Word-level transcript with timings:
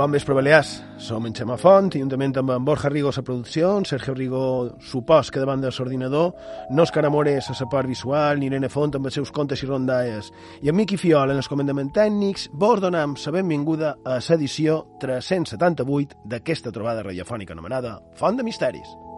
Bon 0.00 0.10
vespre, 0.10 0.32
Balears. 0.32 0.82
Som 0.96 1.26
en 1.28 1.34
Xema 1.36 1.58
Font, 1.60 1.90
juntament 1.92 2.32
amb 2.40 2.54
en 2.54 2.64
Borja 2.64 2.88
Rigo 2.88 3.10
a 3.12 3.22
producció, 3.22 3.74
en 3.76 3.84
Sergio 3.84 4.14
Rigo 4.14 4.78
supos 4.80 5.28
que 5.30 5.42
davant 5.42 5.60
de 5.60 5.68
l'ordinador, 5.68 6.32
no 6.70 6.86
es 6.88 6.90
Caramores 6.90 7.50
a 7.50 7.56
la 7.60 7.68
part 7.68 7.86
visual, 7.86 8.40
ni 8.40 8.46
Irene 8.46 8.70
Font 8.72 8.96
amb 8.96 9.10
els 9.10 9.14
seus 9.20 9.30
contes 9.30 9.60
i 9.60 9.68
rondalles, 9.68 10.32
i 10.62 10.72
en 10.72 10.76
Miqui 10.76 10.96
Fiol 10.96 11.34
en 11.34 11.42
els 11.42 11.52
comandaments 11.52 11.92
tècnics, 11.92 12.48
vos 12.54 12.80
donem 12.80 13.12
la 13.26 13.36
benvinguda 13.36 13.94
a 14.02 14.16
l'edició 14.24 14.86
378 15.04 16.24
d'aquesta 16.24 16.72
trobada 16.72 17.04
radiofònica 17.04 17.52
anomenada 17.52 17.98
Font 18.16 18.40
de 18.40 18.48
Misteris. 18.48 19.09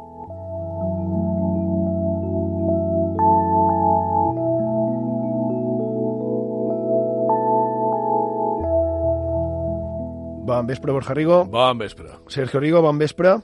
Bon 10.42 10.66
vespre, 10.66 10.92
Borja 10.92 11.14
Rigo. 11.14 11.44
Bon 11.46 11.78
vespre. 11.78 12.08
Sergio 12.28 12.60
Rigo, 12.60 12.82
bon 12.82 12.98
vespre. 12.98 13.36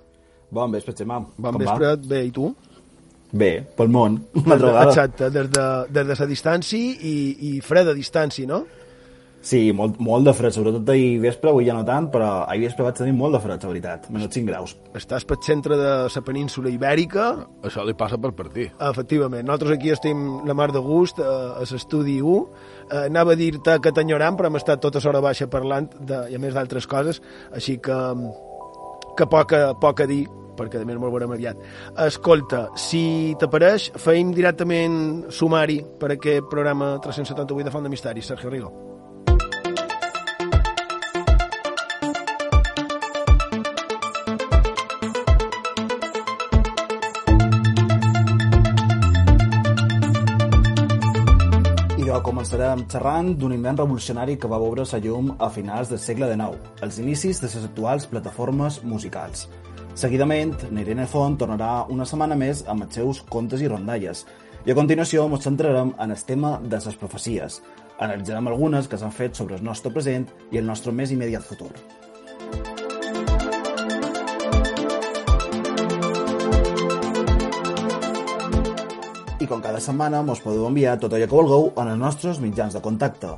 Bon 0.50 0.72
vespre, 0.72 0.94
Xemà. 0.96 1.20
Bon 1.36 1.52
Com 1.52 1.60
vespre, 1.62 1.92
Va? 1.94 1.96
bé, 1.96 2.24
i 2.26 2.32
tu? 2.34 2.48
Bé, 3.30 3.50
pel 3.76 3.90
món, 3.92 4.14
una 4.40 4.54
altra 4.56 4.70
vegada. 4.72 4.90
Exacte, 4.90 5.28
des 5.30 5.50
de, 5.52 5.64
des 5.92 6.06
de 6.08 6.14
la 6.18 6.26
distància 6.30 6.78
i, 6.80 7.14
i 7.50 7.60
freda 7.60 7.92
distància, 7.94 8.48
no? 8.48 8.62
Sí, 9.40 9.72
molt, 9.72 10.00
molt 10.02 10.26
de 10.26 10.32
fred, 10.34 10.52
sobretot 10.52 10.88
ahir 10.90 11.20
vespre, 11.22 11.50
avui 11.52 11.64
ja 11.68 11.74
no 11.76 11.84
tant, 11.86 12.08
però 12.10 12.44
ahir 12.50 12.64
vespre 12.66 12.84
vaig 12.84 12.96
tenir 12.98 13.12
molt 13.16 13.36
de 13.36 13.40
fred, 13.40 13.62
la 13.62 13.68
veritat, 13.70 14.08
menys 14.10 14.34
5 14.34 14.48
graus. 14.50 14.74
Estàs 14.98 15.24
pel 15.24 15.38
centre 15.46 15.76
de 15.78 15.92
la 16.10 16.22
península 16.26 16.72
ibèrica, 16.74 17.28
Això 17.62 17.84
li 17.86 17.94
passa 17.94 18.18
per 18.18 18.32
partir. 18.34 18.72
efectivament. 18.90 19.46
Nosaltres 19.46 19.78
aquí 19.78 19.90
estem 19.94 20.44
la 20.44 20.54
mar 20.54 20.72
de 20.72 20.82
gust, 20.82 21.20
a, 21.20 21.54
a 21.56 21.60
l'estudi 21.60 22.20
1. 22.20 22.48
Eh, 22.90 23.04
anava 23.06 23.32
a 23.32 23.36
dir-te 23.38 23.78
que 23.80 23.92
t'enyorant, 23.92 24.36
però 24.36 24.50
hem 24.50 24.56
estat 24.58 24.82
tota 24.82 25.00
l'hora 25.04 25.20
baixa 25.20 25.46
parlant, 25.46 25.88
de, 26.00 26.24
i 26.32 26.34
a 26.34 26.38
més 26.42 26.54
d'altres 26.58 26.86
coses, 26.90 27.22
així 27.54 27.78
que, 27.78 27.94
que 29.16 29.26
poc, 29.30 29.52
a, 29.54 29.72
poc 29.78 30.02
a 30.02 30.06
dir, 30.10 30.24
perquè 30.58 30.82
a 30.82 30.84
més 30.84 30.98
molt 30.98 31.14
veurem 31.14 31.30
aviat. 31.38 31.56
Escolta, 32.08 32.66
si 32.74 33.36
t'apareix, 33.38 33.92
feim 34.02 34.34
directament 34.34 35.28
sumari 35.30 35.78
per 36.00 36.10
aquest 36.16 36.50
programa 36.50 36.96
378 36.98 37.64
de 37.70 37.70
Font 37.70 37.86
de 37.86 37.94
Misteris, 37.94 38.26
Sergio 38.26 38.50
Rigo. 38.50 38.87
Començarem 52.38 52.84
xerrant 52.86 53.32
d'un 53.34 53.50
invent 53.50 53.80
revolucionari 53.80 54.36
que 54.38 54.46
va 54.46 54.60
veure 54.62 54.84
la 54.86 54.98
llum 55.02 55.32
a 55.42 55.48
finals 55.50 55.88
del 55.90 55.98
segle 55.98 56.28
XIX, 56.30 56.68
els 56.86 56.98
inicis 57.02 57.40
de 57.42 57.48
les 57.48 57.64
actuals 57.66 58.06
plataformes 58.06 58.76
musicals. 58.84 59.48
Seguidament, 59.98 60.54
Irene 60.70 61.08
Font 61.10 61.34
tornarà 61.36 61.88
una 61.90 62.06
setmana 62.06 62.36
més 62.38 62.62
amb 62.68 62.86
els 62.86 62.94
seus 62.94 63.24
contes 63.26 63.60
i 63.60 63.66
rondalles. 63.66 64.24
I 64.64 64.70
a 64.70 64.78
continuació 64.78 65.26
ens 65.26 65.48
centrarem 65.50 65.90
en 65.98 66.14
el 66.14 66.26
tema 66.30 66.60
de 66.62 66.78
les 66.78 67.00
profecies. 67.00 67.58
Analitzarem 67.98 68.46
algunes 68.46 68.86
que 68.86 68.98
s'han 68.98 69.10
fet 69.10 69.34
sobre 69.34 69.58
el 69.58 69.64
nostre 69.64 69.90
present 69.90 70.30
i 70.52 70.62
el 70.62 70.66
nostre 70.66 70.94
més 70.94 71.10
immediat 71.10 71.42
futur. 71.42 71.72
Com 79.48 79.62
cada 79.64 79.78
setmana 79.80 80.18
mos 80.20 80.42
podeu 80.44 80.66
enviar 80.68 80.98
tot 81.00 81.14
allò 81.16 81.24
que 81.24 81.32
vulgueu 81.32 81.70
en 81.80 81.88
els 81.88 82.00
nostres 82.00 82.36
mitjans 82.42 82.74
de 82.76 82.82
contacte. 82.84 83.30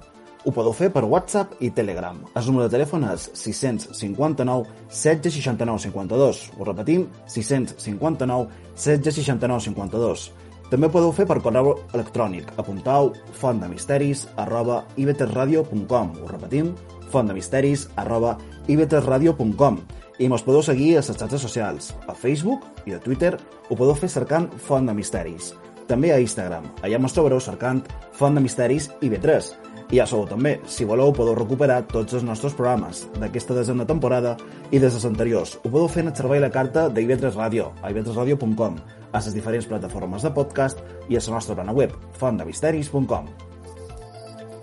Ho 0.42 0.50
podeu 0.50 0.72
fer 0.74 0.88
per 0.90 1.04
WhatsApp 1.06 1.60
i 1.62 1.70
Telegram. 1.70 2.18
El 2.34 2.48
número 2.48 2.66
de 2.66 2.72
telèfon 2.74 3.06
és 3.12 3.28
659 3.38 4.66
1669 4.90 5.84
52. 5.84 6.42
Ho 6.58 6.66
repetim, 6.66 7.06
659 7.30 8.48
1669 8.74 9.68
52. 9.68 10.26
També 10.72 10.90
ho 10.90 10.94
podeu 10.96 11.14
fer 11.14 11.28
per 11.30 11.38
correu 11.44 11.76
electrònic. 11.92 12.50
Apuntau 12.58 13.12
fontdemisteris 13.38 14.26
arroba 14.34 14.82
ibetesradio.com. 14.98 16.12
Ho 16.24 16.34
repetim, 16.34 16.74
fontdemisteris 17.14 17.86
arroba 17.94 18.34
ibetesradio.com. 18.66 19.82
I 20.18 20.28
mos 20.28 20.42
podeu 20.42 20.66
seguir 20.66 20.96
a 20.96 21.04
les 21.04 21.14
xarxes 21.14 21.46
socials. 21.46 21.94
A 22.10 22.18
Facebook 22.18 22.66
i 22.86 22.98
a 22.98 23.00
Twitter 23.00 23.36
ho 23.68 23.76
podeu 23.76 23.94
fer 23.94 24.10
cercant 24.10 24.50
Font 24.58 24.90
de 24.90 24.98
Misteris. 24.98 25.54
També 25.90 26.12
a 26.14 26.20
Instagram. 26.22 26.68
Allà 26.86 27.00
mos 27.02 27.14
trobareu 27.16 27.40
cercant 27.42 27.82
Font 28.14 28.36
de 28.36 28.42
Misteris 28.44 28.86
i 29.02 29.10
B3. 29.10 29.50
I 29.90 29.98
ja 29.98 30.04
sabeu 30.06 30.28
també, 30.30 30.52
si 30.70 30.86
voleu 30.86 31.10
podeu 31.10 31.34
recuperar 31.34 31.80
tots 31.90 32.14
els 32.14 32.22
nostres 32.22 32.54
programes 32.54 33.02
d'aquesta 33.18 33.56
desena 33.56 33.86
temporada 33.88 34.36
i 34.70 34.78
des 34.78 34.94
dels 34.94 35.08
anteriors. 35.08 35.56
Ho 35.64 35.66
podeu 35.66 35.88
fer 35.90 36.04
en 36.04 36.12
el 36.12 36.16
servei 36.16 36.38
la 36.38 36.52
carta 36.54 36.86
d'IV3 36.94 37.34
Ràdio, 37.34 37.72
a 37.82 37.90
ib3radio.com, 37.90 38.78
a 39.10 39.18
les 39.18 39.34
diferents 39.34 39.66
plataformes 39.66 40.22
de 40.22 40.30
podcast 40.36 40.78
i 41.08 41.18
a 41.18 41.24
la 41.26 41.34
nostra 41.40 41.58
plana 41.58 41.74
web, 41.74 41.98
fontdemisteris.com. 42.22 43.34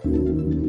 I 0.07 0.66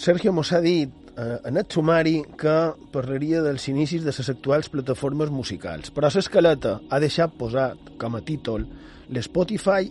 Sergio 0.00 0.32
mos 0.32 0.48
ha 0.56 0.62
dit 0.64 0.88
eh, 1.18 1.36
en 1.44 1.58
el 1.60 1.66
sumari 1.68 2.22
que 2.40 2.72
parlaria 2.88 3.42
dels 3.44 3.66
inicis 3.68 4.00
de 4.00 4.14
les 4.16 4.28
actuals 4.32 4.70
plataformes 4.72 5.28
musicals. 5.28 5.90
Però 5.92 6.08
l'escaleta 6.08 6.78
ha 6.88 7.00
deixat 7.02 7.34
posat 7.36 7.90
com 8.00 8.14
a 8.16 8.22
títol 8.24 8.64
l'Spotify 9.12 9.90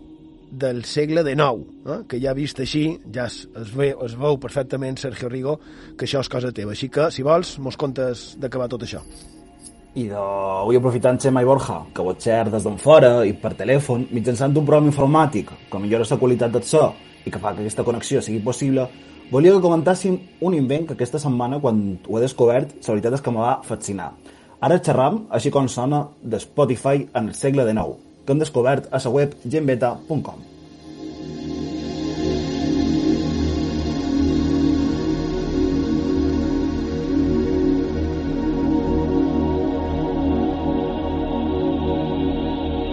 del 0.49 0.81
segle 0.89 1.21
XIX, 1.21 1.61
eh? 1.85 1.97
que 2.09 2.17
ja 2.23 2.33
vist 2.33 2.57
així, 2.57 2.87
ja 3.13 3.27
es, 3.29 3.43
es, 3.53 3.69
ve, 3.69 3.91
es 3.93 4.15
veu 4.17 4.39
perfectament, 4.41 4.97
Sergio 4.97 5.29
Rigo, 5.29 5.59
que 5.93 6.07
això 6.07 6.23
és 6.25 6.31
cosa 6.33 6.49
teva. 6.57 6.73
Així 6.73 6.89
que, 6.89 7.11
si 7.13 7.21
vols, 7.21 7.59
mos 7.61 7.77
contes 7.77 8.31
d'acabar 8.41 8.65
tot 8.71 8.87
això. 8.87 9.03
I 9.93 10.07
de... 10.07 10.17
avui 10.17 10.79
aprofitant 10.79 11.21
Xema 11.21 11.45
i 11.45 11.49
Borja, 11.51 11.83
que 11.93 12.07
vos 12.07 12.17
xer 12.17 12.47
des 12.49 12.65
d'en 12.65 12.81
fora 12.81 13.19
i 13.29 13.35
per 13.37 13.53
telèfon, 13.61 14.07
mitjançant 14.09 14.57
un 14.57 14.65
programa 14.65 14.89
informàtic 14.89 15.53
que 15.69 15.83
millora 15.85 16.09
la 16.09 16.17
qualitat 16.17 16.57
del 16.57 16.65
so 16.65 16.87
i 17.27 17.29
que 17.29 17.37
fa 17.37 17.53
que 17.53 17.61
aquesta 17.61 17.85
connexió 17.85 18.25
sigui 18.25 18.41
possible, 18.41 18.87
volia 19.31 19.53
que 19.53 19.61
comentàssim 19.61 20.17
un 20.41 20.53
invent 20.57 20.87
que 20.89 20.95
aquesta 20.97 21.19
setmana, 21.21 21.59
quan 21.61 21.99
ho 22.07 22.17
he 22.17 22.21
descobert, 22.23 22.73
la 22.81 22.93
veritat 22.95 23.13
és 23.19 23.21
que 23.21 23.33
me 23.33 23.45
va 23.45 23.61
fascinar. 23.65 24.11
Ara 24.59 24.75
xerram, 24.83 25.23
així 25.31 25.51
com 25.53 25.67
sona, 25.71 26.07
de 26.21 26.39
Spotify 26.43 27.07
en 27.13 27.27
el 27.29 27.35
segle 27.37 27.63
XIX, 27.67 27.95
que 28.25 28.31
hem 28.33 28.39
descobert 28.41 28.87
a 28.91 28.99
la 29.05 29.11
web 29.13 29.29
genbeta.com. 29.45 30.39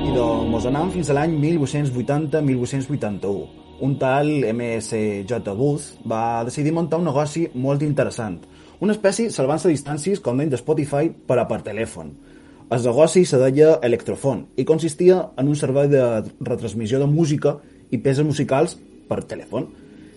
I 0.06 0.08
doncs 0.14 0.48
mos 0.54 0.66
anam 0.70 0.88
fins 0.94 1.10
a 1.10 1.14
l'any 1.18 1.34
1880-1881. 1.42 3.65
Un 3.78 3.98
tal 4.00 4.30
MSJ 4.56 5.36
Booth 5.52 5.98
va 6.08 6.44
decidir 6.48 6.72
muntar 6.72 6.96
un 6.96 7.04
negoci 7.10 7.42
molt 7.60 7.82
interessant. 7.84 8.38
Una 8.80 8.94
espècie 8.96 9.28
salvant-se 9.32 9.68
distàncies 9.68 10.22
com 10.24 10.38
deien 10.38 10.52
de 10.52 10.56
Spotify 10.56 11.10
per 11.10 11.36
a 11.42 11.44
per 11.48 11.60
telèfon. 11.66 12.14
El 12.72 12.86
negoci 12.88 13.26
se 13.28 13.36
deia 13.36 13.74
Electrofon 13.84 14.46
i 14.56 14.64
consistia 14.64 15.18
en 15.36 15.52
un 15.52 15.58
servei 15.60 15.90
de 15.92 16.02
retransmissió 16.40 17.02
de 17.02 17.10
música 17.10 17.58
i 17.92 18.00
peces 18.00 18.24
musicals 18.24 18.78
per 19.10 19.20
telèfon. 19.28 19.68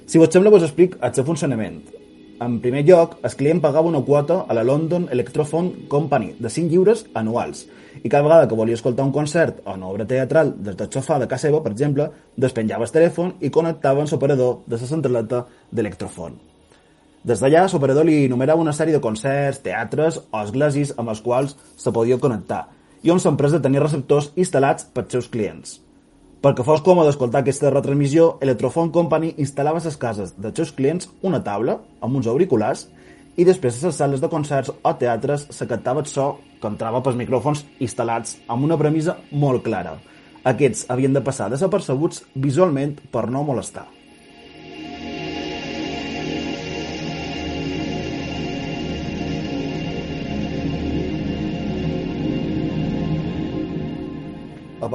Si 0.08 0.18
vos 0.18 0.32
sembla, 0.32 0.56
vos 0.56 0.64
explic 0.64 0.96
el 1.04 1.14
seu 1.14 1.28
funcionament. 1.28 1.82
En 2.40 2.62
primer 2.64 2.86
lloc, 2.88 3.18
el 3.28 3.36
client 3.36 3.60
pagava 3.60 3.92
una 3.92 4.06
quota 4.08 4.46
a 4.48 4.56
la 4.56 4.64
London 4.64 5.10
Electrophone 5.12 5.90
Company 5.92 6.32
de 6.40 6.48
5 6.48 6.72
lliures 6.72 7.04
anuals 7.14 7.66
i 8.04 8.10
cada 8.10 8.24
vegada 8.24 8.48
que 8.48 8.56
volia 8.56 8.78
escoltar 8.78 9.06
un 9.06 9.12
concert 9.12 9.62
o 9.66 9.74
una 9.74 9.88
obra 9.88 10.06
teatral 10.08 10.54
des 10.58 10.78
del 10.78 10.92
sofà 10.92 11.20
de 11.20 11.28
casa 11.28 11.48
seva, 11.48 11.64
per 11.64 11.72
exemple, 11.72 12.10
despenjava 12.36 12.86
el 12.86 12.94
telèfon 12.94 13.34
i 13.40 13.50
connectava 13.50 14.02
amb 14.04 14.12
l'operador 14.12 14.62
de 14.68 14.78
la 14.78 14.90
centraleta 14.94 15.46
d'Electrophone. 15.72 16.36
Des 17.24 17.42
d'allà, 17.42 17.66
l'operador 17.68 18.06
li 18.08 18.26
enumerava 18.26 18.62
una 18.62 18.72
sèrie 18.72 18.96
de 18.96 19.04
concerts, 19.04 19.60
teatres 19.66 20.22
o 20.32 20.42
esglesis 20.44 20.94
amb 20.98 21.12
els 21.12 21.22
quals 21.22 21.56
se 21.76 21.92
podia 21.92 22.18
connectar 22.18 22.66
i 23.04 23.12
on 23.12 23.20
l'empresa 23.24 23.60
tenia 23.64 23.84
receptors 23.84 24.32
instal·lats 24.36 24.88
pels 24.94 25.12
seus 25.12 25.28
clients. 25.32 25.80
Perquè 26.40 26.64
fos 26.64 26.80
còmode 26.84 27.12
escoltar 27.12 27.42
aquesta 27.42 27.72
retransmissió, 27.74 28.38
Electrophone 28.40 28.94
Company 28.96 29.34
instal·lava 29.36 29.82
a 29.82 29.84
les 29.84 29.98
cases 30.00 30.32
dels 30.38 30.56
seus 30.56 30.72
clients 30.72 31.10
una 31.22 31.42
taula 31.44 31.80
amb 32.00 32.16
uns 32.16 32.28
auriculars 32.32 32.86
i 33.36 33.46
després 33.48 33.82
a 33.84 33.90
les 33.90 34.00
sales 34.00 34.24
de 34.24 34.30
concerts 34.32 34.72
o 34.72 34.94
teatres 34.96 35.48
se 35.52 35.68
captava 35.68 36.00
el 36.00 36.08
so 36.08 36.38
que 36.60 36.72
entrava 36.72 37.04
pels 37.04 37.20
micròfons 37.20 37.66
instal·lats 37.80 38.40
amb 38.48 38.68
una 38.68 38.78
premissa 38.80 39.18
molt 39.32 39.64
clara. 39.66 39.98
Aquests 40.48 40.86
havien 40.90 41.16
de 41.16 41.24
passar 41.24 41.50
desapercebuts 41.52 42.24
visualment 42.36 42.98
per 43.12 43.28
no 43.32 43.44
molestar. 43.48 43.88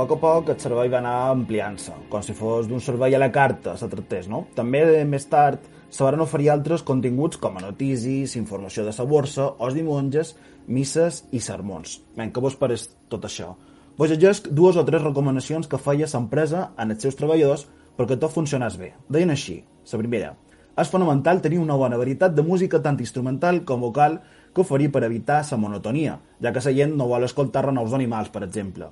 Poc 0.05 0.19
a 0.19 0.21
poc 0.21 0.51
el 0.53 0.59
servei 0.61 0.91
va 0.93 0.99
anar 1.01 1.15
ampliant-se, 1.33 1.95
com 2.12 2.23
si 2.23 2.35
fos 2.37 2.69
d'un 2.69 2.83
servei 2.85 3.15
a 3.17 3.21
la 3.23 3.31
carta, 3.33 3.77
se 3.81 3.89
tractés, 3.89 4.29
no? 4.29 4.45
També, 4.56 4.83
més 5.09 5.25
tard, 5.31 5.65
se 5.89 6.05
van 6.05 6.21
oferir 6.21 6.51
altres 6.53 6.85
continguts 6.85 7.41
com 7.41 7.56
a 7.56 7.62
notícies, 7.65 8.37
informació 8.37 8.85
de 8.85 8.93
la 8.97 9.06
borsa, 9.09 9.49
os 9.59 9.75
de 9.75 9.85
monges, 9.87 10.35
misses 10.67 11.23
i 11.33 11.41
sermons. 11.41 12.01
Ben, 12.17 12.33
què 12.33 12.43
vos 12.43 12.56
pareix 12.61 12.89
tot 13.09 13.25
això? 13.25 13.55
Vos 13.97 14.11
llegesc 14.11 14.51
dues 14.51 14.77
o 14.77 14.85
tres 14.85 15.05
recomanacions 15.05 15.69
que 15.71 15.79
feia 15.81 16.09
l'empresa 16.12 16.73
en 16.77 16.91
els 16.91 17.01
seus 17.01 17.17
treballadors 17.17 17.69
perquè 17.97 18.19
tot 18.19 18.35
funcionés 18.35 18.77
bé. 18.77 18.93
Deien 19.09 19.31
així. 19.31 19.62
La 19.93 20.01
primera, 20.01 20.35
és 20.77 20.91
fonamental 20.91 21.41
tenir 21.41 21.61
una 21.62 21.77
bona 21.79 21.97
varietat 22.01 22.35
de 22.35 22.43
música 22.43 22.83
tant 22.83 22.99
instrumental 22.99 23.62
com 23.65 23.81
vocal 23.81 24.19
que 24.53 24.62
oferir 24.67 24.91
per 24.91 25.05
evitar 25.06 25.45
la 25.51 25.56
monotonia, 25.56 26.19
ja 26.43 26.53
que 26.53 26.65
la 26.65 26.75
gent 26.75 26.99
no 26.99 27.09
vol 27.09 27.25
escoltar 27.25 27.65
renaus 27.69 27.95
d'animals, 27.95 28.35
per 28.35 28.43
exemple. 28.43 28.91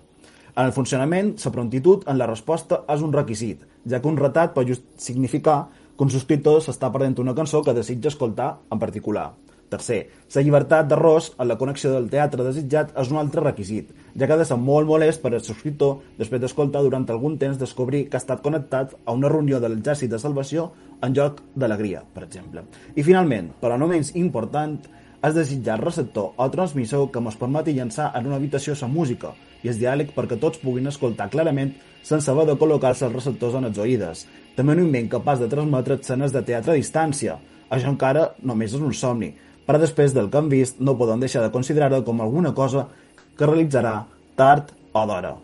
En 0.54 0.66
el 0.66 0.72
funcionament, 0.76 1.30
la 1.40 1.50
prontitud 1.50 2.02
en 2.12 2.18
la 2.20 2.26
resposta 2.28 2.82
és 2.92 3.00
un 3.00 3.12
requisit, 3.14 3.62
ja 3.88 4.02
que 4.02 4.08
un 4.10 4.18
retat 4.18 4.52
pot 4.52 4.68
significar 5.00 5.70
que 5.96 6.04
un 6.04 6.10
subscriptor 6.12 6.58
s'està 6.60 6.90
perdent 6.92 7.22
una 7.22 7.32
cançó 7.34 7.62
que 7.64 7.72
desitja 7.72 8.10
escoltar 8.12 8.50
en 8.68 8.82
particular. 8.82 9.30
Tercer, 9.72 10.02
la 10.34 10.42
llibertat 10.44 10.90
d'arròs 10.90 11.30
en 11.40 11.48
la 11.48 11.56
connexió 11.56 11.94
del 11.94 12.10
teatre 12.12 12.44
desitjat 12.44 12.92
és 13.00 13.08
un 13.08 13.16
altre 13.16 13.40
requisit, 13.40 13.94
ja 14.12 14.26
que 14.26 14.34
ha 14.34 14.36
de 14.42 14.44
ser 14.44 14.58
molt 14.60 14.90
molest 14.90 15.22
per 15.22 15.32
al 15.32 15.40
subscriptor 15.40 16.02
després 16.18 16.42
d'escoltar 16.42 16.82
durant 16.84 17.06
algun 17.08 17.38
temps 17.40 17.56
descobrir 17.56 18.02
que 18.10 18.18
ha 18.18 18.20
estat 18.20 18.42
connectat 18.44 18.92
a 19.06 19.14
una 19.16 19.30
reunió 19.32 19.60
de 19.60 19.70
l'exèrcit 19.72 20.12
de 20.12 20.20
salvació 20.20 20.66
en 21.00 21.16
lloc 21.16 21.40
d'alegria, 21.56 22.02
per 22.12 22.26
exemple. 22.26 22.66
I 22.92 23.06
finalment, 23.06 23.54
però 23.62 23.80
no 23.80 23.88
menys 23.88 24.12
important, 24.20 24.76
és 25.22 25.32
desitjar 25.32 25.78
receptor 25.80 26.36
o 26.36 26.50
transmissor 26.52 27.08
que 27.08 27.24
ens 27.24 27.40
permeti 27.40 27.72
llançar 27.72 28.10
en 28.18 28.28
una 28.28 28.36
habitació 28.36 28.76
la 28.82 28.92
música 28.92 29.32
i 29.62 29.70
el 29.70 29.78
diàleg 29.78 30.12
perquè 30.16 30.38
tots 30.40 30.60
puguin 30.62 30.90
escoltar 30.90 31.30
clarament 31.30 31.72
sense 32.02 32.30
haver 32.30 32.48
de 32.48 32.58
col·locar-se 32.58 33.06
els 33.06 33.14
receptors 33.14 33.54
en 33.58 33.68
els 33.68 33.78
oïdes. 33.78 34.26
També 34.56 34.74
un 34.74 34.84
invent 34.86 35.08
capaç 35.12 35.40
de 35.42 35.48
transmetre 35.48 35.98
escenes 36.00 36.34
de 36.34 36.42
teatre 36.42 36.74
a 36.74 36.80
distància. 36.80 37.38
Això 37.70 37.88
encara 37.88 38.32
només 38.42 38.74
és 38.74 38.82
un 38.82 38.92
somni, 38.92 39.30
però 39.66 39.78
després 39.78 40.12
del 40.12 40.28
que 40.28 40.40
han 40.40 40.50
vist 40.52 40.80
no 40.80 40.98
poden 40.98 41.22
deixar 41.22 41.44
de 41.44 41.52
considerar-ho 41.54 42.02
com 42.04 42.20
alguna 42.20 42.52
cosa 42.54 42.88
que 43.38 43.46
realitzarà 43.46 44.02
tard 44.36 44.74
o 44.92 45.06
d'hora. 45.06 45.36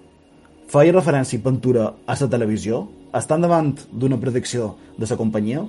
Feia 0.68 0.92
referència 0.92 1.38
i 1.38 1.42
pintura 1.42 1.92
a 2.04 2.16
la 2.20 2.28
televisió? 2.28 2.86
Estan 3.16 3.40
davant 3.40 3.72
d'una 3.92 4.18
predicció 4.20 4.74
de 4.98 5.06
la 5.08 5.16
companyia? 5.16 5.62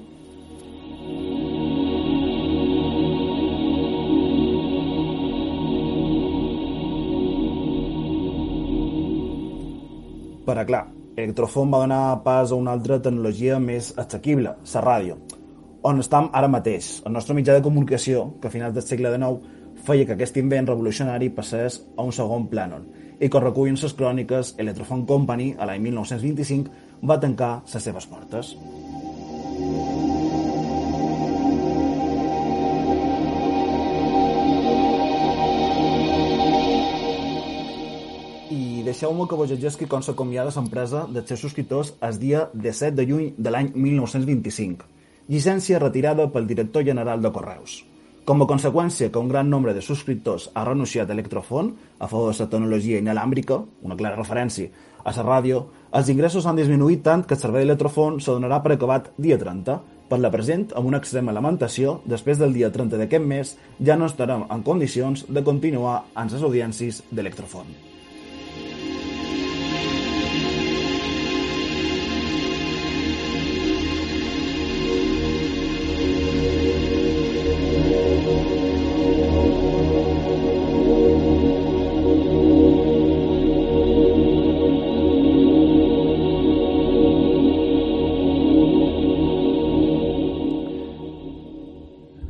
Però, 10.50 10.64
clar, 10.66 10.88
Electrofon 11.14 11.70
va 11.70 11.84
donar 11.84 12.24
pas 12.26 12.50
a 12.50 12.58
una 12.58 12.72
altra 12.74 12.96
tecnologia 12.98 13.60
més 13.62 13.92
assequible, 14.02 14.56
la 14.74 14.82
ràdio, 14.82 15.18
on 15.86 16.02
estem 16.02 16.30
ara 16.34 16.50
mateix, 16.50 16.88
el 17.06 17.14
nostre 17.14 17.36
mitjà 17.38 17.54
de 17.54 17.62
comunicació, 17.68 18.24
que 18.42 18.50
a 18.50 18.54
finals 18.56 18.74
del 18.74 18.88
segle 18.88 19.12
XIX 19.14 19.86
feia 19.86 20.08
que 20.10 20.18
aquest 20.18 20.42
invent 20.42 20.72
revolucionari 20.72 21.30
passés 21.30 21.84
a 21.96 22.02
un 22.02 22.12
segon 22.18 22.50
plànol 22.50 22.90
i 23.22 23.30
que 23.30 23.44
recullen 23.46 23.78
les 23.78 23.94
cròniques, 23.94 24.56
Electrophone 24.58 25.06
Company, 25.06 25.54
a 25.60 25.70
l'any 25.70 25.86
1925, 25.86 26.74
va 27.06 27.22
tancar 27.22 27.60
les 27.62 27.84
seves 27.84 28.10
portes. 28.10 28.56
Deixeu-me 38.90 39.28
que 39.30 39.38
vos 39.38 39.52
llegesqui 39.52 39.86
com 39.90 40.02
s'acomiada 40.02 40.54
l'empresa 40.56 41.06
dels 41.14 41.30
seus 41.30 41.44
subscriptors 41.46 41.94
el 42.08 42.18
dia 42.22 42.48
17 42.54 42.98
de 42.98 43.06
juny 43.06 43.28
de 43.38 43.54
l'any 43.54 43.70
1925. 43.76 44.88
Llicència 45.30 45.82
retirada 45.82 46.26
pel 46.34 46.50
director 46.50 46.86
general 46.88 47.22
de 47.22 47.32
Correus. 47.32 47.84
Com 48.26 48.42
a 48.42 48.48
conseqüència 48.50 49.10
que 49.10 49.22
un 49.22 49.30
gran 49.30 49.50
nombre 49.50 49.74
de 49.74 49.82
subscriptors 49.82 50.50
ha 50.54 50.66
renunciat 50.66 51.10
a 51.10 51.16
Electrofon 51.18 51.72
a 52.00 52.08
favor 52.08 52.32
de 52.32 52.38
la 52.40 52.50
tecnologia 52.50 53.02
inalàmbrica, 53.02 53.60
una 53.86 53.98
clara 53.98 54.18
referència 54.18 54.70
a 55.04 55.14
la 55.16 55.26
ràdio, 55.26 55.64
els 55.98 56.10
ingressos 56.14 56.46
han 56.46 56.60
disminuït 56.60 57.02
tant 57.06 57.24
que 57.26 57.38
el 57.38 57.42
servei 57.42 57.66
d'Electrofon 57.66 58.20
se 58.22 58.34
donarà 58.34 58.62
per 58.62 58.76
acabat 58.76 59.12
dia 59.18 59.38
30. 59.42 59.80
Per 60.10 60.18
la 60.22 60.32
present, 60.34 60.66
amb 60.74 60.90
una 60.90 60.98
extrema 61.02 61.34
lamentació, 61.34 62.00
després 62.06 62.42
del 62.42 62.54
dia 62.58 62.72
30 62.74 62.98
d'aquest 62.98 63.26
mes 63.26 63.54
ja 63.86 63.98
no 63.98 64.10
estarem 64.10 64.48
en 64.50 64.66
condicions 64.66 65.26
de 65.30 65.46
continuar 65.46 66.02
amb 66.16 66.34
les 66.34 66.50
audiències 66.50 67.04
d'Electrofon. 67.10 67.89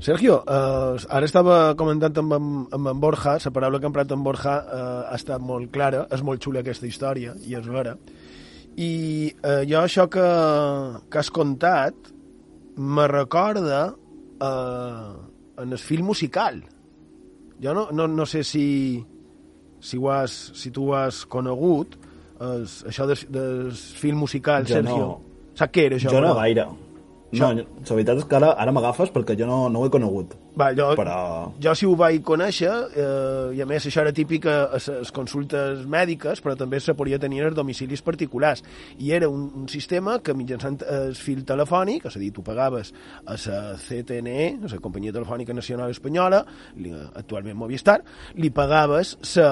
Sergio, 0.10 0.40
eh, 0.42 1.06
ara 1.14 1.28
estava 1.28 1.56
comentant 1.78 2.16
amb, 2.18 2.34
amb, 2.34 2.88
en 2.90 3.02
Borja, 3.02 3.36
la 3.44 3.52
paraula 3.54 3.78
que 3.78 3.86
ha 3.86 3.92
emprat 3.92 4.14
en 4.16 4.24
Borja 4.26 4.56
eh, 4.58 4.80
ha 5.12 5.18
estat 5.20 5.44
molt 5.46 5.70
clara, 5.76 6.08
és 6.10 6.24
molt 6.26 6.42
xula 6.42 6.64
aquesta 6.64 6.90
història, 6.90 7.36
i 7.46 7.54
és 7.60 7.68
vera. 7.70 7.94
I 8.74 8.90
eh, 9.30 9.62
jo 9.70 9.84
això 9.84 10.08
que, 10.10 10.26
que 11.14 11.22
has 11.22 11.30
contat 11.30 12.10
me 12.80 13.06
recorda 13.12 13.84
eh, 14.42 15.14
en 15.62 15.78
el 15.78 15.84
film 15.86 16.10
musical. 16.10 16.58
Jo 17.62 17.78
no, 17.78 17.86
no, 17.94 18.10
no 18.10 18.26
sé 18.26 18.42
si, 18.42 18.66
si, 19.78 20.02
ho 20.02 20.10
has, 20.10 20.42
si 20.58 20.74
tu 20.74 20.90
ho 20.90 20.98
has 21.04 21.22
conegut, 21.30 22.00
es, 22.50 22.82
això 22.90 23.06
del, 23.06 23.28
del 23.30 23.74
film 23.78 24.26
musical, 24.26 24.66
jo 24.66 24.80
Sergio. 24.80 25.02
No. 25.06 25.50
Saps 25.54 25.76
què 25.76 25.92
era 25.92 26.02
això? 26.02 26.18
Jo 26.18 26.26
no 26.26 26.34
gaire. 26.42 26.72
No, 27.32 27.50
la 27.54 27.96
veritat 27.96 28.18
és 28.18 28.26
que 28.26 28.38
ara, 28.40 28.54
ara 28.58 28.72
m'agafes 28.74 29.12
perquè 29.14 29.36
jo 29.38 29.46
no, 29.46 29.68
no 29.70 29.84
ho 29.84 29.88
he 29.88 29.92
conegut. 29.94 30.34
Va, 30.58 30.72
jo, 30.76 30.90
però... 30.98 31.18
jo 31.62 31.74
sí 31.78 31.86
ho 31.88 31.94
vaig 32.00 32.24
conèixer, 32.26 32.72
eh, 32.90 33.56
i 33.56 33.62
a 33.62 33.68
més 33.70 33.86
això 33.86 34.02
era 34.02 34.14
típic 34.16 34.48
a 34.50 34.56
les 34.74 35.12
consultes 35.16 35.86
mèdiques, 35.88 36.42
però 36.44 36.56
també 36.58 36.82
se 36.84 36.96
podia 36.98 37.20
tenir 37.22 37.44
els 37.46 37.56
domicilis 37.56 38.02
particulars. 38.06 38.64
I 38.98 39.14
era 39.16 39.30
un, 39.30 39.46
un 39.62 39.68
sistema 39.72 40.18
que 40.26 40.34
mitjançant 40.36 40.82
el 40.90 41.14
fil 41.16 41.46
telefònic, 41.48 42.10
és 42.10 42.18
a 42.18 42.24
dir, 42.24 42.32
tu 42.36 42.44
pagaves 42.46 42.92
a 43.26 43.38
la 43.38 43.62
CTNE, 43.78 44.48
a 44.66 44.74
la 44.74 44.82
Companyia 44.84 45.16
Telefònica 45.16 45.56
Nacional 45.56 45.94
Espanyola, 45.94 46.42
li, 46.82 46.96
actualment 47.22 47.60
Movistar, 47.60 48.00
li 48.42 48.50
pagaves 48.50 49.16
sa, 49.22 49.50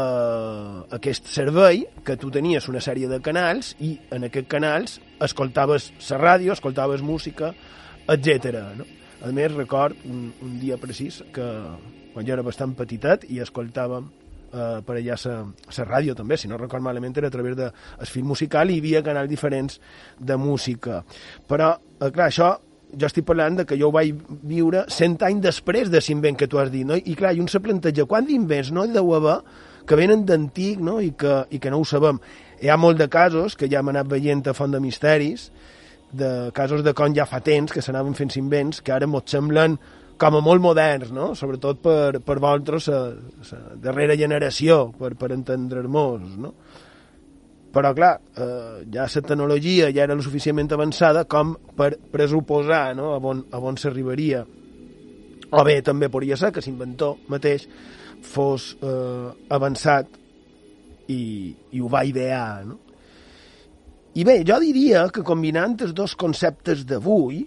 aquest 0.98 1.30
servei 1.30 1.86
que 2.04 2.18
tu 2.18 2.34
tenies 2.34 2.68
una 2.72 2.82
sèrie 2.84 3.08
de 3.12 3.22
canals 3.24 3.76
i 3.86 3.94
en 4.12 4.28
aquests 4.28 4.52
canals 4.52 4.98
escoltaves 5.24 5.92
la 6.10 6.20
ràdio, 6.22 6.54
escoltaves 6.54 7.02
música, 7.02 7.54
etc. 8.08 8.62
No? 8.78 8.88
A 9.26 9.32
més, 9.34 9.54
record 9.56 9.98
un, 10.06 10.30
un 10.46 10.60
dia 10.62 10.78
precís 10.78 11.24
que 11.34 11.48
quan 12.14 12.26
jo 12.26 12.34
era 12.34 12.46
bastant 12.46 12.74
petitet 12.78 13.26
i 13.30 13.42
escoltàvem 13.42 14.08
eh, 14.54 14.80
per 14.86 14.96
allà 14.98 15.18
la 15.26 15.88
ràdio 15.90 16.16
també, 16.18 16.38
si 16.38 16.50
no 16.50 16.58
record 16.58 16.86
malament 16.86 17.18
era 17.18 17.32
a 17.32 17.34
través 17.34 17.58
del 17.58 17.74
de 17.74 18.06
film 18.10 18.32
musical 18.34 18.70
i 18.70 18.78
hi 18.78 18.84
havia 18.84 19.04
canals 19.06 19.30
diferents 19.30 19.80
de 20.20 20.38
música. 20.38 21.04
Però, 21.48 21.74
eh, 22.00 22.12
clar, 22.12 22.30
això 22.30 22.56
jo 22.88 23.08
estic 23.08 23.26
parlant 23.28 23.58
de 23.60 23.66
que 23.68 23.78
jo 23.78 23.90
ho 23.90 23.96
vaig 23.96 24.16
viure 24.48 24.86
cent 24.94 25.18
anys 25.28 25.44
després 25.44 25.92
de 25.92 26.00
l'invent 26.08 26.38
que 26.38 26.48
tu 26.48 26.60
has 26.60 26.72
dit, 26.72 26.86
no? 26.88 26.96
I 26.96 27.16
clar, 27.20 27.34
i 27.36 27.42
un 27.44 27.50
se 27.52 27.60
planteja, 27.60 28.06
quant 28.06 28.26
d'invents 28.26 28.72
no 28.72 28.86
hi 28.86 28.94
deu 28.96 29.14
haver 29.18 29.42
que 29.88 29.96
venen 29.96 30.26
d'antic 30.28 30.80
no? 30.84 31.00
I, 31.02 31.14
que, 31.18 31.46
i 31.52 31.60
que 31.64 31.72
no 31.72 31.80
ho 31.82 31.88
sabem. 31.88 32.20
Hi 32.62 32.72
ha 32.74 32.78
molt 32.78 32.98
de 32.98 33.10
casos 33.10 33.56
que 33.56 33.70
ja 33.70 33.84
hem 33.84 33.92
anat 33.94 34.10
veient 34.10 34.48
a 34.48 34.56
Font 34.58 34.74
de 34.74 34.82
Misteris, 34.82 35.52
de 36.12 36.50
casos 36.56 36.84
de 36.84 36.94
com 36.98 37.14
ja 37.14 37.28
fa 37.30 37.42
temps 37.44 37.74
que 37.74 37.84
s'anaven 37.84 38.16
fent 38.18 38.34
invents 38.40 38.82
que 38.82 38.94
ara 38.96 39.08
mos 39.08 39.28
semblen 39.28 39.78
com 40.18 40.36
a 40.36 40.42
molt 40.42 40.64
moderns, 40.64 41.12
no? 41.14 41.34
sobretot 41.38 41.82
per, 41.84 42.20
per 42.26 42.40
vosaltres, 42.40 42.88
la, 42.90 43.02
la 43.52 43.78
darrera 43.84 44.16
generació, 44.18 44.88
per, 44.98 45.14
per 45.20 45.32
entendre-nos. 45.36 46.38
No? 46.42 46.54
però 47.78 47.92
clar, 47.94 48.16
eh, 48.34 48.86
ja 48.90 49.06
la 49.06 49.22
tecnologia 49.22 49.92
ja 49.94 50.08
era 50.08 50.16
lo 50.16 50.24
suficientment 50.26 50.72
avançada 50.74 51.26
com 51.30 51.56
per 51.78 51.92
pressuposar 52.12 52.96
no? 52.96 53.12
a 53.14 53.20
on, 53.22 53.44
a 53.52 53.60
on 53.60 53.78
s'arribaria. 53.78 54.46
O 55.52 55.64
bé, 55.64 55.82
també 55.86 56.10
podria 56.10 56.36
ser 56.38 56.52
que 56.52 56.64
l'inventor 56.66 57.20
mateix 57.30 57.68
fos 58.26 58.72
eh, 58.82 59.28
avançat 59.54 60.10
i, 61.14 61.22
i 61.72 61.82
ho 61.82 61.90
va 61.92 62.04
idear, 62.08 62.66
no? 62.68 62.80
I 64.18 64.24
bé, 64.26 64.40
jo 64.48 64.58
diria 64.64 65.04
que 65.14 65.22
combinant 65.22 65.76
els 65.86 65.94
dos 65.94 66.16
conceptes 66.18 66.82
d'avui, 66.90 67.44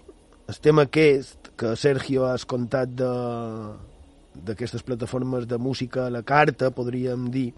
el 0.47 0.59
tema 0.63 0.85
aquest 0.87 1.51
que 1.59 1.73
Sergio 1.75 2.29
has 2.29 2.45
contat 2.47 2.93
de 2.95 3.09
d'aquestes 4.31 4.83
plataformes 4.87 5.43
de 5.47 5.57
música 5.59 6.05
a 6.05 6.09
la 6.13 6.21
carta, 6.23 6.69
podríem 6.71 7.25
dir, 7.33 7.49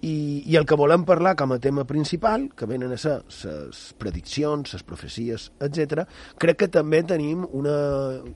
i, 0.00 0.44
i 0.46 0.56
el 0.56 0.66
que 0.66 0.78
volem 0.78 1.04
parlar 1.04 1.34
com 1.36 1.52
a 1.52 1.58
tema 1.60 1.84
principal, 1.84 2.48
que 2.56 2.68
venen 2.70 2.94
a 2.94 2.98
ser 3.00 3.18
les 3.26 3.80
prediccions, 3.98 4.72
les 4.72 4.86
profecies, 4.86 5.48
etc. 5.60 6.04
crec 6.38 6.62
que 6.62 6.70
també 6.72 7.02
tenim 7.02 7.44
una, 7.50 7.78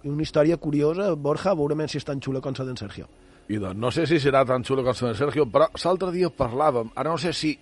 una 0.04 0.22
història 0.22 0.58
curiosa, 0.58 1.12
Borja, 1.14 1.54
veurem 1.58 1.86
si 1.88 2.02
és 2.02 2.08
tan 2.08 2.20
xula 2.20 2.42
com 2.42 2.56
la 2.58 2.66
d'en 2.66 2.80
Sergio. 2.80 3.08
I 3.50 3.58
doncs, 3.58 3.78
no 3.78 3.90
sé 3.90 4.06
si 4.06 4.20
serà 4.22 4.44
tan 4.46 4.64
xula 4.64 4.84
com 4.86 4.94
la 5.08 5.14
Sergio, 5.18 5.46
però 5.50 5.68
l'altre 5.84 6.12
dia 6.14 6.30
parlàvem, 6.30 6.92
ara 6.94 7.10
no 7.10 7.18
sé 7.18 7.32
si 7.34 7.56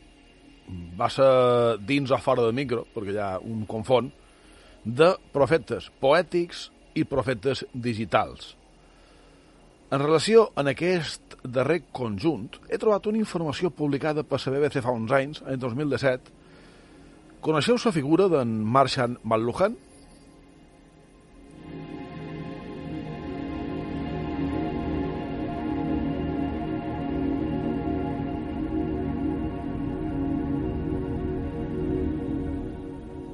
va 0.99 1.08
ser 1.10 1.78
dins 1.87 2.10
o 2.10 2.18
fora 2.20 2.46
de 2.46 2.52
micro, 2.54 2.84
perquè 2.94 3.16
ha 3.18 3.38
un 3.40 3.64
confon, 3.66 4.10
de 4.84 5.12
profetes 5.32 5.90
poètics 6.00 6.68
i 6.94 7.04
profetes 7.04 7.64
digitals. 7.72 8.54
En 9.90 9.99
relació 9.99 10.50
en 10.60 10.70
aquest 10.70 11.34
darrer 11.42 11.80
conjunt, 11.90 12.60
he 12.70 12.78
trobat 12.78 13.08
una 13.10 13.18
informació 13.18 13.72
publicada 13.75 14.22
per 14.22 14.38
la 14.44 14.52
BBC 14.54 14.84
fa 14.84 14.94
uns 14.94 15.10
anys, 15.10 15.42
en 15.42 15.58
2017. 15.58 16.37
Coneixeu 17.42 17.78
la 17.84 17.92
figura 17.92 18.28
d'en 18.30 18.52
Marshall 18.62 19.16
McLuhan? 19.25 19.75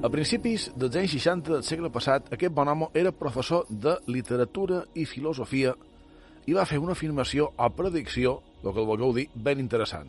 A 0.07 0.09
principis 0.09 0.69
dels 0.79 0.95
anys 0.95 1.17
60 1.17 1.51
del 1.51 1.63
segle 1.67 1.89
passat, 1.91 2.29
aquest 2.31 2.53
bon 2.55 2.69
home 2.71 2.87
era 2.95 3.11
professor 3.11 3.65
de 3.67 3.97
literatura 4.07 4.77
i 4.95 5.03
filosofia 5.03 5.73
i 6.47 6.55
va 6.55 6.63
fer 6.69 6.77
una 6.79 6.93
afirmació 6.95 7.49
o 7.51 7.67
predicció, 7.75 8.37
el 8.63 8.71
que 8.71 8.79
el 8.79 8.87
vulgueu 8.87 9.11
dir, 9.17 9.25
ben 9.35 9.59
interessant. 9.59 10.07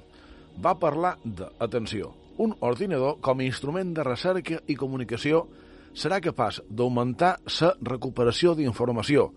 Va 0.63 0.77
parlar 0.79 1.17
de, 1.25 1.49
atenció, 1.59 2.13
un 2.39 2.55
ordinador 2.61 3.19
com 3.19 3.43
a 3.43 3.49
instrument 3.49 3.91
de 3.97 4.07
recerca 4.07 4.61
i 4.71 4.79
comunicació 4.79 5.49
serà 5.99 6.21
capaç 6.23 6.61
d'augmentar 6.71 7.33
la 7.59 7.75
recuperació 7.91 8.55
d'informació, 8.55 9.33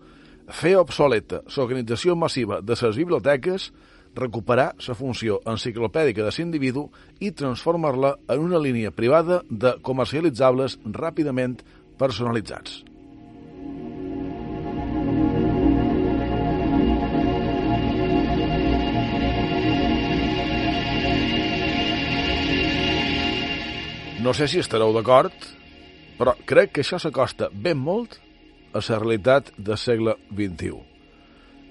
fer 0.46 0.76
obsoleta 0.78 1.42
l'organització 1.56 2.14
massiva 2.14 2.60
de 2.62 2.78
les 2.78 3.02
biblioteques 3.02 3.72
recuperar 4.14 4.72
la 4.86 4.94
funció 4.94 5.40
enciclopèdica 5.48 6.24
de 6.26 6.32
l'individu 6.36 6.88
i 7.20 7.32
transformar-la 7.32 8.16
en 8.28 8.40
una 8.40 8.60
línia 8.60 8.90
privada 8.90 9.42
de 9.48 9.76
comercialitzables 9.82 10.78
ràpidament 10.84 11.60
personalitzats. 11.98 12.82
No 24.22 24.30
sé 24.30 24.46
si 24.46 24.60
estareu 24.62 24.92
d'acord, 24.94 25.34
però 26.14 26.36
crec 26.46 26.76
que 26.76 26.84
això 26.84 27.00
s'acosta 27.02 27.48
ben 27.50 27.80
molt 27.82 28.20
a 28.70 28.78
la 28.78 28.98
realitat 29.02 29.50
del 29.58 29.76
segle 29.76 30.14
XXI. 30.30 30.91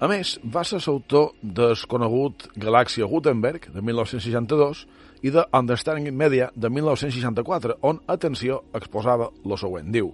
A 0.02 0.08
més, 0.10 0.32
va 0.42 0.64
ser 0.66 0.80
l'autor 0.82 1.28
del 1.42 1.78
conegut 1.86 2.48
Galàxia 2.58 3.06
Gutenberg, 3.06 3.68
de 3.70 3.82
1962, 3.86 4.80
i 5.22 5.30
de 5.30 5.44
Understanding 5.54 6.16
Media, 6.18 6.48
de 6.58 6.66
1964, 6.74 7.76
on, 7.86 8.00
atenció, 8.10 8.64
exposava 8.74 9.28
lo 9.46 9.58
següent. 9.60 9.92
Diu, 9.94 10.10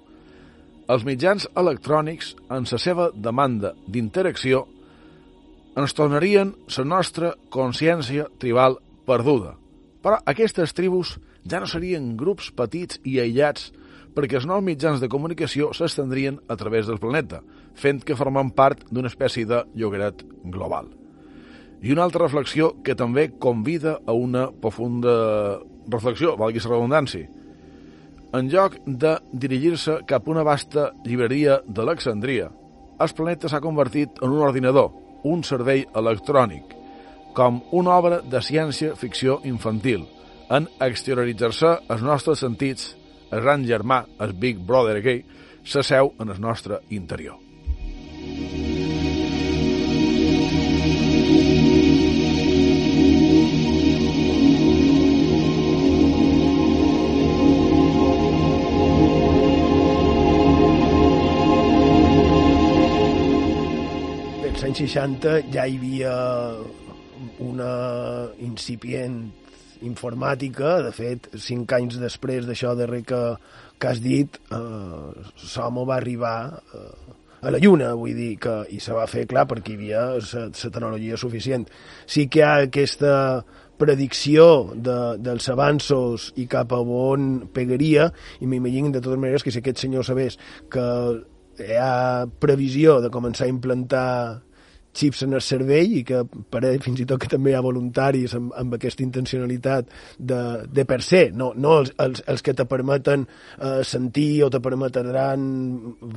els 0.92 1.06
mitjans 1.08 1.48
electrònics, 1.56 2.34
en 2.52 2.68
la 2.68 2.80
seva 2.84 3.08
demanda 3.14 3.72
d'interacció, 3.88 4.66
ens 5.78 5.96
tornarien 5.96 6.52
la 6.76 6.84
nostra 6.84 7.32
consciència 7.48 8.28
tribal 8.36 8.76
perduda. 9.08 9.54
Però 10.04 10.20
aquestes 10.28 10.76
tribus 10.76 11.16
ja 11.48 11.62
no 11.64 11.70
serien 11.70 12.12
grups 12.20 12.52
petits 12.52 13.00
i 13.08 13.22
aïllats 13.24 13.70
perquè 14.18 14.40
els 14.40 14.48
nous 14.50 14.64
mitjans 14.66 14.98
de 14.98 15.06
comunicació 15.06 15.68
s'estendrien 15.70 16.40
a 16.50 16.56
través 16.58 16.88
del 16.88 16.98
planeta, 16.98 17.38
fent 17.78 18.00
que 18.02 18.16
formem 18.18 18.50
part 18.50 18.80
d'una 18.90 19.06
espècie 19.12 19.46
de 19.46 19.60
llogaret 19.78 20.24
global. 20.42 20.88
I 21.86 21.92
una 21.94 22.02
altra 22.02 22.24
reflexió 22.24 22.72
que 22.82 22.96
també 22.98 23.28
convida 23.38 24.00
a 24.02 24.16
una 24.18 24.48
profunda 24.50 25.60
reflexió, 25.86 26.34
valgui 26.34 26.58
la 26.64 26.72
redundància. 26.72 27.30
En 28.34 28.50
lloc 28.50 28.80
de 28.84 29.14
dirigir-se 29.30 30.00
cap 30.10 30.26
a 30.26 30.34
una 30.34 30.42
vasta 30.42 30.90
llibreria 31.06 31.62
d'Alexandria, 31.68 32.50
el 32.98 33.14
planeta 33.14 33.46
s'ha 33.46 33.62
convertit 33.62 34.18
en 34.18 34.34
un 34.34 34.42
ordinador, 34.42 34.90
un 35.22 35.46
servei 35.46 35.86
electrònic, 35.94 36.74
com 37.38 37.62
una 37.70 37.94
obra 37.94 38.18
de 38.18 38.42
ciència-ficció 38.42 39.44
infantil, 39.46 40.08
en 40.50 40.66
exterioritzar-se 40.82 41.76
els 41.86 42.02
nostres 42.02 42.42
sentits 42.42 42.96
el 43.30 43.42
gran 43.44 43.66
germà, 43.68 44.02
el 44.24 44.32
Big 44.32 44.58
Brother 44.64 44.98
aquell, 45.00 45.22
s'asseu 45.64 46.14
en 46.18 46.32
el 46.32 46.40
nostre 46.40 46.80
interior. 46.96 47.36
Als 64.48 64.64
anys 64.66 64.80
60 64.88 65.34
ja 65.54 65.68
hi 65.68 65.76
havia 65.78 66.14
una 67.44 67.68
incipient 68.42 69.20
informàtica, 69.86 70.78
de 70.86 70.92
fet, 70.94 71.28
cinc 71.38 71.72
anys 71.76 71.98
després 72.00 72.48
d'això 72.48 72.74
darrer 72.78 73.04
que, 73.06 73.22
que 73.78 73.90
has 73.90 74.02
dit, 74.02 74.40
eh, 74.50 75.28
Somo 75.36 75.86
va 75.88 75.98
arribar 75.98 76.38
eh, 76.74 77.14
a 77.42 77.52
la 77.54 77.60
Lluna, 77.62 77.92
vull 77.94 78.16
dir, 78.16 78.32
que, 78.42 78.56
i 78.74 78.80
se 78.82 78.96
va 78.96 79.06
fer, 79.10 79.26
clar, 79.30 79.46
perquè 79.50 79.74
hi 79.74 79.78
havia 79.78 80.04
la 80.18 80.48
tecnologia 80.50 81.18
suficient. 81.20 81.68
Sí 82.06 82.26
que 82.26 82.42
hi 82.42 82.46
ha 82.46 82.54
aquesta 82.66 83.14
predicció 83.78 84.72
de, 84.74 84.98
dels 85.22 85.46
avanços 85.52 86.32
i 86.36 86.48
cap 86.50 86.74
a 86.74 86.80
on 86.82 87.46
pegaria, 87.54 88.08
i 88.42 88.50
m'imagino 88.50 88.90
de 88.90 89.02
totes 89.04 89.20
maneres 89.22 89.46
que 89.46 89.54
si 89.54 89.62
aquest 89.62 89.84
senyor 89.84 90.06
sabés 90.06 90.38
que 90.72 90.86
hi 91.62 91.78
ha 91.78 92.26
previsió 92.42 92.98
de 93.02 93.10
començar 93.14 93.46
a 93.46 93.54
implantar 93.54 94.08
xips 94.96 95.22
en 95.26 95.36
el 95.36 95.42
cervell 95.44 95.96
i 96.00 96.02
que 96.06 96.22
pareix 96.50 96.82
fins 96.84 97.02
i 97.02 97.06
tot 97.08 97.20
que 97.22 97.30
també 97.30 97.52
hi 97.52 97.58
ha 97.58 97.64
voluntaris 97.64 98.34
amb, 98.38 98.52
amb 98.58 98.78
aquesta 98.78 99.04
intencionalitat 99.04 99.90
de, 100.18 100.40
de 100.66 100.84
per 100.88 101.00
se, 101.04 101.28
no, 101.34 101.52
no 101.56 101.78
els, 101.82 101.92
els, 102.02 102.22
els 102.26 102.44
que 102.44 102.54
te 102.56 102.66
permeten 102.68 103.26
eh, 103.26 103.82
sentir 103.86 104.44
o 104.46 104.50
te 104.50 104.62
permetran 104.64 105.44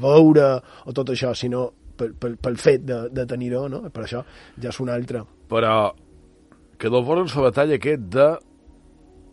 veure 0.02 0.48
o 0.86 0.96
tot 0.98 1.14
això, 1.14 1.36
sinó 1.38 1.68
pel, 1.98 2.16
pel, 2.18 2.38
pel 2.42 2.58
fet 2.58 2.86
de, 2.88 3.04
de 3.14 3.28
tenir-ho, 3.30 3.68
no? 3.70 3.84
per 3.94 4.06
això 4.06 4.24
ja 4.58 4.72
és 4.72 4.82
un 4.82 4.90
altre. 4.94 5.26
Però 5.52 5.76
que 6.82 6.90
del 6.90 7.06
volen 7.06 7.30
la 7.30 7.48
batalla 7.50 7.78
aquest 7.78 8.08
de 8.16 8.28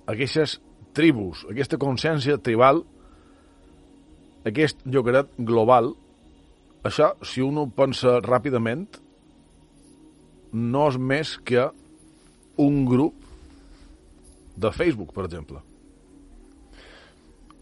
aquestes 0.09 0.59
tribus, 0.97 1.45
aquesta 1.49 1.79
consciència 1.81 2.39
tribal, 2.41 2.83
aquest 4.49 4.81
llogaret 4.89 5.31
global, 5.39 5.93
això, 6.89 7.13
si 7.27 7.43
un 7.45 7.61
ho 7.61 7.67
pensa 7.75 8.19
ràpidament, 8.25 8.87
no 10.53 10.89
és 10.89 10.99
més 10.99 11.35
que 11.45 11.69
un 12.59 12.85
grup 12.89 13.27
de 14.59 14.71
Facebook, 14.75 15.13
per 15.15 15.27
exemple. 15.29 15.61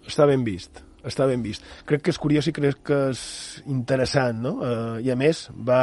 Està 0.07 0.27
ben 0.29 0.45
vist, 0.47 0.81
està 1.05 1.27
ben 1.29 1.43
vist. 1.45 1.67
Crec 1.89 2.07
que 2.07 2.15
és 2.15 2.21
curiós 2.23 2.47
i 2.49 2.55
crec 2.57 2.81
que 2.87 3.01
és 3.11 3.25
interessant, 3.67 4.39
no? 4.43 4.55
Eh, 4.63 5.03
I 5.09 5.13
a 5.13 5.19
més, 5.19 5.47
va, 5.53 5.83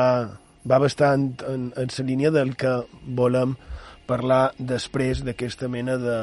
va 0.63 0.79
bastant 0.81 1.29
en, 1.49 1.69
en 1.75 1.93
la 1.97 2.07
línia 2.07 2.31
del 2.33 2.55
que 2.55 2.73
volem 3.03 3.57
parlar 4.07 4.51
després 4.57 5.21
d'aquesta 5.23 5.69
mena 5.71 5.95
de, 5.99 6.17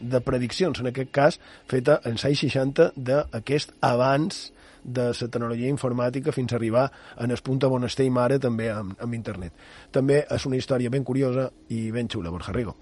de 0.00 0.20
prediccions, 0.24 0.80
en 0.80 0.90
aquest 0.90 1.12
cas 1.14 1.38
feta 1.70 2.00
en 2.04 2.18
660 2.20 2.92
d'aquest 2.96 3.72
abans 3.80 4.50
de 4.84 5.10
la 5.10 5.28
tecnologia 5.28 5.72
informàtica 5.72 6.32
fins 6.32 6.52
a 6.52 6.60
arribar 6.60 6.86
en 7.18 7.30
el 7.30 7.42
punt 7.42 7.64
on 7.64 7.84
estem 7.84 8.18
ara 8.18 8.38
també 8.38 8.70
amb, 8.70 8.96
amb 9.00 9.14
internet. 9.14 9.52
També 9.90 10.24
és 10.30 10.46
una 10.46 10.56
història 10.60 10.90
ben 10.90 11.04
curiosa 11.04 11.50
i 11.68 11.90
ben 11.90 12.08
xula, 12.08 12.30
Borja 12.30 12.52
Rigo. 12.52 12.76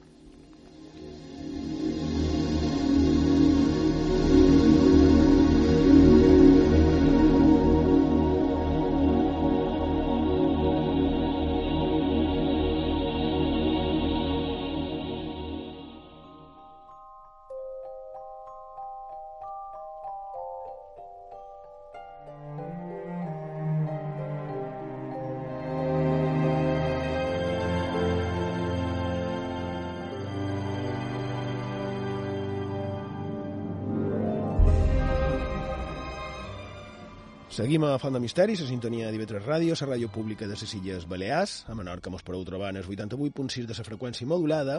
Seguim 37.52 37.82
a 37.84 37.98
Font 38.00 38.14
de 38.16 38.20
Misteri, 38.24 38.54
la 38.56 38.64
sintonia 38.64 39.10
de 39.12 39.18
TV3 39.18 39.42
Ràdio, 39.44 39.74
la 39.76 39.86
ràdio 39.90 40.08
pública 40.08 40.46
de 40.48 40.54
les 40.56 40.70
Illes 40.72 41.04
Balears. 41.04 41.66
A 41.68 41.74
Menorca 41.76 42.08
mos 42.08 42.24
podeu 42.24 42.46
trobar 42.48 42.70
en 42.72 42.78
el 42.80 42.86
88.6 42.88 43.66
de 43.68 43.76
la 43.76 43.84
freqüència 43.84 44.24
modulada 44.26 44.78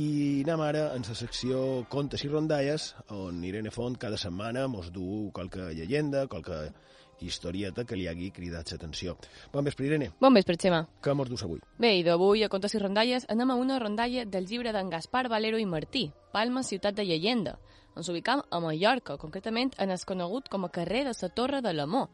i 0.00 0.40
anem 0.46 0.62
ara 0.64 0.86
en 0.96 1.04
la 1.04 1.16
secció 1.18 1.84
Contes 1.92 2.24
i 2.24 2.32
Rondalles, 2.32 2.94
on 3.12 3.44
Irene 3.44 3.68
Font 3.68 4.00
cada 4.00 4.16
setmana 4.16 4.64
mos 4.66 4.88
du 4.94 5.28
qualque 5.36 5.74
llegenda, 5.76 6.24
qualque 6.26 6.72
historieta 7.20 7.84
que 7.84 8.00
li 8.00 8.08
hagi 8.08 8.30
cridat 8.32 8.72
l'atenció. 8.72 9.18
Bon 9.52 9.64
vespre, 9.68 9.84
Irene. 9.84 10.14
Bon 10.18 10.32
vespre, 10.32 10.56
Xema. 10.56 10.86
Què 11.04 11.12
mos 11.12 11.28
dus 11.28 11.44
avui? 11.44 11.60
Bé, 11.76 11.98
i 12.00 12.04
d'avui 12.06 12.44
a 12.44 12.48
Contes 12.48 12.72
i 12.72 12.80
Rondalles 12.80 13.28
anem 13.28 13.52
a 13.52 13.60
una 13.60 13.76
rondalla 13.78 14.24
del 14.24 14.48
llibre 14.48 14.72
d'en 14.72 14.88
Gaspar 14.88 15.28
Valero 15.28 15.60
i 15.60 15.68
Martí, 15.68 16.08
Palma, 16.32 16.64
ciutat 16.64 16.96
de 16.96 17.04
llegenda. 17.04 17.58
Ens 17.96 18.10
ubicam 18.12 18.42
a 18.50 18.60
Mallorca, 18.60 19.16
concretament 19.16 19.70
en 19.80 19.90
el 19.90 20.02
conegut 20.04 20.50
com 20.52 20.66
a 20.66 20.68
carrer 20.68 21.06
de 21.06 21.14
la 21.16 21.28
Torre 21.32 21.62
de 21.64 21.72
l'Amor, 21.72 22.10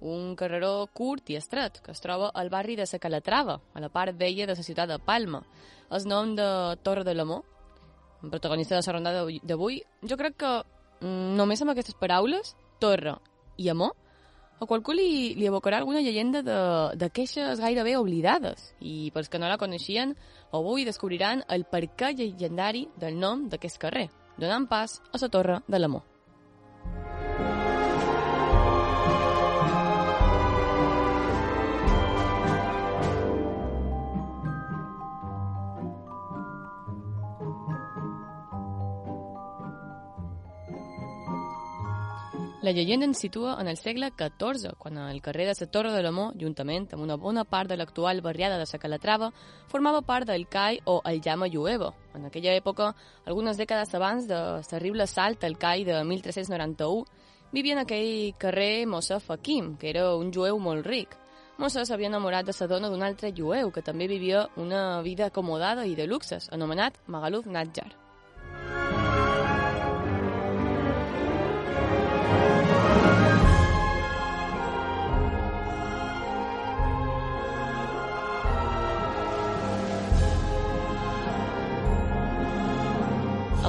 un 0.00 0.34
carreró 0.40 0.88
curt 0.94 1.28
i 1.28 1.36
estret 1.36 1.80
que 1.84 1.92
es 1.92 2.00
troba 2.00 2.30
al 2.32 2.48
barri 2.48 2.76
de 2.76 2.86
la 2.90 2.98
Calatrava, 2.98 3.60
a 3.74 3.80
la 3.80 3.90
part 3.90 4.16
vella 4.16 4.46
de 4.46 4.54
la 4.56 4.62
ciutat 4.62 4.88
de 4.88 4.98
Palma. 4.98 5.42
El 5.90 6.06
nom 6.08 6.34
de 6.34 6.78
Torre 6.82 7.04
de 7.04 7.14
l'Amor, 7.14 7.42
protagonista 8.30 8.74
de 8.74 8.80
la 8.80 8.92
rondada 8.92 9.26
d'avui, 9.42 9.82
jo 10.02 10.16
crec 10.16 10.36
que 10.36 10.52
mm, 11.00 11.36
només 11.36 11.60
amb 11.60 11.74
aquestes 11.74 11.98
paraules, 12.00 12.54
Torre 12.78 13.18
i 13.58 13.68
Amor, 13.68 13.92
a 14.60 14.66
qualcú 14.66 14.94
li, 14.96 15.34
li 15.36 15.46
evocarà 15.46 15.78
alguna 15.78 16.00
llegenda 16.00 16.40
de, 16.42 16.56
de 16.96 17.10
queixes 17.10 17.60
gairebé 17.60 17.98
oblidades 17.98 18.72
i 18.80 19.10
pels 19.14 19.28
que 19.28 19.38
no 19.38 19.46
la 19.46 19.58
coneixien 19.60 20.16
avui 20.56 20.88
descobriran 20.88 21.44
el 21.48 21.66
perquè 21.68 22.14
llegendari 22.16 22.88
del 22.96 23.20
nom 23.20 23.44
d'aquest 23.52 23.78
carrer 23.78 24.08
donant 24.38 24.66
pas 24.66 25.00
a 25.12 25.18
la 25.20 25.28
Torre 25.28 25.62
de 25.68 25.76
l'Amor. 25.76 26.17
La 42.60 42.72
llegenda 42.72 43.06
ens 43.06 43.20
situa 43.22 43.52
en 43.60 43.68
el 43.70 43.76
segle 43.78 44.08
XIV, 44.10 44.72
quan 44.78 44.96
el 44.98 45.20
carrer 45.22 45.44
de 45.46 45.52
la 45.60 45.66
Torre 45.70 45.92
de 45.94 46.00
l'Amor, 46.02 46.32
juntament 46.34 46.88
amb 46.90 47.04
una 47.04 47.14
bona 47.14 47.44
part 47.44 47.70
de 47.70 47.76
l'actual 47.76 48.20
barriada 48.20 48.58
de 48.58 48.64
la 48.66 48.78
Calatrava, 48.82 49.28
formava 49.68 50.00
part 50.02 50.26
del 50.26 50.48
CAI 50.48 50.80
o 50.84 51.00
el 51.04 51.20
Llama 51.20 51.46
Llueva. 51.46 51.92
En 52.16 52.26
aquella 52.26 52.56
època, 52.58 52.96
algunes 53.26 53.58
dècades 53.58 53.94
abans 53.94 54.26
de 54.26 54.40
terrible 54.68 55.06
salt 55.06 55.44
al 55.44 55.56
CAI 55.56 55.84
de 55.84 56.02
1391, 56.02 57.04
vivia 57.52 57.74
en 57.74 57.84
aquell 57.84 58.34
carrer 58.36 58.88
Mossa 58.88 59.20
Fakim, 59.20 59.76
que 59.76 59.90
era 59.90 60.16
un 60.16 60.34
jueu 60.34 60.58
molt 60.58 60.84
ric. 60.84 61.14
Mossa 61.58 61.86
s'havia 61.86 62.10
enamorat 62.10 62.44
de 62.44 62.56
la 62.58 62.66
dona 62.66 62.90
d'un 62.90 63.06
altre 63.06 63.30
jueu, 63.30 63.70
que 63.70 63.86
també 63.86 64.08
vivia 64.08 64.48
una 64.56 65.00
vida 65.02 65.26
acomodada 65.26 65.86
i 65.86 65.94
de 65.94 66.08
luxes, 66.08 66.50
anomenat 66.50 66.98
Magaluf 67.06 67.46
Nadjar. 67.46 68.07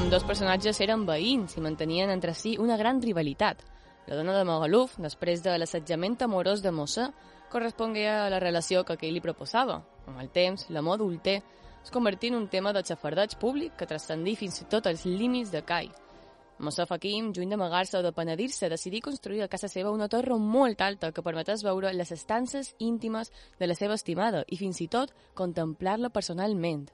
Dos 0.10 0.24
personatges 0.26 0.80
eren 0.82 1.04
veïns 1.06 1.54
i 1.54 1.62
mantenien 1.62 2.10
entre 2.10 2.32
si 2.34 2.56
una 2.58 2.80
gran 2.80 2.98
rivalitat. 2.98 3.60
La 4.10 4.15
dona 4.17 4.34
de 4.34 4.41
Magaluf, 4.48 4.95
després 4.98 5.43
de 5.45 5.54
l'assetjament 5.54 6.15
amorós 6.26 6.63
de 6.65 6.72
Mossà, 6.74 7.12
correspongué 7.54 8.08
a 8.10 8.24
la 8.34 8.39
relació 8.41 8.82
que 8.84 8.95
aquell 8.98 9.13
li 9.13 9.22
proposava. 9.22 9.76
Amb 10.10 10.17
el 10.24 10.32
temps, 10.34 10.65
l'amor 10.74 10.98
adulter 10.98 11.36
es 11.84 11.93
convertí 11.93 12.34
en 12.34 12.39
un 12.39 12.48
tema 12.50 12.74
de 12.74 12.82
xafardeig 12.82 13.38
públic 13.38 13.76
que 13.78 13.86
transcendí 13.86 14.34
fins 14.36 14.58
i 14.63 14.65
tot 14.72 14.89
els 14.89 15.06
límits 15.06 15.54
de 15.54 15.62
Cai. 15.62 15.91
Mossà 16.58 16.88
Fakim, 16.89 17.30
juny 17.30 17.54
d'amagar-se 17.54 18.00
o 18.00 18.02
de 18.02 18.12
penedir-se, 18.12 18.65
decidí 18.67 19.06
construir 19.06 19.43
a 19.43 19.48
casa 19.48 19.69
seva 19.69 19.93
una 19.93 20.10
torre 20.10 20.39
molt 20.41 20.82
alta 20.82 21.12
que 21.13 21.22
permetés 21.22 21.62
veure 21.62 21.93
les 21.93 22.12
estances 22.12 22.74
íntimes 22.80 23.30
de 23.60 23.69
la 23.69 23.78
seva 23.78 23.93
estimada 23.93 24.41
i 24.48 24.58
fins 24.58 24.82
i 24.82 24.89
tot 24.89 25.13
contemplar-la 25.36 26.10
personalment. 26.10 26.88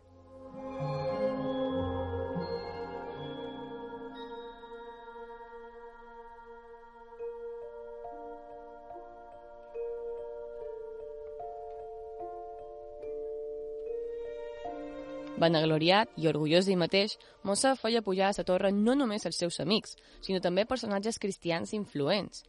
Vanagloriat 15.36 16.13
i 16.15 16.30
orgullós 16.32 16.63
d'ell 16.63 16.80
mateix, 16.80 17.17
Mossa 17.43 17.74
feia 17.76 18.02
pujar 18.02 18.30
a 18.32 18.36
la 18.38 18.45
torre 18.48 18.71
no 18.71 18.93
només 18.95 19.26
els 19.28 19.36
seus 19.36 19.60
amics, 19.60 19.98
sinó 20.24 20.39
també 20.39 20.63
personatges 20.65 21.19
cristians 21.19 21.74
influents. 21.76 22.45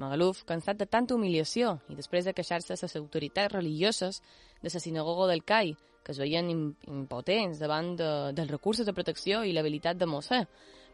Magaluf, 0.00 0.40
cansat 0.48 0.78
de 0.80 0.86
tanta 0.88 1.14
humiliació 1.14 1.74
i 1.92 1.98
després 1.98 2.24
de 2.24 2.32
queixar-se 2.32 2.72
a 2.72 2.80
les 2.80 2.96
autoritats 2.96 3.52
religioses 3.52 4.22
de 4.62 4.72
la 4.72 4.80
sinagoga 4.80 5.28
del 5.28 5.44
CAI, 5.44 5.74
que 6.02 6.12
es 6.14 6.18
veien 6.18 6.48
impotents 6.88 7.60
davant 7.60 7.92
de, 8.00 8.10
dels 8.32 8.50
recursos 8.50 8.88
de 8.88 8.96
protecció 8.96 9.44
i 9.44 9.52
l'habilitat 9.52 10.00
de 10.00 10.08
Mossè, 10.08 10.46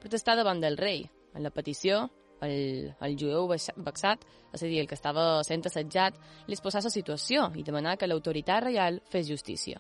protestar 0.03 0.35
davant 0.35 0.61
del 0.61 0.77
rei. 0.77 1.07
En 1.37 1.47
la 1.47 1.55
petició, 1.55 2.09
el, 2.43 2.91
el 2.91 3.19
jueu 3.21 3.47
vexat, 3.47 4.27
és 4.51 4.63
a 4.63 4.67
dir, 4.67 4.81
el 4.83 4.91
que 4.91 4.99
estava 4.99 5.45
sent 5.47 5.63
assetjat, 5.71 6.19
li 6.49 6.59
exposà 6.59 6.83
la 6.83 6.91
situació 6.91 7.53
i 7.55 7.63
demanar 7.63 7.95
que 8.01 8.11
l'autoritat 8.11 8.67
reial 8.67 8.99
fes 9.13 9.31
justícia. 9.31 9.79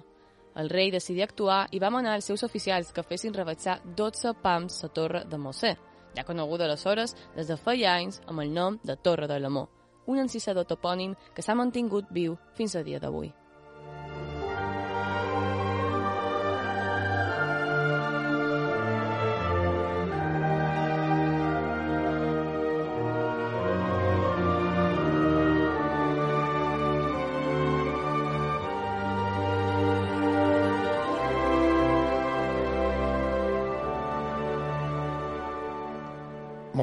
El 0.56 0.70
rei 0.70 0.90
decidí 0.90 1.20
actuar 1.22 1.66
i 1.76 1.80
va 1.82 1.92
manar 1.92 2.14
als 2.16 2.30
seus 2.30 2.42
oficials 2.46 2.92
que 2.96 3.04
fessin 3.04 3.34
rebaixar 3.36 3.80
12 3.96 4.32
pams 4.42 4.82
la 4.82 4.88
torre 4.88 5.24
de 5.28 5.38
Mossè, 5.38 5.74
ja 6.16 6.24
coneguda 6.24 6.64
aleshores 6.64 7.14
des 7.36 7.50
de 7.52 7.56
feia 7.60 7.92
anys 7.94 8.22
amb 8.26 8.40
el 8.40 8.54
nom 8.54 8.78
de 8.82 8.96
Torre 8.96 9.28
de 9.28 9.38
l'Amor, 9.40 9.68
un 10.06 10.18
encisador 10.18 10.64
topònim 10.64 11.14
que 11.34 11.42
s'ha 11.42 11.54
mantingut 11.54 12.08
viu 12.10 12.38
fins 12.56 12.76
a 12.76 12.82
dia 12.82 13.00
d'avui. 13.02 13.34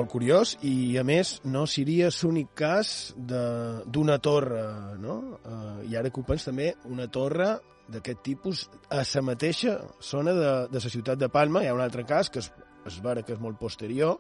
Molt 0.04 0.12
curiós 0.12 0.58
i 0.68 0.98
a 1.00 1.04
més 1.08 1.38
no 1.48 1.63
seria 1.70 2.10
l'únic 2.12 2.52
cas 2.60 3.13
d'una 3.16 4.20
torre 4.20 4.63
no? 5.00 5.39
Uh, 5.44 5.80
i 5.88 5.96
ara 5.96 6.12
que 6.12 6.20
ho 6.20 6.28
pens 6.28 6.44
també 6.50 6.74
una 6.92 7.08
torre 7.08 7.56
d'aquest 7.88 8.22
tipus 8.24 8.68
a 8.89 9.04
la 9.04 9.24
mateixa 9.24 9.78
zona 10.02 10.34
de, 10.34 10.52
de 10.72 10.84
la 10.84 10.92
ciutat 10.92 11.20
de 11.20 11.30
Palma 11.30 11.63
hi 11.63 11.72
ha 11.72 11.76
un 11.76 11.84
altre 11.84 12.04
cas 12.06 12.30
que 12.30 12.39
es, 12.39 12.52
es 12.86 13.00
vera 13.04 13.24
que 13.24 13.34
és 13.34 13.39
molt 13.39 13.60
posterior 13.60 14.20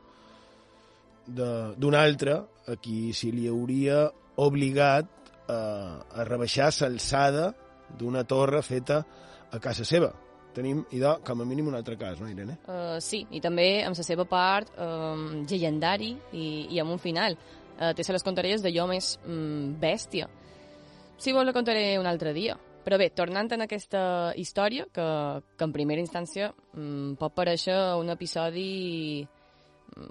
d'un 1.27 1.95
altre 1.95 2.39
a 2.67 2.75
qui 2.79 3.13
se 3.15 3.31
li 3.31 3.47
hauria 3.47 4.09
obligat 4.43 5.07
uh, 5.47 5.99
a 6.19 6.27
rebaixar 6.27 6.71
l'alçada 6.81 7.53
d'una 7.99 8.23
torre 8.23 8.63
feta 8.63 9.03
a 9.51 9.59
casa 9.59 9.85
seva 9.87 10.11
tenim, 10.55 10.83
idò, 10.95 11.17
com 11.25 11.41
a 11.41 11.47
mínim 11.47 11.67
un 11.71 11.77
altre 11.77 11.97
cas, 11.99 12.19
no, 12.21 12.29
Irene? 12.29 12.57
Uh, 12.67 12.99
sí, 13.03 13.23
i 13.31 13.41
també 13.43 13.83
amb 13.83 13.97
la 13.97 14.05
seva 14.05 14.25
part 14.29 14.71
um, 14.77 15.43
llegendari 15.49 16.13
i, 16.31 16.45
i 16.73 16.81
amb 16.81 16.95
un 16.95 17.01
final. 17.01 17.37
Uh, 17.73 17.91
se 17.97 18.13
les 18.13 18.25
contaré 18.25 18.53
d'allò 18.61 18.87
més 18.89 19.15
um, 19.25 19.73
bèstia. 19.81 20.29
Si 21.17 21.33
vol, 21.33 21.47
la 21.47 21.55
contaré 21.55 21.97
un 21.99 22.09
altre 22.09 22.33
dia. 22.33 22.57
Però 22.83 22.97
bé, 22.99 23.07
tornant 23.15 23.47
en 23.55 23.63
aquesta 23.63 24.33
història, 24.35 24.85
que, 24.91 25.05
que 25.55 25.63
en 25.63 25.71
primera 25.71 26.03
instància 26.03 26.51
um, 26.75 27.13
pot 27.19 27.33
pareixer 27.35 27.77
un 27.95 28.11
episodi 28.11 29.23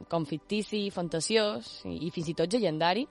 com 0.08 0.24
fictici, 0.28 0.86
fantasiós 0.94 1.82
i, 1.90 1.98
i 2.06 2.10
fins 2.14 2.30
i 2.30 2.36
tot 2.38 2.52
llegendari, 2.52 3.04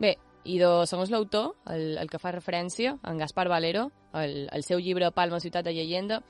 bé, 0.00 0.16
i 0.46 0.58
de, 0.60 0.70
segons 0.86 1.10
l'autor, 1.12 1.54
el, 1.72 1.96
el 2.00 2.10
que 2.10 2.20
fa 2.22 2.32
referència, 2.34 2.96
en 3.06 3.20
Gaspar 3.20 3.48
Valero, 3.50 3.88
el, 4.16 4.46
el 4.52 4.66
seu 4.66 4.80
llibre 4.82 5.10
Palma, 5.14 5.40
ciutat 5.42 5.66
de 5.66 5.74
llegenda, 5.76 6.22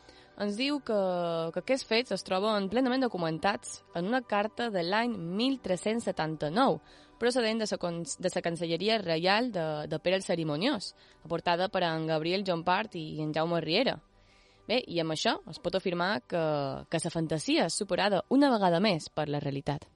ens 0.42 0.56
diu 0.58 0.78
que, 0.84 0.96
que 1.54 1.62
aquests 1.62 1.86
fets 1.88 2.14
es 2.16 2.24
troben 2.26 2.68
plenament 2.72 3.04
documentats 3.06 3.80
en 3.96 4.08
una 4.10 4.20
carta 4.22 4.68
de 4.70 4.82
l'any 4.84 5.14
1379, 5.16 6.80
procedent 7.18 7.62
de 7.62 7.68
la, 7.70 7.90
de 8.18 8.32
la 8.34 8.42
Cancelleria 8.44 8.98
Reial 9.00 9.50
de, 9.52 9.66
de 9.88 9.98
Pere 9.98 10.20
el 10.20 10.26
Cerimoniós, 10.26 10.92
aportada 11.24 11.70
per 11.72 11.84
en 11.88 12.06
Gabriel 12.06 12.44
Part 12.64 12.96
i 12.96 13.22
en 13.22 13.32
Jaume 13.32 13.60
Riera. 13.60 13.98
Bé, 14.66 14.82
i 14.86 14.98
amb 15.00 15.14
això 15.14 15.38
es 15.48 15.60
pot 15.62 15.74
afirmar 15.78 16.20
que, 16.26 16.42
que 16.90 17.00
la 17.04 17.10
fantasia 17.10 17.66
és 17.66 17.74
superada 17.74 18.24
una 18.28 18.50
vegada 18.50 18.80
més 18.80 19.08
per 19.08 19.28
la 19.28 19.40
realitat. 19.40 19.86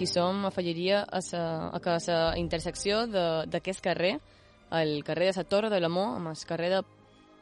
I 0.00 0.06
ja 0.06 0.06
que 0.06 0.08
hi 0.08 0.14
som, 0.16 0.46
afegiria 0.48 1.02
a, 1.04 1.20
sa, 1.20 1.68
a 1.76 1.78
que 1.84 1.90
a 1.92 1.98
la 2.08 2.38
intersecció 2.40 3.02
d'aquest 3.04 3.82
carrer, 3.84 4.14
el 4.72 5.04
carrer 5.04 5.26
de 5.28 5.36
la 5.36 5.44
Torre 5.44 5.68
de 5.68 5.78
l'Amor, 5.78 6.14
amb 6.16 6.30
el 6.30 6.44
carrer 6.48 6.70
de 6.72 6.78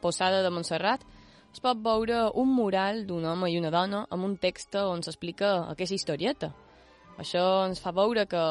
Posada 0.03 0.43
de 0.43 0.51
Montserrat, 0.51 1.05
es 1.53 1.61
pot 1.63 1.79
veure 1.79 2.33
un 2.35 2.51
mural 2.51 3.05
d'un 3.07 3.29
home 3.31 3.53
i 3.53 3.61
una 3.61 3.71
dona 3.71 4.01
amb 4.11 4.25
un 4.27 4.35
text 4.43 4.75
on 4.75 5.05
s'explica 5.07 5.71
aquesta 5.71 5.95
historieta. 5.95 6.51
Això 7.23 7.45
ens 7.69 7.79
fa 7.79 7.93
veure 7.95 8.27
que, 8.27 8.43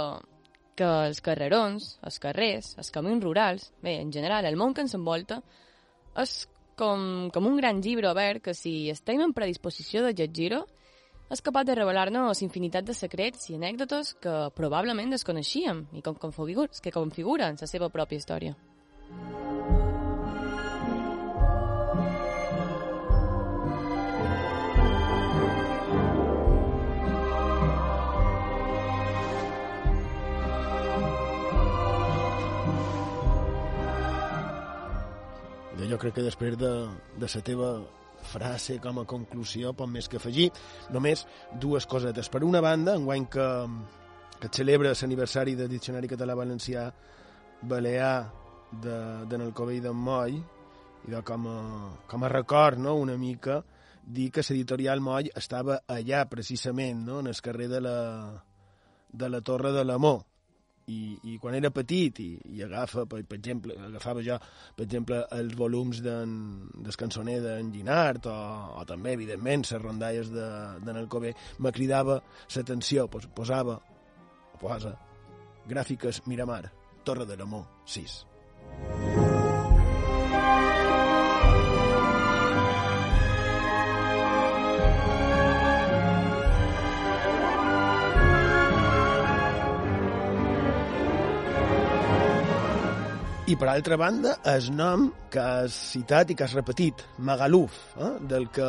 que 0.79 0.87
els 1.09 1.19
carrerons, 1.19 1.97
els 1.99 2.19
carrers, 2.23 2.77
els 2.79 2.91
camins 2.95 3.21
rurals, 3.21 3.73
bé, 3.83 3.99
en 3.99 4.13
general, 4.15 4.47
el 4.47 4.55
món 4.55 4.71
que 4.71 4.87
ens 4.87 4.95
envolta, 4.95 5.41
és 6.15 6.47
com, 6.79 7.27
com 7.35 7.51
un 7.51 7.59
gran 7.59 7.83
llibre 7.83 8.07
obert 8.07 8.45
que 8.47 8.55
si 8.55 8.87
estem 8.89 9.19
en 9.19 9.35
predisposició 9.35 10.07
de 10.07 10.15
llegir-ho, 10.15 10.63
és 11.29 11.43
capaç 11.43 11.67
de 11.67 11.75
revelar-nos 11.75 12.41
infinitat 12.45 12.87
de 12.87 12.95
secrets 12.95 13.49
i 13.51 13.57
anècdotes 13.57 14.13
que 14.23 14.35
probablement 14.55 15.11
desconeixíem 15.11 15.85
i 15.93 16.01
com 16.05 16.15
que 16.15 16.95
configuren 16.95 17.59
la 17.59 17.67
seva 17.67 17.91
pròpia 17.91 18.23
història. 18.23 18.55
jo 35.87 35.97
crec 36.01 36.17
que 36.17 36.23
després 36.25 36.57
de, 36.59 36.69
de 37.17 37.27
la 37.33 37.41
teva 37.41 37.67
frase 38.21 38.79
com 38.83 39.01
a 39.01 39.05
conclusió, 39.05 39.73
pot 39.77 39.89
més 39.89 40.09
que 40.09 40.17
afegir, 40.17 40.49
només 40.93 41.25
dues 41.61 41.85
cosetes. 41.85 42.29
Per 42.29 42.43
una 42.43 42.61
banda, 42.61 42.95
enguany 42.97 43.27
que, 43.31 43.47
que 44.41 44.51
celebra 44.53 44.93
l'aniversari 44.93 45.55
del 45.55 45.71
Diccionari 45.71 46.09
Català-Valencià 46.11 46.89
Balear 47.61 48.17
de, 48.71 48.99
de 49.29 49.37
Nalcové 49.39 49.77
i 49.77 49.83
d'en 49.83 49.95
Moll, 49.95 50.37
i 51.07 51.11
de 51.13 51.21
com 51.23 51.47
a, 51.47 51.59
com 52.09 52.23
a 52.23 52.31
record, 52.31 52.79
no?, 52.79 52.95
una 52.99 53.17
mica, 53.17 53.61
dir 54.03 54.29
que 54.31 54.43
l'editorial 54.47 55.01
Moll 55.03 55.31
estava 55.35 55.81
allà, 55.87 56.25
precisament, 56.29 57.05
no?, 57.07 57.21
en 57.23 57.31
el 57.31 57.41
carrer 57.43 57.69
de 57.71 57.81
la, 57.81 57.99
de 59.11 59.29
la 59.29 59.41
Torre 59.41 59.71
de 59.75 59.85
l'Amor, 59.85 60.25
i, 60.87 61.17
i 61.27 61.35
quan 61.41 61.55
era 61.57 61.71
petit 61.73 62.21
i, 62.23 62.29
i 62.55 62.63
agafa, 62.63 63.05
per, 63.09 63.19
per 63.27 63.37
exemple, 63.37 63.75
agafava 63.89 64.23
jo, 64.25 64.37
per 64.75 64.85
exemple, 64.87 65.19
els 65.35 65.55
volums 65.59 65.99
del 66.05 66.97
cançoner 66.99 67.37
d'en 67.43 67.71
Ginart 67.75 68.29
o, 68.31 68.37
o 68.79 68.85
també, 68.87 69.17
evidentment, 69.19 69.67
les 69.67 69.83
rondalles 69.83 70.31
de, 70.33 70.47
de 70.83 70.95
Nalcové, 70.95 71.35
me 71.59 71.75
cridava 71.75 72.21
l'atenció, 72.55 73.07
pos, 73.11 73.27
posava, 73.35 73.79
posa, 74.61 74.95
gràfiques 75.67 76.23
Miramar, 76.27 76.63
Torre 77.03 77.27
de 77.27 77.39
l'Amor, 77.39 77.67
6. 77.85 78.21
I 93.47 93.55
per 93.55 93.69
altra 93.71 93.95
banda, 93.95 94.33
el 94.51 94.65
nom 94.75 95.05
que 95.31 95.39
has 95.39 95.75
citat 95.93 96.33
i 96.33 96.35
que 96.35 96.43
has 96.43 96.51
repetit, 96.57 96.99
Magaluf, 97.23 97.77
eh? 97.95 98.09
del 98.27 98.49
que 98.51 98.65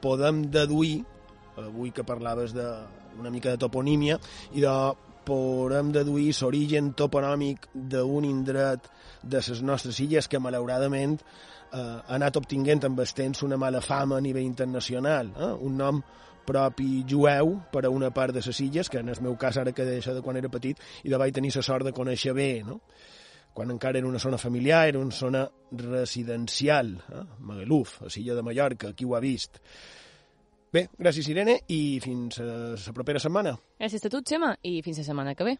podem 0.00 0.46
deduir, 0.48 1.02
avui 1.60 1.92
que 1.92 2.06
parlaves 2.08 2.54
de 2.56 2.64
una 3.20 3.28
mica 3.28 3.52
de 3.52 3.60
toponímia, 3.60 4.16
i 4.56 4.64
de 4.64 4.72
podem 5.28 5.90
deduir 5.92 6.30
l'origen 6.38 6.94
toponòmic 6.96 7.68
d'un 7.74 8.24
indret 8.24 8.88
de 9.20 9.42
les 9.44 9.60
nostres 9.60 10.00
illes 10.00 10.24
que 10.24 10.40
malauradament 10.40 11.18
eh, 11.20 11.76
ha 11.76 12.16
anat 12.16 12.40
obtinguent 12.40 12.88
amb 12.88 13.04
el 13.04 13.12
temps 13.12 13.44
una 13.44 13.60
mala 13.60 13.84
fama 13.84 14.16
a 14.16 14.24
nivell 14.24 14.48
internacional. 14.48 15.34
Eh? 15.36 15.52
Un 15.68 15.76
nom 15.84 16.00
propi 16.48 17.04
jueu 17.04 17.58
per 17.68 17.84
a 17.84 17.92
una 17.92 18.08
part 18.08 18.32
de 18.32 18.40
les 18.40 18.64
illes, 18.64 18.88
que 18.88 19.04
en 19.04 19.12
el 19.12 19.20
meu 19.20 19.36
cas 19.36 19.60
ara 19.60 19.76
que 19.76 19.84
deixa 19.84 20.16
de 20.16 20.24
quan 20.24 20.40
era 20.40 20.48
petit, 20.48 20.80
i 21.04 21.12
de 21.12 21.20
vaig 21.20 21.36
tenir 21.36 21.52
la 21.60 21.68
sort 21.72 21.84
de 21.84 21.92
conèixer 21.92 22.32
bé, 22.32 22.50
no? 22.64 22.80
Quan 23.58 23.72
encara 23.74 23.98
era 23.98 24.06
una 24.06 24.20
zona 24.22 24.38
familiar, 24.38 24.86
era 24.86 25.00
una 25.00 25.10
zona 25.10 25.40
residencial, 25.72 26.92
eh? 27.10 27.22
Magaluf, 27.40 28.04
a 28.06 28.10
Silla 28.10 28.36
de 28.36 28.42
Mallorca, 28.46 28.92
qui 28.94 29.04
ho 29.04 29.16
ha 29.16 29.20
vist. 29.20 29.58
Bé, 30.70 30.84
gràcies, 30.94 31.26
Irene, 31.32 31.56
i 31.74 31.98
fins 31.98 32.38
a 32.38 32.46
la 32.76 32.94
propera 32.94 33.18
setmana. 33.18 33.56
Gràcies 33.80 34.06
a 34.06 34.12
tu, 34.14 34.20
Xema, 34.22 34.52
i 34.62 34.78
fins 34.86 35.02
la 35.02 35.08
setmana 35.08 35.34
que 35.34 35.48
ve. 35.48 35.56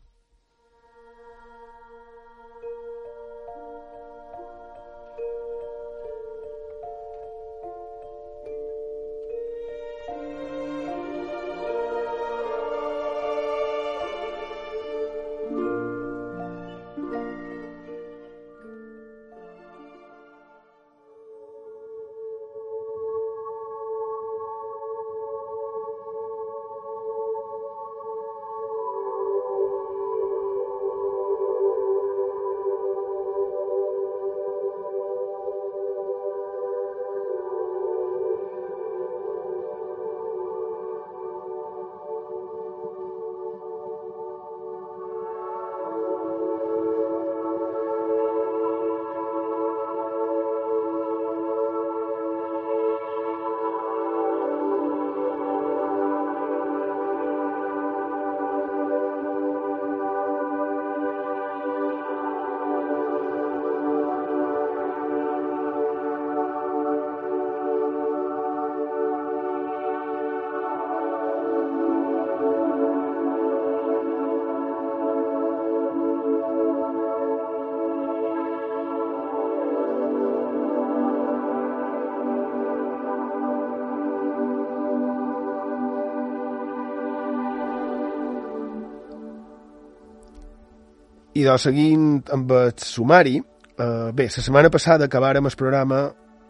I 91.49 91.51
doncs, 91.51 91.65
seguint 91.65 92.09
amb 92.35 92.51
el 92.53 92.73
sumari, 92.77 93.39
eh, 93.41 94.11
bé, 94.13 94.27
la 94.29 94.43
setmana 94.45 94.69
passada 94.69 95.07
acabàrem 95.09 95.47
el 95.49 95.55
programa 95.57 96.01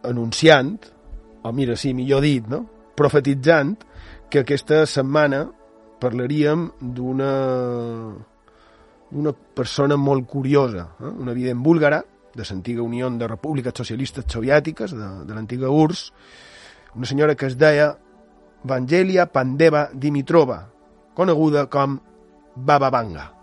anunciant, 0.03 0.73
o 1.41 1.51
mira, 1.53 1.77
sí, 1.79 1.93
millor 1.93 2.21
dit, 2.21 2.43
no? 2.51 2.65
profetitzant, 2.99 3.77
que 4.29 4.41
aquesta 4.43 4.81
setmana 4.85 5.45
parlaríem 6.01 6.67
d'una 6.81 7.31
d'una 9.09 9.33
persona 9.55 9.95
molt 9.95 10.27
curiosa, 10.27 10.89
eh? 10.99 11.13
una 11.23 11.31
evident 11.31 11.63
búlgara, 11.63 12.03
de 12.35 12.43
l'antiga 12.43 12.83
Unió 12.83 13.09
de 13.09 13.27
Repúbliques 13.27 13.73
Socialistes 13.73 14.27
Soviètiques, 14.27 14.91
de, 14.91 15.09
de 15.25 15.33
l'antiga 15.33 15.71
URSS, 15.71 16.11
una 16.95 17.07
senyora 17.07 17.35
que 17.35 17.47
es 17.47 17.57
deia 17.57 17.93
Vangelia 18.63 19.31
Pandeva 19.31 19.87
Dimitrova, 19.93 20.65
coneguda 21.15 21.67
com 21.71 22.01
Baba 22.55 22.91
Vanga. 22.91 23.38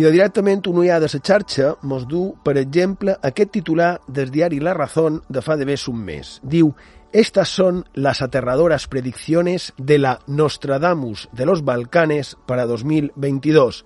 I 0.00 0.04
de 0.06 0.14
directament 0.14 0.62
un 0.70 0.78
ullà 0.80 0.96
de 0.96 1.08
la 1.12 1.18
xarxa 1.20 1.74
mos 1.84 2.06
du, 2.08 2.20
per 2.40 2.54
exemple, 2.56 3.18
aquest 3.20 3.50
titular 3.52 3.98
del 4.08 4.30
diari 4.32 4.56
La 4.64 4.72
Razón 4.72 5.18
de 5.28 5.42
fa 5.44 5.58
de 5.60 5.66
més 5.68 5.84
un 5.92 5.98
mes. 6.06 6.30
Diu 6.40 6.70
Estas 7.12 7.50
son 7.50 7.84
las 7.92 8.22
aterradoras 8.22 8.86
predicciones 8.88 9.74
de 9.76 9.98
la 9.98 10.20
Nostradamus 10.26 11.28
de 11.32 11.44
los 11.44 11.64
Balcanes 11.66 12.38
para 12.46 12.64
2022. 12.64 13.84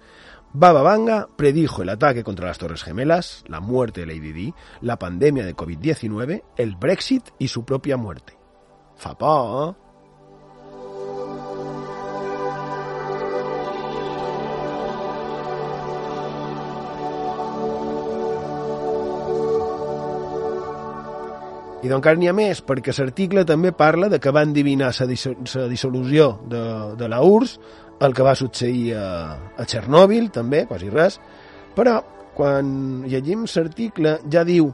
Baba 0.52 0.82
Vanga 0.82 1.26
predijo 1.34 1.82
el 1.82 1.88
ataque 1.88 2.22
contra 2.22 2.46
las 2.46 2.58
Torres 2.58 2.84
Gemelas, 2.84 3.42
la 3.48 3.58
muerte 3.58 4.02
de 4.02 4.06
Lady 4.06 4.32
Di, 4.32 4.54
la 4.82 5.00
pandemia 5.00 5.44
de 5.44 5.56
COVID-19, 5.56 6.44
el 6.56 6.76
Brexit 6.76 7.30
y 7.40 7.48
su 7.48 7.64
propia 7.64 7.96
muerte. 7.96 8.38
Fa 8.94 9.16
I 21.84 21.90
d'encara 21.90 22.16
n'hi 22.16 22.30
ha 22.30 22.32
més, 22.32 22.62
perquè 22.64 22.94
l'article 22.96 23.44
també 23.44 23.74
parla 23.76 24.08
de 24.08 24.16
que 24.16 24.32
va 24.32 24.42
endivinar 24.46 24.88
la 24.96 25.06
dissolució 25.68 26.28
de, 26.48 26.62
de 26.96 27.08
la 27.12 27.20
URSS, 27.20 27.58
el 28.04 28.14
que 28.16 28.24
va 28.24 28.34
succeir 28.34 28.94
a, 28.96 29.08
a 29.52 29.66
Txernòbil, 29.68 30.30
també, 30.32 30.64
quasi 30.70 30.88
res, 30.88 31.18
però 31.76 31.98
quan 32.34 33.04
llegim 33.06 33.44
l'article 33.44 34.18
ja 34.32 34.44
diu 34.48 34.72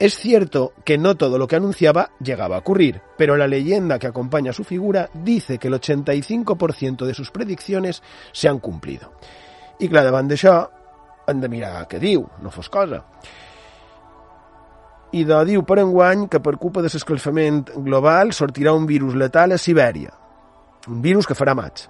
Es 0.00 0.14
cierto 0.16 0.72
que 0.82 0.96
no 0.96 1.14
todo 1.14 1.36
lo 1.36 1.46
que 1.46 1.56
anunciaba 1.56 2.12
llegaba 2.24 2.56
a 2.56 2.60
ocurrir, 2.60 3.02
pero 3.18 3.36
la 3.36 3.46
leyenda 3.46 3.98
que 3.98 4.06
acompaña 4.06 4.50
su 4.50 4.64
figura 4.64 5.10
dice 5.12 5.58
que 5.58 5.68
el 5.68 5.74
85% 5.74 7.04
de 7.04 7.12
sus 7.12 7.30
predicciones 7.30 8.02
se 8.32 8.48
han 8.48 8.60
cumplido. 8.60 9.12
I 9.78 9.90
clar, 9.92 10.06
davant 10.08 10.32
d'això, 10.32 10.54
hem 11.28 11.44
de 11.44 11.52
mirar 11.52 11.84
què 11.84 12.00
diu, 12.00 12.24
no 12.40 12.48
fos 12.48 12.72
cosa 12.72 13.04
i 15.12 15.24
de 15.26 15.38
diu 15.48 15.62
per 15.66 15.80
enguany 15.82 16.26
que 16.30 16.40
per 16.42 16.56
culpa 16.60 16.82
de 16.84 16.90
l'escalfament 16.92 17.64
global 17.84 18.34
sortirà 18.36 18.74
un 18.76 18.86
virus 18.86 19.16
letal 19.18 19.56
a 19.56 19.58
Sibèria, 19.58 20.12
un 20.88 21.00
virus 21.02 21.26
que 21.26 21.34
farà 21.38 21.56
maig. 21.58 21.86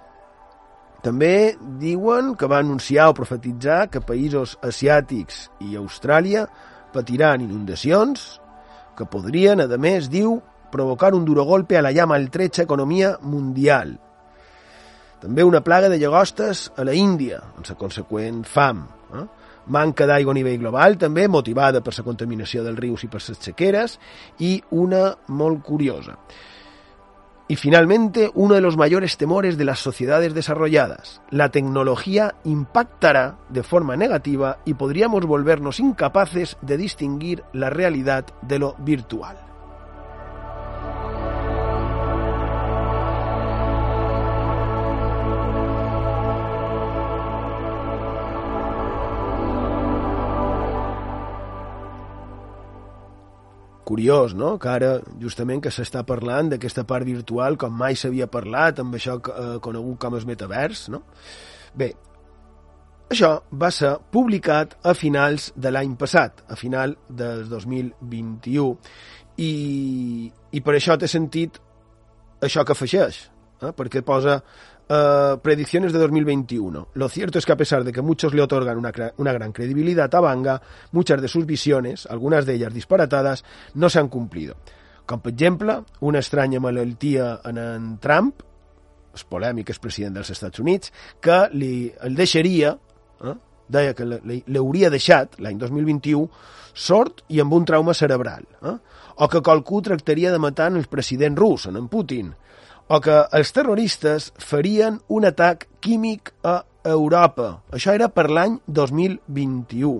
També 1.01 1.55
diuen 1.81 2.35
que 2.37 2.49
va 2.49 2.59
anunciar 2.61 3.09
o 3.09 3.17
profetitzar 3.17 3.87
que 3.89 4.03
països 4.05 4.57
asiàtics 4.61 5.47
i 5.65 5.77
Austràlia 5.77 6.45
patiran 6.93 7.41
inundacions 7.41 8.39
que 8.97 9.07
podrien, 9.09 9.61
a 9.61 9.77
més, 9.81 10.09
diu, 10.13 10.39
provocar 10.71 11.13
un 11.15 11.25
duro 11.25 11.45
golpe 11.45 11.77
a 11.77 11.81
la 11.81 11.93
ja 11.93 12.05
maltrecha 12.05 12.63
economia 12.63 13.15
mundial. 13.21 13.97
També 15.21 15.43
una 15.45 15.61
plaga 15.61 15.89
de 15.89 15.99
llagostes 16.01 16.71
a 16.77 16.85
la 16.85 16.93
Índia, 16.97 17.41
amb 17.57 17.67
la 17.67 17.77
conseqüent 17.77 18.41
fam. 18.45 18.87
Manca 19.67 20.07
d'aigua 20.09 20.33
a 20.33 20.37
nivell 20.37 20.59
global, 20.59 20.97
també 20.97 21.27
motivada 21.27 21.81
per 21.81 21.93
la 21.97 22.05
contaminació 22.05 22.63
dels 22.63 22.79
rius 22.79 23.03
i 23.05 23.11
per 23.11 23.21
les 23.27 23.37
sequeres, 23.37 23.99
i 24.39 24.61
una 24.71 25.11
molt 25.27 25.61
curiosa. 25.63 26.17
Y 27.51 27.57
finalmente, 27.57 28.31
uno 28.33 28.55
de 28.55 28.61
los 28.61 28.77
mayores 28.77 29.17
temores 29.17 29.57
de 29.57 29.65
las 29.65 29.79
sociedades 29.79 30.33
desarrolladas. 30.33 31.21
La 31.31 31.49
tecnología 31.49 32.35
impactará 32.45 33.39
de 33.49 33.61
forma 33.61 33.97
negativa 33.97 34.59
y 34.63 34.75
podríamos 34.75 35.25
volvernos 35.25 35.81
incapaces 35.81 36.57
de 36.61 36.77
distinguir 36.77 37.43
la 37.51 37.69
realidad 37.69 38.25
de 38.41 38.57
lo 38.57 38.75
virtual. 38.79 39.50
Curiós, 53.91 54.33
no?, 54.37 54.53
que 54.61 54.69
ara, 54.71 54.91
justament, 55.19 55.59
que 55.63 55.71
s'està 55.73 56.05
parlant 56.07 56.53
d'aquesta 56.53 56.85
part 56.87 57.07
virtual 57.07 57.57
com 57.59 57.75
mai 57.75 57.97
s'havia 57.99 58.29
parlat, 58.31 58.79
amb 58.79 58.95
això 58.95 59.17
eh, 59.19 59.57
conegut 59.65 59.99
com 59.99 60.15
el 60.15 60.27
metavers, 60.29 60.85
no? 60.93 61.03
Bé, 61.75 61.89
això 63.11 63.33
va 63.51 63.67
ser 63.75 63.97
publicat 64.15 64.77
a 64.87 64.93
finals 64.95 65.49
de 65.59 65.73
l'any 65.73 65.97
passat, 65.99 66.39
a 66.47 66.55
final 66.55 66.95
del 67.09 67.43
2021, 67.51 68.69
i, 69.43 69.51
i 70.31 70.63
per 70.63 70.77
això 70.77 70.95
té 70.99 71.11
sentit 71.11 71.59
això 72.47 72.63
que 72.63 72.71
afegeix, 72.77 73.25
eh? 73.59 73.73
perquè 73.75 74.05
posa 74.07 74.39
Uh, 74.91 75.39
predicciones 75.39 75.93
de 75.93 75.99
2021. 75.99 76.89
Lo 76.95 77.07
cierto 77.07 77.39
es 77.39 77.45
que 77.45 77.53
a 77.53 77.55
pesar 77.55 77.85
de 77.85 77.93
que 77.93 78.01
muchos 78.01 78.33
le 78.33 78.41
otorgan 78.41 78.77
una, 78.77 78.91
una, 79.15 79.31
gran 79.31 79.53
credibilidad 79.53 80.13
a 80.13 80.19
Banga, 80.19 80.61
muchas 80.91 81.21
de 81.21 81.29
sus 81.29 81.45
visiones, 81.45 82.05
algunas 82.07 82.45
de 82.45 82.55
ellas 82.55 82.73
disparatadas, 82.73 83.45
no 83.73 83.89
se 83.89 83.99
han 83.99 84.09
cumplido. 84.09 84.57
Com, 85.05 85.21
per 85.21 85.31
exemple, 85.31 85.77
una 86.01 86.19
estranya 86.19 86.59
malaltia 86.59 87.39
en 87.45 87.57
en 87.57 87.87
Trump, 88.03 88.43
el 89.15 89.25
polèmic 89.31 89.71
expresident 89.71 90.17
dels 90.19 90.33
Estats 90.35 90.59
Units, 90.59 90.91
que 91.23 91.39
li, 91.55 91.87
el 92.03 92.19
deixaria, 92.19 92.75
eh, 93.23 93.35
deia 93.71 93.95
que 93.95 94.03
l'hauria 94.03 94.91
deixat 94.91 95.39
l'any 95.39 95.55
2021 95.61 96.27
sort 96.73 97.23
i 97.31 97.39
amb 97.39 97.55
un 97.55 97.63
trauma 97.63 97.95
cerebral, 97.95 98.43
eh, 98.59 98.75
o 99.15 99.31
que 99.31 99.39
qualcú 99.39 99.81
tractaria 99.87 100.35
de 100.35 100.39
matar 100.39 100.73
el 100.75 100.91
president 100.91 101.39
rus, 101.39 101.67
en 101.71 101.87
Putin, 101.87 102.35
o 102.91 102.99
que 102.99 103.13
els 103.37 103.53
terroristes 103.55 104.31
farien 104.35 104.97
un 105.15 105.25
atac 105.29 105.67
químic 105.79 106.33
a 106.43 106.57
Europa. 106.83 107.61
Això 107.71 107.93
era 107.95 108.09
per 108.11 108.27
l'any 108.27 108.57
2021. 108.67 109.93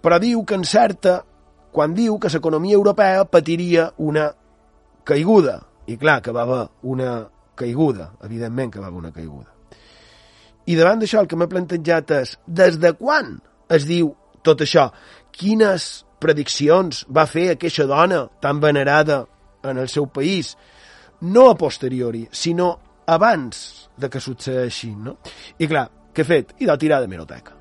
Però 0.00 0.18
diu 0.22 0.44
que 0.48 0.56
encerta 0.56 1.18
quan 1.74 1.92
diu 1.94 2.16
que 2.18 2.30
l'economia 2.32 2.78
europea 2.78 3.26
patiria 3.28 3.90
una 3.98 4.30
caiguda. 5.04 5.58
I 5.88 5.98
clar, 6.00 6.22
que 6.24 6.32
va 6.32 6.46
haver 6.46 6.62
una 6.88 7.12
caiguda, 7.58 8.14
evidentment 8.24 8.72
que 8.72 8.80
va 8.80 8.88
haver 8.88 9.02
una 9.02 9.12
caiguda. 9.12 9.52
I 10.68 10.76
davant 10.76 11.00
d'això 11.02 11.20
el 11.20 11.28
que 11.28 11.36
m'he 11.36 11.50
plantejat 11.52 12.16
és 12.16 12.34
des 12.46 12.80
de 12.80 12.94
quan 12.96 13.36
es 13.68 13.84
diu 13.88 14.14
tot 14.44 14.64
això? 14.64 14.88
Quines 15.36 16.06
prediccions 16.20 17.04
va 17.12 17.28
fer 17.28 17.50
aquesta 17.52 17.84
dona 17.88 18.24
tan 18.40 18.60
venerada 18.60 19.26
en 19.64 19.76
el 19.76 19.88
seu 19.92 20.08
país? 20.08 20.56
No 21.20 21.48
a 21.50 21.56
posteriori, 21.58 22.26
sinó 22.30 22.70
abans 23.06 23.90
de 23.96 24.10
que 24.10 24.20
succeeixi, 24.20 24.92
no? 24.94 25.18
I 25.58 25.68
clar, 25.70 25.88
què 26.14 26.22
he 26.22 26.28
fet? 26.28 26.54
I 26.62 26.68
de 26.68 26.78
tirar 26.78 27.00
de 27.02 27.10
meroteca. 27.10 27.57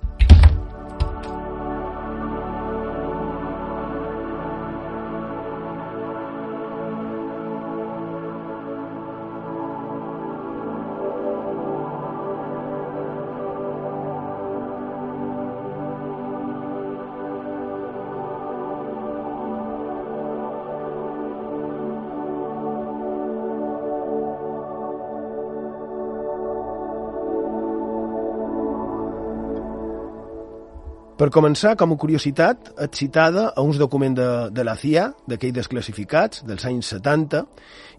Per 31.17 31.31
començar, 31.33 31.71
com 31.73 31.95
a 31.95 31.97
curiositat, 31.97 32.67
et 32.83 32.97
citada 32.99 33.47
a 33.49 33.63
uns 33.65 33.79
documents 33.81 34.19
de, 34.19 34.29
de 34.53 34.63
la 34.65 34.75
CIA, 34.77 35.07
d'aquells 35.25 35.55
desclassificats, 35.55 36.43
dels 36.45 36.65
anys 36.69 36.91
70, 36.93 37.41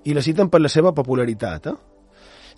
i 0.07 0.14
la 0.14 0.22
citen 0.22 0.46
per 0.52 0.61
la 0.62 0.70
seva 0.70 0.92
popularitat. 0.94 1.66
Eh? 1.66 1.74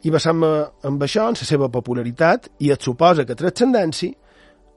I 0.04 0.12
basant 0.12 0.44
amb 0.44 1.06
això, 1.06 1.30
en 1.32 1.40
la 1.40 1.48
seva 1.48 1.70
popularitat, 1.72 2.50
i 2.60 2.68
et 2.74 2.84
suposa 2.84 3.24
que 3.24 3.38
transcendència, 3.40 4.12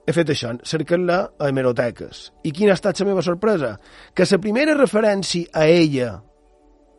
he 0.07 0.15
fet 0.15 0.31
això, 0.31 0.53
cercar-la 0.67 1.19
a 1.35 1.51
hemeroteques. 1.51 2.23
I 2.47 2.55
quina 2.55 2.71
ha 2.71 2.79
estat 2.79 3.03
la 3.03 3.09
meva 3.11 3.23
sorpresa? 3.23 3.75
Que 4.15 4.27
la 4.31 4.39
primera 4.39 4.79
referència 4.79 5.51
a 5.51 5.67
ella 5.67 6.13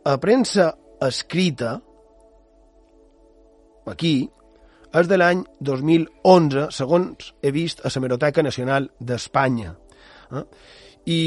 a 0.05 0.19
premsa 0.21 0.75
escrita, 1.01 1.79
aquí, 3.89 4.17
és 4.95 5.11
de 5.11 5.19
l'any 5.19 5.43
2011, 5.61 6.69
segons 6.75 7.33
he 7.43 7.51
vist 7.55 7.83
a 7.83 7.91
la 7.91 8.03
Meroteca 8.05 8.43
Nacional 8.47 8.89
d'Espanya. 9.01 9.75
Eh? 10.31 10.45
I 11.05 11.19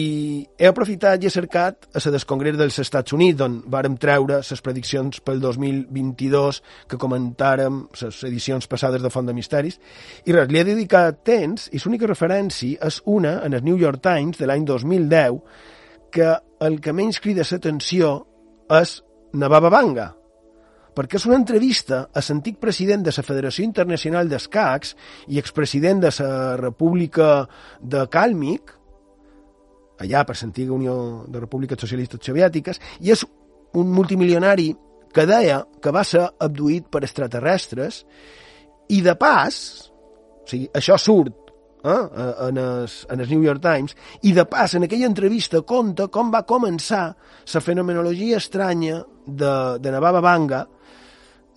he 0.58 0.66
aprofitat 0.66 1.22
i 1.22 1.28
he 1.28 1.30
cercat 1.30 1.86
a 1.94 2.02
la 2.02 2.14
Descongrés 2.16 2.56
dels 2.58 2.80
Estats 2.82 3.14
Units, 3.14 3.44
on 3.46 3.60
vàrem 3.70 3.98
treure 4.02 4.40
les 4.42 4.64
prediccions 4.66 5.20
pel 5.22 5.44
2022 5.44 6.62
que 6.90 6.98
comentàrem 6.98 7.84
les 8.02 8.24
edicions 8.26 8.66
passades 8.72 9.04
de 9.04 9.12
Font 9.14 9.30
de 9.30 9.36
Misteris, 9.38 9.78
i 10.26 10.34
res, 10.34 10.50
li 10.50 10.64
he 10.64 10.66
dedicat 10.66 11.22
temps, 11.28 11.70
i 11.70 11.82
l'única 11.84 12.10
referència 12.10 12.82
és 12.90 13.02
una 13.06 13.38
en 13.46 13.54
el 13.54 13.66
New 13.68 13.78
York 13.78 14.02
Times 14.02 14.42
de 14.42 14.50
l'any 14.50 14.66
2010, 14.66 15.42
que 16.10 16.34
el 16.66 16.80
que 16.82 16.96
menys 16.96 17.22
crida 17.22 17.46
l'atenció 17.46 18.16
és 18.74 19.02
Navaba 19.38 19.70
Banga, 19.70 20.16
perquè 20.98 21.20
és 21.20 21.28
una 21.30 21.38
entrevista 21.38 22.08
a 22.10 22.24
l'antic 22.26 22.58
president 22.58 23.04
de 23.06 23.14
la 23.14 23.24
Federació 23.26 23.66
Internacional 23.68 24.30
d'Escacs 24.32 24.96
i 25.30 25.38
expresident 25.38 26.02
de 26.02 26.10
la 26.18 26.56
República 26.58 27.46
de 27.82 28.06
Càlmic, 28.10 28.74
allà 30.02 30.24
per 30.26 30.36
l'antiga 30.40 30.74
Unió 30.74 31.26
de 31.30 31.42
Repúbliques 31.44 31.80
Socialistes 31.82 32.26
Soviètiques, 32.26 32.82
i 33.06 33.14
és 33.14 33.26
un 33.78 33.92
multimilionari 33.94 34.72
que 35.14 35.26
deia 35.30 35.62
que 35.82 35.94
va 35.94 36.04
ser 36.04 36.24
abduït 36.42 36.88
per 36.90 37.04
extraterrestres 37.06 38.02
i 38.90 39.02
de 39.06 39.14
pas, 39.20 39.60
o 40.42 40.50
sigui, 40.50 40.70
això 40.74 40.98
surt 40.98 41.52
eh, 41.84 41.94
en, 42.48 42.58
el, 42.58 42.88
en 43.14 43.22
el 43.22 43.30
New 43.30 43.44
York 43.46 43.62
Times, 43.62 43.94
i 44.24 44.34
de 44.34 44.48
pas 44.50 44.74
en 44.74 44.88
aquella 44.88 45.10
entrevista 45.10 45.62
conta 45.62 46.08
com 46.10 46.34
va 46.34 46.42
començar 46.48 47.04
la 47.54 47.62
fenomenologia 47.62 48.42
estranya 48.42 49.04
de, 49.28 49.54
de 49.78 49.94
Navaba 49.94 50.24
Banga 50.26 50.64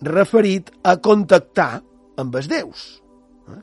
referit 0.01 0.71
a 0.83 0.97
contactar 0.97 1.81
amb 2.21 2.35
els 2.35 2.49
déus. 2.51 2.85
Eh? 3.49 3.59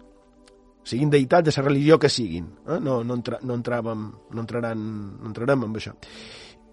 Siguin 0.86 1.10
deïtats 1.12 1.50
de 1.50 1.54
la 1.56 1.66
religió 1.66 1.98
que 1.98 2.10
siguin. 2.10 2.46
Eh? 2.66 2.78
No, 2.80 3.02
no, 3.04 3.18
entra, 3.18 3.40
no, 3.42 3.56
entràvem, 3.58 4.04
no, 4.32 4.44
entraran, 4.44 4.84
no 5.18 5.32
entrarem 5.32 5.66
amb 5.66 5.80
això. 5.80 5.94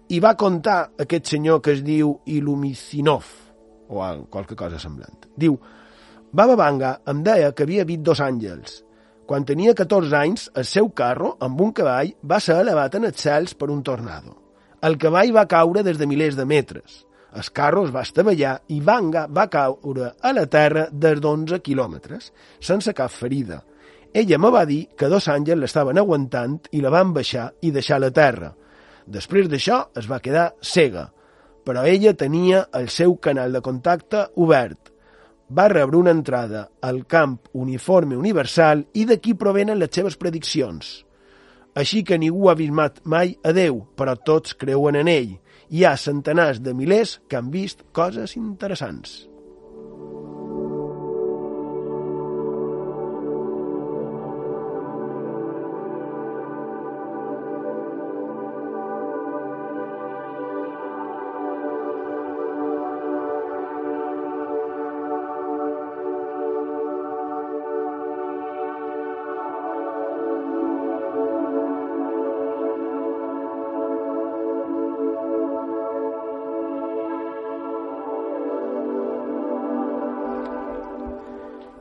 I 0.08 0.20
va 0.22 0.36
contar 0.38 0.92
aquest 1.02 1.32
senyor 1.34 1.60
que 1.62 1.74
es 1.74 1.82
diu 1.82 2.20
Ilumicinov, 2.30 3.26
o 3.88 4.02
qualque 4.30 4.54
cosa 4.54 4.78
semblant. 4.78 5.26
Diu, 5.36 5.58
Baba 6.32 6.56
Vanga 6.58 7.00
em 7.08 7.22
deia 7.26 7.52
que 7.52 7.64
havia 7.66 7.86
vist 7.86 8.04
dos 8.06 8.20
àngels. 8.20 8.82
Quan 9.26 9.44
tenia 9.46 9.74
14 9.74 10.14
anys, 10.14 10.50
el 10.54 10.66
seu 10.68 10.90
carro, 10.94 11.32
amb 11.42 11.60
un 11.60 11.72
cavall, 11.74 12.12
va 12.22 12.38
ser 12.38 12.60
elevat 12.62 12.94
en 12.94 13.08
els 13.08 13.18
cels 13.18 13.56
per 13.58 13.72
un 13.74 13.82
tornado. 13.82 14.36
El 14.86 14.98
cavall 15.02 15.32
va 15.34 15.48
caure 15.50 15.82
des 15.82 15.98
de 15.98 16.06
milers 16.06 16.36
de 16.38 16.44
metres. 16.46 17.05
El 17.36 17.50
carro 17.52 17.84
es 17.84 17.92
va 17.92 18.04
estavellar 18.06 18.54
i 18.72 18.78
Vanga 18.80 19.26
va 19.28 19.48
caure 19.52 20.12
a 20.24 20.32
la 20.32 20.46
terra 20.48 20.86
des 20.90 21.18
d'11 21.20 21.60
quilòmetres, 21.60 22.30
sense 22.60 22.94
cap 22.96 23.12
ferida. 23.12 23.60
Ella 24.16 24.38
me 24.40 24.48
va 24.54 24.64
dir 24.64 24.86
que 24.96 25.10
dos 25.12 25.26
àngels 25.28 25.60
l'estaven 25.60 26.00
aguantant 26.00 26.70
i 26.72 26.80
la 26.80 26.92
van 26.94 27.12
baixar 27.12 27.50
i 27.60 27.74
deixar 27.74 28.00
la 28.00 28.10
terra. 28.10 28.54
Després 29.04 29.50
d'això 29.52 29.82
es 30.00 30.08
va 30.08 30.22
quedar 30.24 30.54
cega, 30.64 31.10
però 31.66 31.84
ella 31.84 32.14
tenia 32.16 32.62
el 32.78 32.88
seu 32.88 33.18
canal 33.20 33.52
de 33.52 33.60
contacte 33.60 34.22
obert. 34.40 34.92
Va 35.52 35.68
rebre 35.68 36.00
una 36.00 36.14
entrada 36.16 36.70
al 36.80 37.04
camp 37.06 37.36
uniforme 37.52 38.16
universal 38.16 38.86
i 38.94 39.04
d'aquí 39.04 39.34
provenen 39.34 39.78
les 39.78 39.92
seves 39.92 40.16
prediccions. 40.16 41.02
Així 41.76 42.00
que 42.02 42.16
ningú 42.16 42.48
ha 42.48 42.56
vist 42.56 43.04
mai 43.04 43.36
a 43.44 43.52
Déu, 43.52 43.82
però 43.94 44.16
tots 44.16 44.56
creuen 44.56 44.96
en 44.96 45.12
ell. 45.12 45.36
Hi 45.70 45.82
ha 45.82 45.96
centenars 45.98 46.60
de 46.62 46.74
milers 46.78 47.16
que 47.26 47.38
han 47.38 47.48
vist 47.50 47.82
coses 47.96 48.36
interessants. 48.38 49.24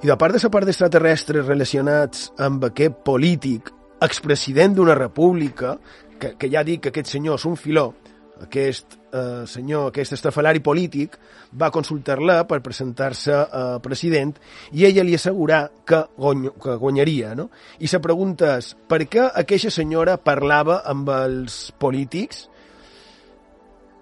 I 0.05 0.07
de 0.07 0.13
part 0.21 0.35
de 0.35 0.37
la 0.37 0.49
part 0.53 0.67
d'extraterrestres 0.69 1.47
relacionats 1.47 2.27
amb 2.45 2.61
aquest 2.67 2.99
polític, 3.07 3.71
expresident 4.05 4.75
d'una 4.77 4.93
república, 4.93 5.71
que, 6.21 6.35
que 6.37 6.49
ja 6.53 6.61
dic 6.67 6.83
que 6.83 6.91
aquest 6.91 7.09
senyor 7.09 7.39
és 7.39 7.45
un 7.49 7.57
filó, 7.57 7.87
aquest 8.45 8.99
eh, 8.99 9.47
senyor, 9.49 9.87
aquest 9.89 10.13
estafalari 10.19 10.61
polític, 10.61 11.17
va 11.57 11.71
consultar-la 11.73 12.37
per 12.45 12.61
presentar-se 12.61 13.33
a 13.33 13.63
eh, 13.63 13.81
president 13.81 14.37
i 14.77 14.85
ella 14.85 15.09
li 15.09 15.17
assegurà 15.17 15.63
que, 15.81 16.03
guany, 16.21 16.51
que 16.53 16.77
guanyaria. 16.85 17.33
No? 17.33 17.49
I 17.81 17.89
la 17.89 18.05
pregunta 18.05 18.59
és, 18.59 18.75
per 18.85 19.07
què 19.09 19.25
aquesta 19.41 19.73
senyora 19.73 20.19
parlava 20.21 20.83
amb 20.85 21.09
els 21.17 21.71
polítics? 21.81 22.45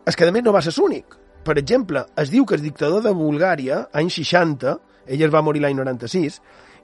És 0.04 0.20
que, 0.20 0.28
a 0.28 0.36
més, 0.36 0.44
no 0.44 0.52
va 0.52 0.68
ser 0.68 0.76
l'únic. 0.76 1.16
Per 1.48 1.56
exemple, 1.64 2.10
es 2.20 2.28
diu 2.28 2.44
que 2.44 2.60
el 2.60 2.72
dictador 2.74 3.08
de 3.08 3.16
Bulgària, 3.16 3.86
anys 3.96 4.20
60, 4.20 4.82
ella 5.08 5.28
es 5.28 5.34
va 5.34 5.44
morir 5.46 5.64
l'any 5.64 5.78
96, 5.78 6.40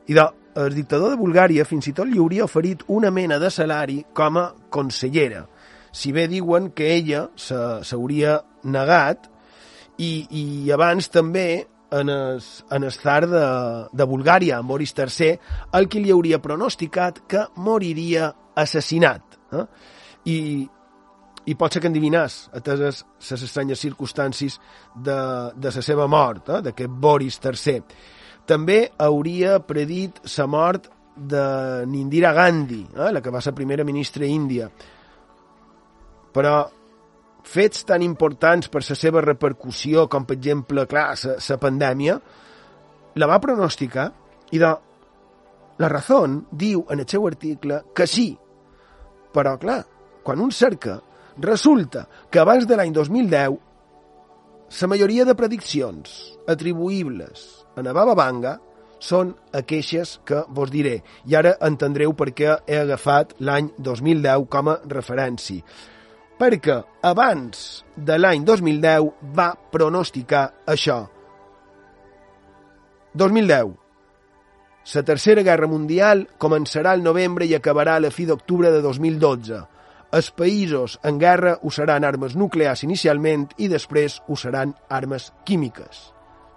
i 0.10 0.18
de, 0.18 0.26
el 0.60 0.76
dictador 0.76 1.14
de 1.14 1.20
Bulgària 1.20 1.66
fins 1.68 1.90
i 1.90 1.94
tot 1.96 2.10
li 2.10 2.20
hauria 2.20 2.48
oferit 2.48 2.86
una 2.88 3.12
mena 3.14 3.40
de 3.40 3.52
salari 3.54 4.02
com 4.14 4.40
a 4.42 4.50
consellera, 4.74 5.46
si 5.92 6.12
bé 6.14 6.28
diuen 6.30 6.72
que 6.78 6.94
ella 6.96 7.28
s'hauria 7.38 8.40
negat 8.64 9.30
i, 9.98 10.12
i 10.30 10.72
abans 10.74 11.10
també 11.10 11.66
en 11.92 12.10
el, 12.10 12.42
en 12.72 12.84
el 12.84 12.92
zar 12.94 13.24
de, 13.28 13.46
de 13.92 14.06
Bulgària, 14.06 14.62
Boris 14.62 14.94
III, 14.98 15.32
el 15.74 15.90
que 15.90 16.02
li 16.02 16.14
hauria 16.14 16.42
pronosticat 16.42 17.24
que 17.28 17.48
moriria 17.58 18.30
assassinat. 18.56 19.40
Eh? 19.54 19.66
I, 20.30 20.38
i 21.50 21.56
pot 21.58 21.74
ser 21.74 21.82
que 21.82 21.90
endivinàs, 21.90 22.38
ateses 22.56 23.02
les 23.32 23.44
estranyes 23.48 23.82
circumstàncies 23.82 24.60
de, 24.94 25.20
de 25.56 25.74
la 25.76 25.84
seva 25.86 26.08
mort, 26.12 26.50
eh, 26.50 26.62
d'aquest 26.68 26.98
Boris 27.02 27.40
III. 27.42 27.82
També 28.50 28.80
hauria 29.02 29.60
predit 29.66 30.22
la 30.38 30.48
mort 30.50 30.90
de 31.16 31.86
Nindira 31.90 32.34
Gandhi, 32.38 32.84
eh, 32.94 33.12
la 33.16 33.22
que 33.22 33.34
va 33.34 33.42
ser 33.42 33.56
primera 33.58 33.86
ministra 33.88 34.28
índia. 34.30 34.70
Però 36.34 36.54
fets 37.50 37.86
tan 37.90 38.06
importants 38.06 38.70
per 38.70 38.84
la 38.86 38.96
seva 38.96 39.26
repercussió, 39.26 40.06
com 40.08 40.28
per 40.30 40.38
exemple, 40.38 40.86
clar, 40.86 41.16
la 41.26 41.58
pandèmia, 41.58 42.20
la 43.16 43.28
va 43.28 43.42
pronosticar 43.42 44.12
i 44.54 44.62
de 44.62 44.70
la 45.80 45.88
raó 45.90 46.26
diu 46.52 46.84
en 46.92 47.00
el 47.00 47.08
seu 47.08 47.26
article 47.26 47.84
que 47.96 48.06
sí, 48.08 48.34
però 49.34 49.58
clar, 49.58 49.82
quan 50.24 50.42
un 50.44 50.52
cerca 50.52 51.00
Resulta 51.40 52.08
que 52.30 52.40
abans 52.40 52.68
de 52.68 52.76
l'any 52.76 52.92
2010 52.92 53.58
la 54.70 54.88
majoria 54.92 55.26
de 55.26 55.34
prediccions 55.34 56.16
atribuïbles 56.52 57.46
a 57.80 57.84
Navaba 57.86 58.14
Banga 58.14 58.58
són 59.00 59.32
aqueixes 59.56 60.18
que 60.28 60.44
vos 60.52 60.70
diré. 60.70 61.00
I 61.26 61.38
ara 61.40 61.56
entendreu 61.66 62.12
per 62.14 62.34
què 62.36 62.58
he 62.68 62.82
agafat 62.82 63.34
l'any 63.40 63.72
2010 63.80 64.46
com 64.52 64.70
a 64.70 64.76
referència. 64.92 65.64
Perquè 66.40 66.78
abans 67.08 67.64
de 67.96 68.20
l'any 68.20 68.44
2010 68.44 69.10
va 69.36 69.54
pronosticar 69.72 70.44
això. 70.68 71.06
2010. 73.16 73.74
La 74.94 75.04
Tercera 75.08 75.42
Guerra 75.44 75.68
Mundial 75.72 76.28
començarà 76.38 76.94
el 76.98 77.04
novembre 77.04 77.48
i 77.48 77.56
acabarà 77.56 77.96
a 77.96 78.04
la 78.04 78.12
fi 78.12 78.28
d'octubre 78.28 78.72
de 78.76 78.84
2012 78.84 79.79
els 80.12 80.32
països 80.34 80.98
en 81.06 81.20
guerra 81.22 81.58
usaran 81.70 82.06
armes 82.08 82.36
nuclears 82.36 82.82
inicialment 82.86 83.50
i 83.62 83.68
després 83.70 84.20
usaran 84.28 84.74
armes 84.90 85.30
químiques. 85.46 86.10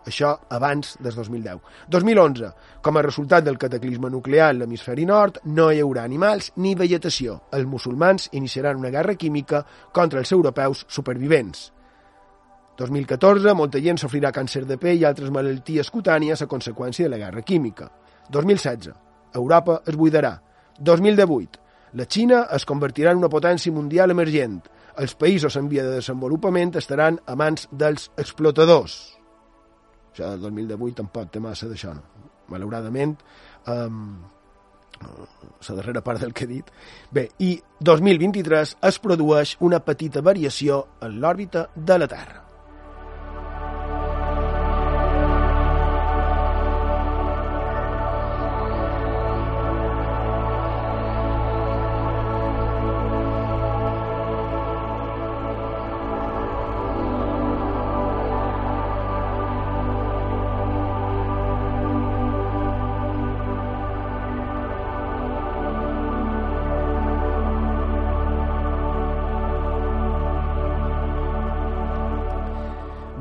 Això 0.08 0.32
abans 0.50 0.96
del 0.98 1.14
2010. 1.14 1.60
2011. 1.92 2.48
Com 2.82 2.96
a 2.96 3.02
resultat 3.04 3.44
del 3.44 3.58
cataclisme 3.58 4.10
nuclear 4.10 4.48
a 4.50 4.56
l'hemisferi 4.56 5.04
nord, 5.06 5.38
no 5.44 5.68
hi 5.70 5.78
haurà 5.82 6.02
animals 6.08 6.50
ni 6.56 6.74
vegetació. 6.74 7.38
Els 7.52 7.68
musulmans 7.68 8.28
iniciaran 8.32 8.80
una 8.80 8.90
guerra 8.90 9.14
química 9.14 9.62
contra 9.92 10.24
els 10.24 10.32
europeus 10.32 10.86
supervivents. 10.88 11.70
2014. 12.80 13.54
Molta 13.54 13.78
gent 13.84 14.00
sofrirà 14.00 14.32
càncer 14.34 14.64
de 14.66 14.80
pell 14.80 14.98
i 14.98 15.06
altres 15.06 15.30
malalties 15.30 15.92
cutànies 15.92 16.42
a 16.42 16.50
conseqüència 16.50 17.06
de 17.06 17.14
la 17.14 17.20
guerra 17.20 17.44
química. 17.46 17.92
2016. 18.32 18.90
Europa 19.34 19.82
es 19.86 19.96
buidarà. 19.96 20.40
2018. 20.80 21.61
La 21.94 22.06
Xina 22.08 22.46
es 22.56 22.64
convertirà 22.68 23.12
en 23.12 23.20
una 23.20 23.28
potència 23.32 23.72
mundial 23.72 24.14
emergent. 24.14 24.60
Els 25.02 25.14
països 25.20 25.56
en 25.60 25.68
via 25.68 25.84
de 25.84 25.98
desenvolupament 25.98 26.72
estaran 26.80 27.18
a 27.26 27.36
mans 27.36 27.66
dels 27.70 28.08
explotadors. 28.16 28.98
Això 30.12 30.30
del 30.32 30.46
2018 30.48 31.00
tampoc 31.02 31.32
té 31.32 31.40
massa 31.40 31.68
d'això, 31.68 31.92
no? 31.96 32.30
Malauradament, 32.52 33.14
um, 33.72 34.00
la 35.02 35.76
darrera 35.78 36.02
part 36.04 36.20
del 36.20 36.32
que 36.36 36.44
he 36.44 36.50
dit. 36.50 36.70
Bé, 37.12 37.28
i 37.40 37.54
2023 37.80 38.76
es 38.88 39.00
produeix 39.00 39.56
una 39.60 39.80
petita 39.84 40.24
variació 40.24 40.86
en 41.00 41.20
l'òrbita 41.20 41.68
de 41.76 41.98
la 41.98 42.08
Terra. 42.08 42.41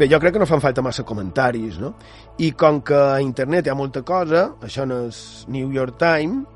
Bé, 0.01 0.07
jo 0.09 0.17
crec 0.17 0.33
que 0.33 0.39
no 0.41 0.47
fan 0.49 0.61
falta 0.63 0.81
massa 0.81 1.03
comentaris, 1.05 1.75
no? 1.77 1.91
I 2.41 2.47
com 2.57 2.79
que 2.81 2.97
a 2.97 3.19
internet 3.21 3.67
hi 3.67 3.69
ha 3.69 3.75
molta 3.77 4.01
cosa, 4.01 4.47
això 4.65 4.81
no 4.89 4.95
és 5.11 5.19
New 5.53 5.69
York 5.75 5.99
Times, 6.01 6.47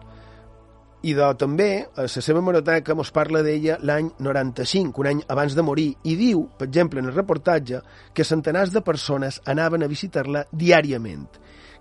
i 1.06 1.14
de, 1.14 1.28
també 1.38 1.68
a 1.86 2.08
la 2.08 2.24
seva 2.26 2.42
hemeroteca 2.42 2.96
mos 2.98 3.14
parla 3.14 3.44
d'ella 3.46 3.78
l'any 3.86 4.10
95, 4.26 4.98
un 5.04 5.12
any 5.12 5.22
abans 5.30 5.54
de 5.54 5.68
morir, 5.68 5.92
i 6.10 6.18
diu, 6.18 6.42
per 6.58 6.66
exemple, 6.72 7.04
en 7.04 7.12
el 7.12 7.14
reportatge, 7.14 7.84
que 8.18 8.26
centenars 8.26 8.74
de 8.74 8.82
persones 8.82 9.38
anaven 9.46 9.86
a 9.86 9.94
visitar-la 9.94 10.48
diàriament, 10.50 11.30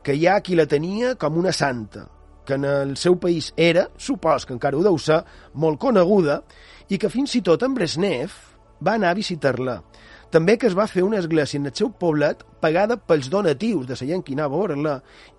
que 0.05 0.21
hi 0.21 0.29
ha 0.29 0.43
qui 0.45 0.61
la 0.61 0.69
tenia 0.69 1.15
com 1.17 1.41
una 1.41 1.57
santa, 1.57 2.05
que 2.45 2.61
en 2.61 2.69
el 2.69 2.99
seu 3.01 3.17
país 3.17 3.55
era, 3.57 3.89
supos 3.97 4.45
que 4.45 4.53
encara 4.53 4.77
ho 4.77 4.85
deu 4.85 5.01
ser, 5.01 5.23
molt 5.55 5.81
coneguda, 5.81 6.43
i 6.93 7.01
que 7.01 7.09
fins 7.09 7.41
i 7.41 7.41
tot 7.41 7.65
en 7.65 7.73
Brezhnev 7.73 8.37
va 8.85 9.01
anar 9.01 9.17
a 9.17 9.17
visitar-la 9.17 9.81
també 10.35 10.57
que 10.59 10.67
es 10.67 10.75
va 10.75 10.89
fer 10.91 11.05
una 11.07 11.21
església 11.23 11.61
en 11.61 11.71
el 11.71 11.75
seu 11.79 11.93
poblet 11.95 12.41
pagada 12.63 12.97
pels 12.99 13.29
donatius 13.31 13.87
de 13.87 13.95
la 14.01 14.09
gent 14.09 14.25
que 14.27 14.35
anava 14.35 14.57
a 14.57 14.59
veure-la 14.59 14.95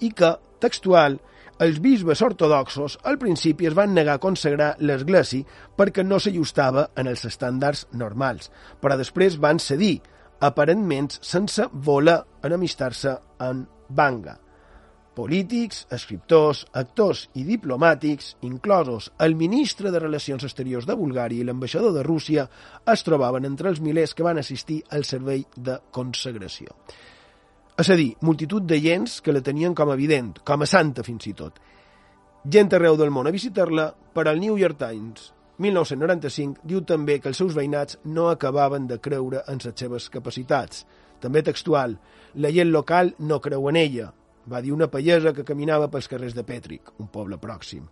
i 0.08 0.12
que, 0.16 0.30
textual, 0.64 1.18
els 1.66 1.82
bisbes 1.84 2.22
ortodoxos 2.24 2.96
al 3.04 3.20
principi 3.20 3.68
es 3.68 3.76
van 3.76 3.94
negar 3.96 4.16
a 4.16 4.24
consagrar 4.24 4.70
l'església 4.80 5.44
perquè 5.76 6.04
no 6.08 6.20
s'ajustava 6.20 6.90
en 6.96 7.12
els 7.12 7.26
estàndards 7.28 7.88
normals, 7.92 8.52
però 8.80 8.96
després 8.96 9.36
van 9.36 9.60
cedir, 9.60 10.00
aparentment 10.40 11.12
sense 11.20 11.68
voler 11.74 12.22
enemistar-se 12.44 13.20
en 13.44 13.68
Banga 13.90 14.40
polítics, 15.16 15.86
escriptors, 15.96 16.66
actors 16.76 17.26
i 17.40 17.46
diplomàtics, 17.48 18.36
inclosos 18.46 19.10
el 19.26 19.38
ministre 19.40 19.92
de 19.92 20.02
Relacions 20.04 20.44
Exteriors 20.44 20.86
de 20.86 20.98
Bulgària 21.00 21.42
i 21.42 21.48
l'ambaixador 21.48 21.96
de 21.96 22.04
Rússia, 22.04 22.46
es 22.94 23.04
trobaven 23.08 23.48
entre 23.48 23.72
els 23.72 23.82
milers 23.82 24.14
que 24.14 24.26
van 24.28 24.42
assistir 24.42 24.82
al 24.92 25.08
servei 25.08 25.46
de 25.56 25.80
consagració. 25.96 26.76
És 27.76 27.90
a 27.92 27.98
dir, 28.00 28.12
multitud 28.22 28.64
de 28.64 28.80
gens 28.80 29.20
que 29.22 29.34
la 29.36 29.44
tenien 29.44 29.74
com 29.76 29.92
evident, 29.92 30.36
com 30.44 30.62
a 30.62 30.68
santa 30.70 31.04
fins 31.04 31.26
i 31.28 31.34
tot. 31.36 31.58
Gent 32.46 32.76
arreu 32.78 32.96
del 33.00 33.12
món 33.12 33.28
a 33.28 33.34
visitar-la, 33.36 33.90
per 34.14 34.28
al 34.30 34.40
New 34.40 34.60
York 34.60 34.78
Times, 34.80 35.32
1995, 35.60 36.62
diu 36.68 36.84
també 36.84 37.18
que 37.20 37.32
els 37.32 37.40
seus 37.40 37.56
veïnats 37.56 37.98
no 38.06 38.28
acabaven 38.30 38.88
de 38.88 39.00
creure 39.00 39.42
en 39.48 39.60
les 39.64 39.80
seves 39.80 40.10
capacitats. 40.12 40.84
També 41.24 41.42
textual, 41.44 41.96
la 42.36 42.52
gent 42.52 42.72
local 42.72 43.14
no 43.20 43.40
creu 43.42 43.70
en 43.72 43.80
ella, 43.80 44.12
va 44.52 44.62
dir 44.62 44.74
una 44.74 44.90
pallesa 44.92 45.34
que 45.34 45.46
caminava 45.48 45.90
pels 45.92 46.10
carrers 46.12 46.36
de 46.38 46.44
Pètric, 46.46 46.92
un 47.02 47.08
poble 47.12 47.40
pròxim. 47.42 47.86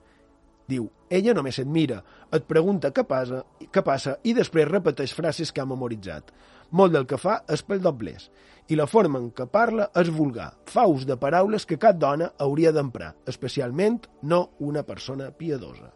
Diu, 0.70 0.88
ella 1.12 1.34
només 1.36 1.58
et 1.60 1.68
mira, 1.68 2.00
et 2.32 2.46
pregunta 2.48 2.94
què 2.96 3.04
passa, 3.08 3.42
què 3.60 3.84
passa 3.84 4.18
i 4.24 4.34
després 4.38 4.70
repeteix 4.70 5.14
frases 5.16 5.52
que 5.52 5.62
ha 5.62 5.68
memoritzat. 5.68 6.32
Molt 6.72 6.94
del 6.96 7.08
que 7.10 7.20
fa 7.20 7.42
és 7.52 7.66
pel 7.68 7.82
doblers, 7.84 8.30
i 8.72 8.78
la 8.80 8.88
forma 8.88 9.20
en 9.20 9.28
què 9.36 9.46
parla 9.52 9.90
és 10.00 10.10
vulgar, 10.14 10.54
fa 10.72 10.88
ús 10.90 11.04
de 11.10 11.18
paraules 11.20 11.68
que 11.68 11.80
cap 11.82 12.00
dona 12.00 12.32
hauria 12.40 12.72
d'emprar, 12.72 13.12
especialment 13.28 14.00
no 14.24 14.46
una 14.60 14.86
persona 14.88 15.32
piadosa. 15.36 15.92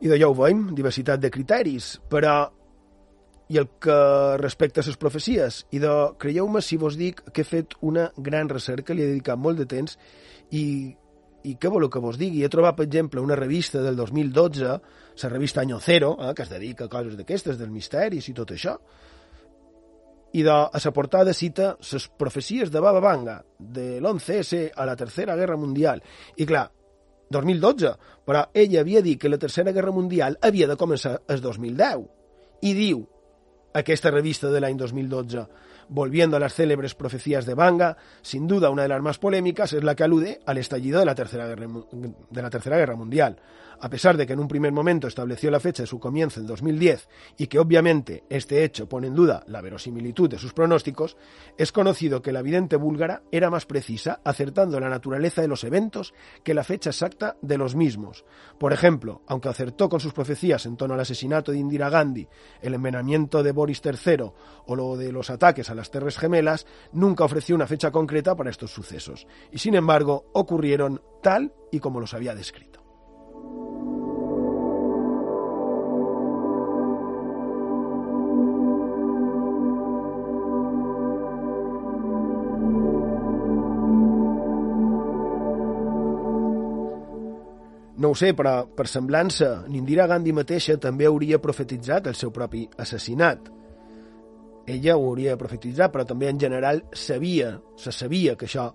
I 0.00 0.12
ja 0.14 0.28
ho 0.28 0.34
veiem, 0.36 0.68
diversitat 0.78 1.20
de 1.20 1.30
criteris, 1.34 1.96
però 2.10 2.46
i 3.48 3.56
el 3.56 3.68
que 3.80 3.96
respecta 4.38 4.82
a 4.82 4.86
les 4.86 4.98
profecies. 5.00 5.64
I 5.72 5.80
de, 5.82 5.92
creieu-me 6.20 6.62
si 6.62 6.76
vos 6.80 6.98
dic 7.00 7.22
que 7.32 7.42
he 7.42 7.48
fet 7.48 7.74
una 7.80 8.08
gran 8.16 8.50
recerca, 8.52 8.94
li 8.94 9.02
he 9.02 9.10
dedicat 9.10 9.40
molt 9.40 9.58
de 9.58 9.66
temps, 9.68 9.96
i, 10.52 10.64
i 11.48 11.56
què 11.56 11.72
voleu 11.72 11.90
que 11.90 12.02
vos 12.04 12.18
digui? 12.20 12.44
He 12.44 12.52
trobat, 12.52 12.76
per 12.76 12.86
exemple, 12.86 13.24
una 13.24 13.38
revista 13.38 13.82
del 13.82 13.96
2012, 13.96 14.78
la 15.22 15.30
revista 15.32 15.62
Año 15.64 15.80
Cero, 15.80 16.16
eh, 16.20 16.34
que 16.34 16.44
es 16.44 16.52
dedica 16.52 16.86
a 16.86 16.92
coses 16.92 17.16
d'aquestes, 17.18 17.58
dels 17.58 17.72
misteris 17.72 18.28
i 18.28 18.36
tot 18.36 18.52
això, 18.54 18.76
i 20.36 20.42
de, 20.44 20.52
a 20.52 20.80
la 20.84 20.92
portada 20.92 21.32
cita 21.32 21.70
les 21.80 22.08
profecies 22.20 22.70
de 22.70 22.80
Baba 22.84 23.00
Vanga, 23.00 23.38
de 23.58 23.96
l'11S 23.96 24.68
a 24.76 24.84
la 24.84 24.96
Tercera 24.96 25.36
Guerra 25.36 25.56
Mundial. 25.56 26.02
I 26.36 26.46
clar, 26.46 26.66
2012, 27.30 27.92
però 28.24 28.46
ella 28.54 28.80
havia 28.80 29.02
dit 29.04 29.20
que 29.20 29.30
la 29.30 29.38
Tercera 29.40 29.72
Guerra 29.72 29.92
Mundial 29.92 30.38
havia 30.42 30.68
de 30.68 30.76
començar 30.80 31.18
el 31.28 31.42
2010. 31.44 32.06
I 32.68 32.74
diu, 32.74 33.04
aquesta 33.72 34.10
revista 34.10 34.50
de 34.50 34.60
l'any 34.60 34.76
2012, 34.76 35.46
volviendo 35.88 36.36
a 36.36 36.40
las 36.40 36.54
célebres 36.54 36.94
profecías 36.94 37.46
de 37.46 37.54
Banga, 37.54 37.96
sin 38.22 38.46
duda 38.46 38.70
una 38.70 38.82
de 38.82 38.88
las 38.88 39.02
más 39.02 39.18
polémicas 39.18 39.72
es 39.72 39.84
la 39.84 39.94
que 39.94 40.04
alude 40.04 40.40
al 40.46 40.58
estallido 40.58 40.98
de 41.00 41.06
la 41.06 41.14
Tercera 41.14 41.46
Guerra, 41.46 41.66
de 42.30 42.42
la 42.42 42.50
Tercera 42.50 42.76
Guerra 42.76 42.96
Mundial. 42.96 43.40
A 43.80 43.88
pesar 43.88 44.16
de 44.16 44.26
que 44.26 44.32
en 44.32 44.40
un 44.40 44.48
primer 44.48 44.72
momento 44.72 45.06
estableció 45.06 45.52
la 45.52 45.60
fecha 45.60 45.84
de 45.84 45.86
su 45.86 46.00
comienzo 46.00 46.40
en 46.40 46.48
2010 46.48 47.08
y 47.36 47.46
que 47.46 47.60
obviamente 47.60 48.24
este 48.28 48.64
hecho 48.64 48.88
pone 48.88 49.06
en 49.06 49.14
duda 49.14 49.44
la 49.46 49.60
verosimilitud 49.60 50.28
de 50.28 50.38
sus 50.38 50.52
pronósticos, 50.52 51.16
es 51.56 51.70
conocido 51.70 52.20
que 52.20 52.32
la 52.32 52.42
vidente 52.42 52.74
búlgara 52.74 53.22
era 53.30 53.50
más 53.50 53.66
precisa, 53.66 54.20
acertando 54.24 54.80
la 54.80 54.88
naturaleza 54.88 55.42
de 55.42 55.48
los 55.48 55.62
eventos 55.62 56.12
que 56.42 56.54
la 56.54 56.64
fecha 56.64 56.90
exacta 56.90 57.36
de 57.40 57.56
los 57.56 57.76
mismos. 57.76 58.24
Por 58.58 58.72
ejemplo, 58.72 59.22
aunque 59.28 59.48
acertó 59.48 59.88
con 59.88 60.00
sus 60.00 60.12
profecías 60.12 60.66
en 60.66 60.76
torno 60.76 60.94
al 60.94 61.00
asesinato 61.00 61.52
de 61.52 61.58
Indira 61.58 61.88
Gandhi, 61.88 62.26
el 62.60 62.74
envenenamiento 62.74 63.44
de 63.44 63.52
Boris 63.58 63.82
III 63.84 64.30
o 64.66 64.76
lo 64.76 64.96
de 64.96 65.10
los 65.10 65.30
ataques 65.30 65.68
a 65.68 65.74
las 65.74 65.90
Terres 65.90 66.16
Gemelas, 66.16 66.64
nunca 66.92 67.24
ofreció 67.24 67.56
una 67.56 67.66
fecha 67.66 67.90
concreta 67.90 68.36
para 68.36 68.50
estos 68.50 68.70
sucesos, 68.70 69.26
y 69.50 69.58
sin 69.58 69.74
embargo 69.74 70.26
ocurrieron 70.32 71.02
tal 71.22 71.52
y 71.72 71.80
como 71.80 71.98
los 71.98 72.14
había 72.14 72.36
descrito. 72.36 72.78
No 87.98 88.12
ho 88.12 88.14
sé, 88.14 88.30
però 88.38 88.62
per 88.70 88.86
semblança, 88.86 89.64
Indira 89.74 90.06
Gandhi 90.06 90.30
mateixa 90.30 90.76
també 90.78 91.08
hauria 91.08 91.40
profetitzat 91.42 92.06
el 92.06 92.14
seu 92.14 92.30
propi 92.30 92.62
assassinat. 92.78 93.48
Ella 94.70 94.94
ho 94.94 95.08
hauria 95.08 95.34
profetitzat, 95.40 95.90
però 95.90 96.04
també 96.06 96.28
en 96.30 96.38
general 96.38 96.84
sabia, 96.92 97.56
se 97.74 97.90
sabia 97.90 98.36
que 98.38 98.46
això 98.46 98.68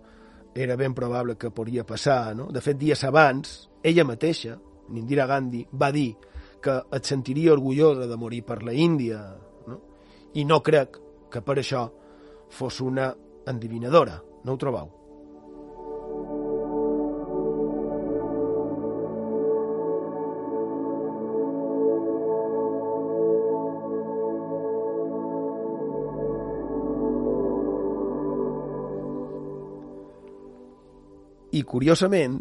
era 0.53 0.75
ben 0.75 0.93
probable 0.93 1.37
que 1.39 1.53
podria 1.55 1.85
passar. 1.87 2.35
No? 2.35 2.49
De 2.51 2.59
fet, 2.61 2.77
dies 2.81 3.03
abans, 3.07 3.53
ella 3.81 4.03
mateixa, 4.03 4.57
Indira 4.91 5.25
Gandhi, 5.29 5.63
va 5.71 5.91
dir 5.95 6.09
que 6.63 6.75
et 6.91 7.07
sentiria 7.07 7.53
orgullosa 7.53 8.09
de 8.09 8.17
morir 8.19 8.41
per 8.43 8.59
la 8.63 8.73
Índia. 8.75 9.21
No? 9.67 9.79
I 10.35 10.43
no 10.43 10.59
crec 10.63 10.99
que 11.31 11.41
per 11.41 11.61
això 11.61 11.85
fos 12.51 12.81
una 12.83 13.13
endivinadora. 13.47 14.19
No 14.43 14.57
ho 14.57 14.59
trobeu? 14.59 14.91
I, 31.53 31.61
curiosament, 31.69 32.39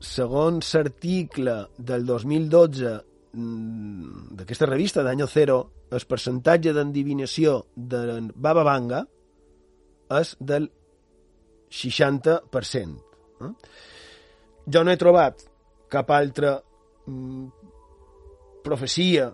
segons 0.00 0.70
l'article 0.76 1.56
del 1.76 2.06
2012 2.08 2.92
mm, 3.36 4.36
d'aquesta 4.38 4.68
revista 4.70 5.04
d'Anyo 5.04 5.28
Cero, 5.28 5.58
el 5.92 6.06
percentatge 6.08 6.72
d'endivinació 6.72 7.58
de 7.76 8.00
Baba 8.34 8.64
Vanga 8.66 9.04
és 10.18 10.34
del 10.40 10.70
60%. 11.74 12.96
Eh? 13.44 13.52
Jo 14.72 14.84
no 14.84 14.92
he 14.92 15.00
trobat 15.00 15.44
cap 15.92 16.10
altra 16.16 16.56
mm, 17.06 17.46
profecia 18.64 19.28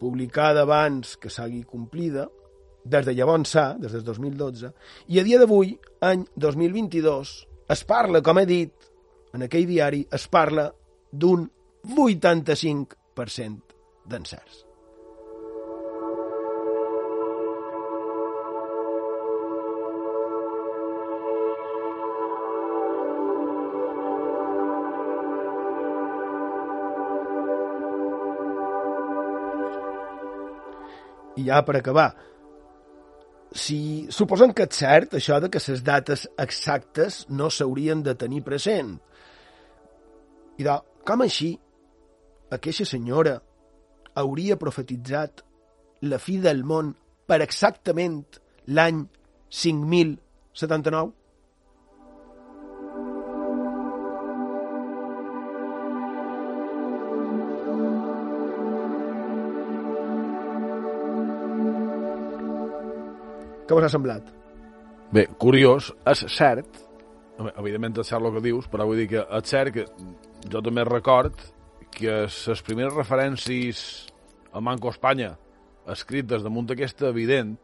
publicada 0.00 0.66
abans 0.66 1.16
que 1.16 1.30
s'hagi 1.30 1.62
complida, 1.64 2.26
des 2.86 3.06
de 3.06 3.14
llavors 3.14 3.50
s'ha, 3.50 3.68
des 3.80 3.92
del 3.92 4.04
2012, 4.04 4.70
i 5.10 5.20
a 5.20 5.24
dia 5.26 5.38
d'avui, 5.38 5.76
any 6.04 6.26
2022, 6.36 7.46
es 7.68 7.82
parla, 7.84 8.22
com 8.22 8.38
he 8.38 8.46
dit, 8.46 8.72
en 9.34 9.42
aquell 9.46 9.66
diari, 9.68 10.04
es 10.14 10.28
parla 10.30 10.68
d'un 11.10 11.48
85% 11.96 13.74
d'encerts. 14.06 14.62
I 31.36 31.42
ja 31.50 31.60
per 31.66 31.76
acabar, 31.76 32.14
si 33.54 34.06
suposen 34.10 34.52
que 34.56 34.66
és 34.66 34.78
cert 34.80 35.14
això 35.18 35.38
de 35.40 35.50
que 35.52 35.62
les 35.68 35.82
dates 35.84 36.26
exactes 36.42 37.24
no 37.28 37.50
s'haurien 37.50 38.02
de 38.02 38.14
tenir 38.14 38.42
present. 38.44 38.96
I 40.58 40.64
de, 40.64 40.76
com 41.06 41.22
així, 41.22 41.52
aquesta 42.52 42.86
senyora 42.88 43.36
hauria 44.16 44.56
profetitzat 44.56 45.42
la 46.02 46.18
fi 46.18 46.38
del 46.40 46.62
món 46.64 46.94
per 47.26 47.42
exactament 47.44 48.22
l'any 48.66 49.04
5079? 49.50 51.12
Us 63.76 63.84
ha 63.84 63.92
semblat? 63.92 64.28
Bé, 65.12 65.26
curiós, 65.36 65.90
és 66.08 66.22
cert, 66.32 66.78
evidentment 67.52 67.98
és 68.00 68.08
cert 68.08 68.24
el 68.24 68.32
que 68.38 68.42
dius, 68.46 68.68
però 68.72 68.86
vull 68.88 69.02
dir 69.02 69.10
que 69.10 69.20
és 69.20 69.50
cert 69.52 69.74
que 69.74 69.84
jo 70.48 70.62
també 70.64 70.86
record 70.88 71.42
que 71.92 72.22
les 72.24 72.62
primeres 72.64 72.96
referències 72.96 73.82
a 74.48 74.62
Manco 74.64 74.88
Espanya 74.94 75.34
escrites 75.92 76.42
damunt 76.42 76.70
d'aquesta 76.70 77.10
evident 77.12 77.58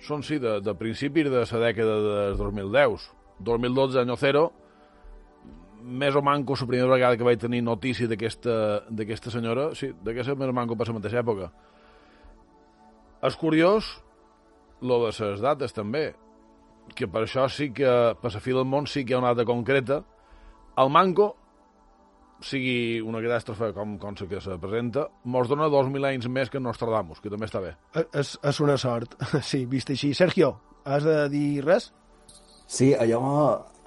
són, 0.00 0.24
sí, 0.24 0.40
de, 0.40 0.56
de 0.64 0.74
principis 0.78 1.28
de 1.28 1.44
la 1.44 1.62
dècada 1.66 2.00
de 2.08 2.24
2010. 2.40 3.06
2012, 3.44 4.00
any 4.00 4.16
0, 4.24 4.48
més 6.00 6.16
o 6.16 6.24
manco 6.24 6.56
la 6.58 6.66
primera 6.66 6.90
vegada 6.90 7.16
que 7.20 7.28
vaig 7.28 7.38
tenir 7.44 7.60
notícia 7.62 8.08
d'aquesta 8.08 9.30
senyora, 9.30 9.70
sí, 9.76 9.92
d'aquesta 9.92 10.34
més 10.34 10.48
o 10.48 10.56
manco 10.56 10.80
per 10.80 10.88
la 10.88 10.96
mateixa 10.96 11.20
època. 11.20 11.52
És 13.28 13.36
curiós 13.36 13.98
lo 14.80 15.02
de 15.06 15.12
les 15.12 15.42
dates 15.42 15.74
també, 15.74 16.12
que 16.94 17.08
per 17.10 17.24
això 17.24 17.48
sí 17.52 17.70
que, 17.74 17.90
per 18.20 18.32
la 18.32 18.40
fi 18.40 18.54
del 18.56 18.66
món, 18.68 18.86
sí 18.86 19.04
que 19.04 19.12
hi 19.12 19.18
ha 19.18 19.20
una 19.22 19.34
data 19.34 19.46
concreta. 19.48 20.02
El 20.78 20.90
manco, 20.94 21.32
sigui 22.44 23.00
una 23.02 23.20
catàstrofe 23.22 23.72
com, 23.74 23.96
com 23.98 24.16
la 24.18 24.28
que 24.30 24.40
se 24.40 24.58
presenta, 24.62 25.08
mos 25.24 25.48
dona 25.50 25.68
2.000 25.72 26.10
anys 26.12 26.28
més 26.30 26.50
que 26.50 26.62
Nostradamus, 26.62 27.20
que 27.20 27.32
també 27.32 27.48
està 27.48 27.62
bé. 27.64 27.74
És, 28.12 28.36
és 28.38 28.60
una 28.64 28.78
sort, 28.78 29.16
sí, 29.50 29.64
vist 29.66 29.90
així. 29.90 30.14
Sergio, 30.14 30.54
has 30.84 31.06
de 31.06 31.24
dir 31.32 31.64
res? 31.66 31.90
Sí, 32.68 32.92
allò, 32.92 33.20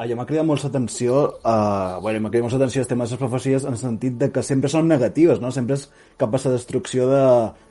allò 0.01 0.15
m'ha 0.17 0.25
cridat 0.25 0.47
molt 0.47 0.63
l'atenció, 0.65 1.17
uh, 1.37 1.99
bueno, 2.01 2.23
m'ha 2.23 2.31
cridat 2.33 2.47
molt 2.47 2.57
l'atenció 2.57 2.81
el 2.81 2.89
tema 2.89 3.05
de 3.05 3.13
les 3.13 3.21
profecies 3.21 3.67
en 3.67 3.77
el 3.77 3.81
sentit 3.81 4.17
de 4.17 4.31
que 4.33 4.43
sempre 4.43 4.71
són 4.73 4.89
negatives, 4.89 5.39
no? 5.39 5.51
Sempre 5.53 5.77
és 5.77 5.85
cap 6.17 6.33
a 6.33 6.41
la 6.41 6.55
destrucció 6.57 7.07
de, 7.11 7.23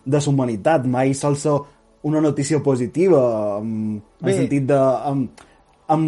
de 0.06 0.20
la 0.22 0.30
humanitat, 0.30 0.86
mai 0.86 1.12
sol 1.18 1.36
ser 1.36 1.58
una 2.02 2.20
notícia 2.20 2.62
positiva, 2.62 3.58
en, 3.60 4.02
en 4.22 4.34
sentit 4.34 4.68
de... 4.70 4.78
Hem, 5.10 5.24
hem, 5.90 6.06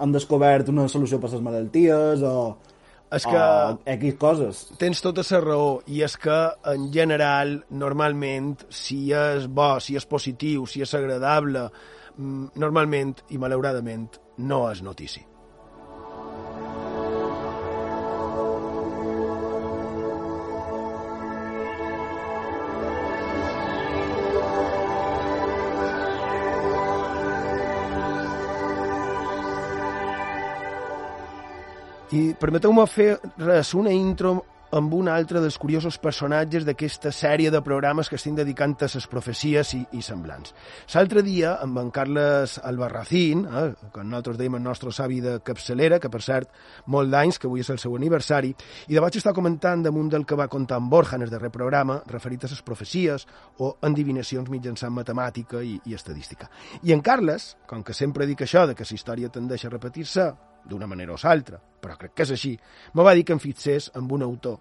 hem 0.00 0.14
descobert 0.14 0.70
una 0.72 0.86
solució 0.88 1.18
per 1.20 1.32
les 1.32 1.42
malalties 1.44 2.22
o, 2.24 2.34
és 3.14 3.26
que 3.28 3.42
o 3.42 3.76
X 3.96 4.16
coses. 4.20 4.62
Tens 4.80 5.02
tota 5.04 5.24
la 5.28 5.42
raó, 5.42 5.68
i 5.90 6.02
és 6.06 6.16
que, 6.20 6.38
en 6.72 6.88
general, 6.94 7.58
normalment, 7.84 8.54
si 8.70 9.10
és 9.12 9.46
bo, 9.50 9.74
si 9.84 9.98
és 10.00 10.08
positiu, 10.08 10.66
si 10.70 10.82
és 10.86 10.96
agradable, 10.96 11.68
mm, 12.16 12.56
normalment, 12.56 13.14
i 13.30 13.38
malauradament, 13.38 14.08
no 14.38 14.64
és 14.70 14.82
notícia. 14.82 15.33
I 32.14 32.28
permeteu-me 32.38 32.84
fer 32.86 33.16
res, 33.42 33.72
una 33.74 33.90
intro 33.90 34.36
amb 34.74 34.92
un 34.94 35.08
altre 35.10 35.40
dels 35.42 35.56
curiosos 35.58 35.96
personatges 36.02 36.62
d'aquesta 36.66 37.10
sèrie 37.14 37.50
de 37.50 37.60
programes 37.66 38.06
que 38.10 38.14
estem 38.20 38.36
dedicant 38.38 38.76
a 38.82 38.88
les 38.92 39.08
profecies 39.10 39.72
i, 39.74 39.80
i 39.98 40.02
semblants. 40.02 40.54
L'altre 40.94 41.24
dia, 41.26 41.56
amb 41.64 41.80
en 41.82 41.90
Carles 41.94 42.54
Albarracín, 42.62 43.42
eh, 43.46 43.64
que 43.90 44.04
nosaltres 44.06 44.38
dèiem 44.38 44.60
el 44.60 44.62
nostre 44.62 44.94
savi 44.94 45.18
de 45.24 45.40
capçalera, 45.42 45.98
que 45.98 46.10
per 46.10 46.22
cert, 46.22 46.54
molt 46.86 47.10
d'anys, 47.10 47.40
que 47.40 47.50
avui 47.50 47.66
és 47.66 47.74
el 47.74 47.82
seu 47.82 47.98
aniversari, 47.98 48.54
i 48.86 48.94
de 48.94 49.02
vaig 49.02 49.18
estar 49.18 49.34
comentant 49.34 49.82
damunt 49.82 50.14
del 50.14 50.26
que 50.26 50.38
va 50.38 50.46
contar 50.46 50.78
en 50.78 50.88
Borja 50.94 51.18
en 51.18 51.26
el 51.26 51.34
darrer 51.34 51.50
programa, 51.50 51.98
referit 52.06 52.46
a 52.46 52.54
les 52.54 52.62
profecies 52.62 53.26
o 53.58 53.74
endivinacions 53.82 54.54
mitjançant 54.54 54.94
matemàtica 54.94 55.66
i, 55.66 55.80
i 55.86 55.98
estadística. 55.98 56.50
I 56.82 56.94
en 56.94 57.02
Carles, 57.02 57.56
com 57.66 57.82
que 57.82 57.94
sempre 57.94 58.30
dic 58.30 58.46
això, 58.46 58.68
de 58.70 58.78
que 58.78 58.86
la 58.86 59.00
història 59.02 59.34
tendeix 59.34 59.66
a 59.66 59.74
repetir-se, 59.74 60.32
d'una 60.68 60.88
manera 60.90 61.14
o 61.14 61.18
l'altra, 61.22 61.58
però 61.58 61.96
crec 62.00 62.14
que 62.14 62.24
és 62.24 62.32
així, 62.34 62.54
me 62.94 63.04
va 63.04 63.14
dir 63.14 63.24
que 63.24 63.34
em 63.36 63.42
fixés 63.42 63.90
amb 63.94 64.12
un 64.12 64.22
autor 64.22 64.58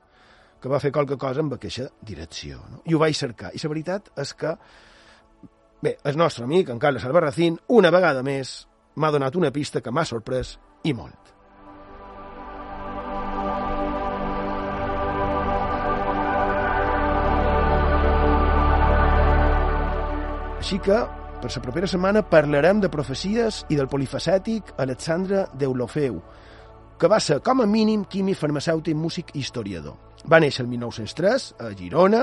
que 0.64 0.72
va 0.72 0.80
fer 0.80 0.94
qualque 0.96 1.18
cosa 1.20 1.44
amb 1.44 1.58
aquesta 1.58 1.90
direcció. 2.02 2.62
No? 2.72 2.82
I 2.88 2.96
ho 2.96 3.00
vaig 3.02 3.18
cercar. 3.20 3.52
I 3.52 3.60
la 3.64 3.72
veritat 3.72 4.10
és 4.24 4.34
que, 4.40 4.54
bé, 5.84 5.98
el 6.08 6.20
nostre 6.20 6.46
amic, 6.48 6.70
en 6.72 6.80
Carles 6.80 7.04
Albarracín, 7.04 7.60
una 7.68 7.92
vegada 7.92 8.24
més, 8.24 8.62
m'ha 8.96 9.12
donat 9.12 9.36
una 9.36 9.52
pista 9.52 9.82
que 9.82 9.92
m'ha 9.92 10.06
sorprès 10.08 10.58
i 10.88 10.94
molt. 10.96 11.34
Així 20.64 20.80
que, 20.80 20.96
per 21.44 21.52
la 21.52 21.62
propera 21.62 21.88
setmana 21.92 22.22
parlarem 22.24 22.80
de 22.80 22.88
profecies 22.88 23.66
i 23.68 23.76
del 23.76 23.90
polifacètic 23.92 24.70
Alexandre 24.80 25.42
Deulofeu, 25.60 26.22
que 26.96 27.10
va 27.12 27.20
ser, 27.20 27.42
com 27.44 27.60
a 27.60 27.66
mínim, 27.68 28.06
químic, 28.08 28.38
farmacèutic, 28.40 28.96
músic 28.96 29.34
i 29.36 29.42
historiador. 29.42 29.98
Va 30.24 30.40
néixer 30.40 30.64
el 30.64 30.70
1903 30.72 31.50
a 31.60 31.74
Girona, 31.76 32.22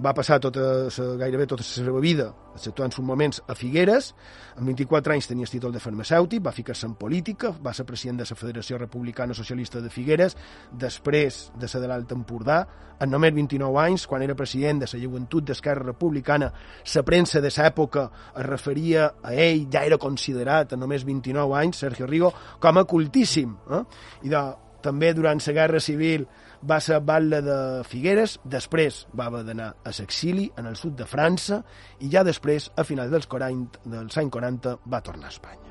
va 0.00 0.12
passar 0.16 0.38
tota, 0.40 0.88
gairebé 1.20 1.46
tota 1.46 1.64
la 1.64 1.68
seva 1.68 2.00
vida, 2.00 2.30
exceptuant 2.54 2.90
uns 2.90 3.06
moments, 3.06 3.40
a 3.46 3.54
Figueres. 3.54 4.14
Amb 4.56 4.70
24 4.72 5.14
anys 5.14 5.28
tenia 5.28 5.44
el 5.44 5.52
títol 5.52 5.74
de 5.74 5.82
farmacèutic, 5.82 6.42
va 6.44 6.54
ficar-se 6.56 6.88
en 6.88 6.94
política, 6.98 7.52
va 7.52 7.74
ser 7.76 7.86
president 7.88 8.22
de 8.22 8.28
la 8.28 8.38
Federació 8.38 8.78
Republicana 8.80 9.36
Socialista 9.36 9.80
de 9.80 9.90
Figueres, 9.92 10.36
després 10.72 11.50
de 11.60 11.68
ser 11.68 11.82
de 11.82 11.90
l'Alt 11.90 12.12
Empordà. 12.16 12.62
En 13.00 13.12
només 13.12 13.34
29 13.36 13.80
anys, 13.80 14.06
quan 14.08 14.24
era 14.24 14.36
president 14.36 14.82
de 14.82 14.88
la 14.92 15.02
Joventut 15.02 15.44
d'Esquerra 15.48 15.84
Republicana, 15.92 16.50
la 16.94 17.04
premsa 17.04 17.40
de 17.40 17.52
l'època 17.52 18.08
es 18.36 18.46
referia 18.46 19.12
a 19.22 19.34
ell, 19.34 19.66
ja 19.72 19.84
era 19.84 20.00
considerat, 20.00 20.72
en 20.72 20.80
només 20.80 21.04
29 21.04 21.56
anys, 21.60 21.84
Sergio 21.84 22.08
Rigo, 22.08 22.32
com 22.60 22.80
a 22.80 22.84
cultíssim. 22.84 23.56
Eh? 23.70 23.84
I 24.28 24.32
de, 24.32 24.44
també 24.82 25.12
durant 25.14 25.40
la 25.46 25.52
Guerra 25.52 25.80
Civil 25.80 26.26
va 26.62 26.80
ser 26.84 27.00
batlle 27.04 27.40
de 27.44 27.56
Figueres, 27.88 28.38
després 28.44 29.04
va 29.16 29.30
haver 29.30 29.44
d'anar 29.48 29.72
a 29.84 29.94
l'exili 29.96 30.50
en 30.60 30.68
el 30.70 30.76
sud 30.76 30.98
de 30.98 31.08
França 31.08 31.62
i 32.00 32.12
ja 32.12 32.24
després, 32.26 32.70
a 32.76 32.84
finals 32.84 33.12
dels, 33.14 33.28
40, 33.30 33.84
dels 33.86 34.20
anys 34.20 34.38
40, 34.38 34.78
va 34.86 35.04
tornar 35.04 35.30
a 35.30 35.36
Espanya. 35.36 35.69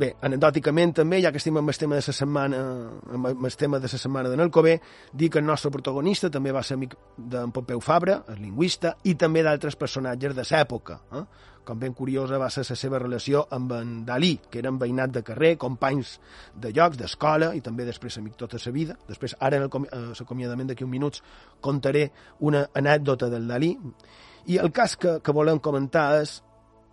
Bé, 0.00 0.14
anecdòticament 0.24 0.94
també, 0.96 1.18
ja 1.20 1.28
que 1.28 1.36
estem 1.36 1.58
amb 1.60 1.68
el 1.68 1.76
tema 1.76 1.98
de 1.98 2.00
la 2.00 2.14
setmana, 2.16 2.60
amb 3.12 3.44
el 3.44 3.56
tema 3.60 3.76
de 3.82 3.88
la 3.90 3.98
setmana 4.00 4.30
d'en 4.32 4.40
Alcobé, 4.40 4.78
dir 5.12 5.28
que 5.28 5.42
el 5.42 5.44
nostre 5.44 5.70
protagonista 5.74 6.30
també 6.32 6.54
va 6.56 6.62
ser 6.64 6.78
amic 6.78 6.94
d'en 7.18 7.52
Pompeu 7.52 7.82
Fabra, 7.84 8.22
el 8.32 8.40
lingüista, 8.40 8.94
i 9.04 9.14
també 9.20 9.42
d'altres 9.44 9.76
personatges 9.76 10.38
de 10.38 10.46
l'època. 10.48 10.96
Eh? 11.12 11.22
Com 11.68 11.82
ben 11.82 11.92
curiosa 11.92 12.40
va 12.40 12.48
ser 12.48 12.64
la 12.70 12.78
seva 12.80 13.02
relació 13.02 13.44
amb 13.52 13.76
en 13.76 13.94
Dalí, 14.08 14.38
que 14.48 14.62
eren 14.62 14.80
veïnat 14.80 15.12
de 15.18 15.22
carrer, 15.26 15.58
companys 15.60 16.16
de 16.56 16.72
llocs, 16.72 16.96
d'escola, 16.96 17.52
i 17.54 17.60
també 17.60 17.84
després 17.84 18.16
amic 18.22 18.40
tota 18.40 18.56
la 18.64 18.72
vida. 18.72 18.96
Després, 19.08 19.36
ara 19.38 19.60
en 19.60 19.68
l'acomiadament 19.68 20.72
d'aquí 20.72 20.86
un 20.86 20.94
minuts, 20.96 21.20
contaré 21.60 22.08
una 22.40 22.70
anècdota 22.72 23.28
del 23.28 23.46
Dalí. 23.52 23.74
I 24.48 24.56
el 24.56 24.72
cas 24.72 24.96
que, 24.96 25.18
que 25.20 25.36
volem 25.36 25.60
comentar 25.60 26.14
és 26.22 26.40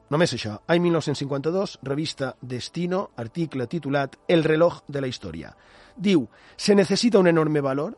Només 0.10 0.32
això. 0.34 0.56
Any 0.68 0.80
1952, 0.86 1.80
revista 1.84 2.36
Destino, 2.42 3.10
article 3.18 3.68
titulat 3.68 4.16
El 4.28 4.44
reloj 4.44 4.82
de 4.88 5.02
la 5.02 5.08
historia. 5.08 5.56
Diu, 5.96 6.28
se 6.56 6.76
necesita 6.76 7.20
un 7.20 7.28
enorme 7.28 7.60
valor, 7.62 7.98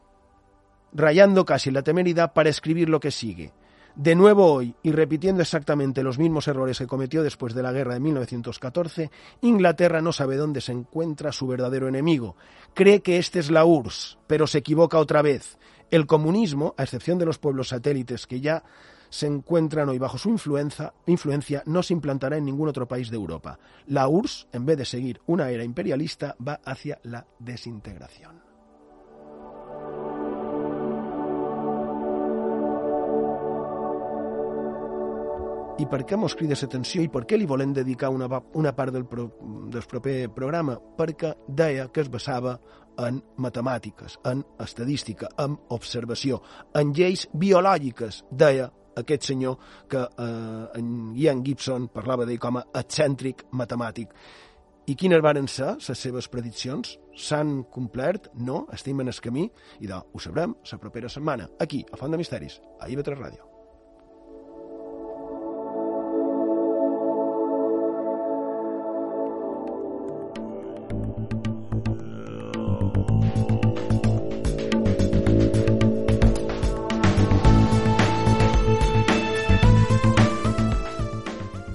rayando 0.93 1.45
casi 1.45 1.69
la 1.69 1.83
temeridad 1.83 2.33
para 2.33 2.49
escribir 2.49 2.89
lo 2.89 2.99
que 2.99 3.11
sigue. 3.11 3.53
De 3.95 4.15
nuevo 4.15 4.51
hoy, 4.51 4.73
y 4.81 4.91
repitiendo 4.91 5.41
exactamente 5.41 6.03
los 6.03 6.17
mismos 6.17 6.47
errores 6.47 6.77
que 6.77 6.87
cometió 6.87 7.21
después 7.21 7.53
de 7.53 7.63
la 7.63 7.73
guerra 7.73 7.95
de 7.95 7.99
1914, 7.99 9.11
Inglaterra 9.41 10.01
no 10.01 10.13
sabe 10.13 10.37
dónde 10.37 10.61
se 10.61 10.71
encuentra 10.71 11.31
su 11.31 11.47
verdadero 11.47 11.87
enemigo. 11.87 12.35
Cree 12.73 13.01
que 13.01 13.17
este 13.17 13.39
es 13.39 13.51
la 13.51 13.65
URSS, 13.65 14.17
pero 14.25 14.47
se 14.47 14.59
equivoca 14.59 14.99
otra 14.99 15.21
vez. 15.21 15.57
El 15.91 16.05
comunismo, 16.05 16.75
a 16.77 16.83
excepción 16.83 17.17
de 17.17 17.25
los 17.25 17.39
pueblos 17.39 17.69
satélites 17.69 18.25
que 18.25 18.39
ya 18.39 18.63
se 19.09 19.27
encuentran 19.27 19.89
hoy 19.89 19.97
bajo 19.97 20.17
su 20.17 20.29
influencia, 20.29 20.93
influencia 21.05 21.63
no 21.65 21.83
se 21.83 21.93
implantará 21.93 22.37
en 22.37 22.45
ningún 22.45 22.69
otro 22.69 22.87
país 22.87 23.09
de 23.09 23.17
Europa. 23.17 23.59
La 23.87 24.07
URSS, 24.07 24.47
en 24.53 24.65
vez 24.65 24.77
de 24.77 24.85
seguir 24.85 25.21
una 25.25 25.49
era 25.49 25.63
imperialista, 25.63 26.35
va 26.45 26.59
hacia 26.63 26.99
la 27.03 27.25
desintegración. 27.39 28.49
i 35.79 35.85
per 35.87 36.01
què 36.03 36.17
mos 36.19 36.33
crida 36.35 36.57
l'atenció 36.59 37.03
i 37.05 37.09
per 37.11 37.21
què 37.27 37.37
li 37.39 37.47
volem 37.47 37.71
dedicar 37.71 38.09
una, 38.11 38.27
una 38.59 38.73
part 38.75 38.91
del, 38.91 39.05
pro, 39.07 39.29
del 39.71 39.85
proper 39.87 40.27
programa? 40.35 40.75
Perquè 40.97 41.31
deia 41.47 41.87
que 41.87 42.03
es 42.03 42.09
basava 42.11 42.57
en 42.99 43.21
matemàtiques, 43.39 44.17
en 44.27 44.43
estadística, 44.59 45.29
en 45.39 45.55
observació, 45.71 46.41
en 46.75 46.91
lleis 46.97 47.29
biològiques, 47.31 48.25
deia 48.29 48.67
aquest 49.01 49.29
senyor 49.31 49.57
que 49.89 50.03
eh, 50.03 50.79
en 50.79 50.93
Ian 51.17 51.43
Gibson 51.45 51.89
parlava 51.93 52.27
d'ell 52.27 52.41
com 52.41 52.59
a 52.59 52.65
excèntric 52.81 53.47
matemàtic. 53.51 54.13
I 54.89 54.95
quines 54.97 55.21
varen 55.21 55.45
ser 55.51 55.75
les 55.75 55.99
seves 56.01 56.29
prediccions? 56.33 56.95
S'han 57.13 57.59
complert? 57.75 58.31
No? 58.33 58.63
Estem 58.73 59.03
en 59.03 59.11
el 59.13 59.21
camí? 59.21 59.45
I 59.85 59.91
de, 59.91 59.99
ho 59.99 60.23
sabrem 60.23 60.57
la 60.71 60.81
propera 60.81 61.13
setmana, 61.13 61.49
aquí, 61.59 61.85
a 61.91 62.01
Font 62.01 62.11
de 62.11 62.21
Misteris, 62.23 62.57
a 62.79 62.89
IB3 62.89 63.21
Ràdio. 63.21 63.49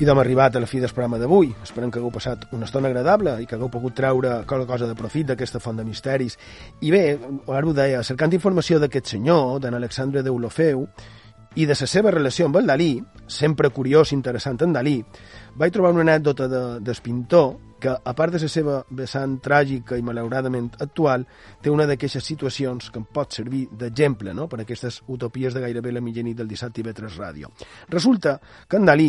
I 0.05 0.07
d'hem 0.07 0.19
arribat 0.21 0.57
a 0.57 0.61
la 0.61 0.67
fi 0.69 0.83
del 0.83 0.93
programa 0.93 1.17
d'avui. 1.17 1.47
Esperem 1.65 1.89
que 1.89 1.97
hagueu 1.97 2.11
passat 2.13 2.43
una 2.53 2.67
estona 2.67 2.91
agradable 2.91 3.39
i 3.41 3.47
que 3.49 3.55
hagueu 3.57 3.71
pogut 3.73 3.95
treure 3.97 4.35
qualque 4.45 4.67
cosa 4.69 4.85
de 4.85 4.93
profit 4.99 5.31
d'aquesta 5.31 5.63
font 5.65 5.79
de 5.81 5.85
misteris. 5.89 6.35
I 6.85 6.91
bé, 6.93 7.01
ara 7.49 7.65
ho 7.65 7.73
deia, 7.73 8.03
cercant 8.05 8.35
informació 8.37 8.77
d'aquest 8.83 9.15
senyor, 9.15 9.63
d'en 9.65 9.73
Alexandre 9.79 10.21
d'Eulofeu, 10.21 10.83
i 11.57 11.65
de 11.65 11.73
la 11.81 11.87
seva 11.89 12.13
relació 12.13 12.51
amb 12.51 12.59
el 12.61 12.69
Dalí, 12.69 12.91
sempre 13.27 13.71
curiós 13.73 14.13
i 14.13 14.19
interessant 14.19 14.61
en 14.67 14.75
Dalí, 14.77 14.99
vaig 15.57 15.73
trobar 15.73 15.95
una 15.95 16.05
anècdota 16.05 16.51
de, 16.53 16.61
del 16.85 17.01
pintor 17.01 17.55
que, 17.81 17.95
a 17.97 18.15
part 18.19 18.35
de 18.35 18.43
la 18.43 18.51
seva 18.53 18.83
vessant 18.91 19.39
tràgica 19.41 19.97
i 19.97 20.05
malauradament 20.05 20.69
actual, 20.85 21.25
té 21.63 21.73
una 21.73 21.87
d'aquestes 21.89 22.29
situacions 22.29 22.91
que 22.91 23.01
em 23.01 23.07
pot 23.09 23.33
servir 23.41 23.71
d'exemple 23.73 24.37
no? 24.37 24.51
per 24.53 24.61
aquestes 24.61 25.01
utopies 25.09 25.57
de 25.57 25.65
gairebé 25.65 25.97
la 25.97 26.05
mitjanit 26.05 26.37
del 26.37 26.53
dissabte 26.53 26.85
i 26.85 26.93
3 26.93 27.17
Ràdio. 27.17 27.55
Resulta 27.89 28.37
que 28.69 28.77
en 28.77 28.93
Dalí 28.93 29.09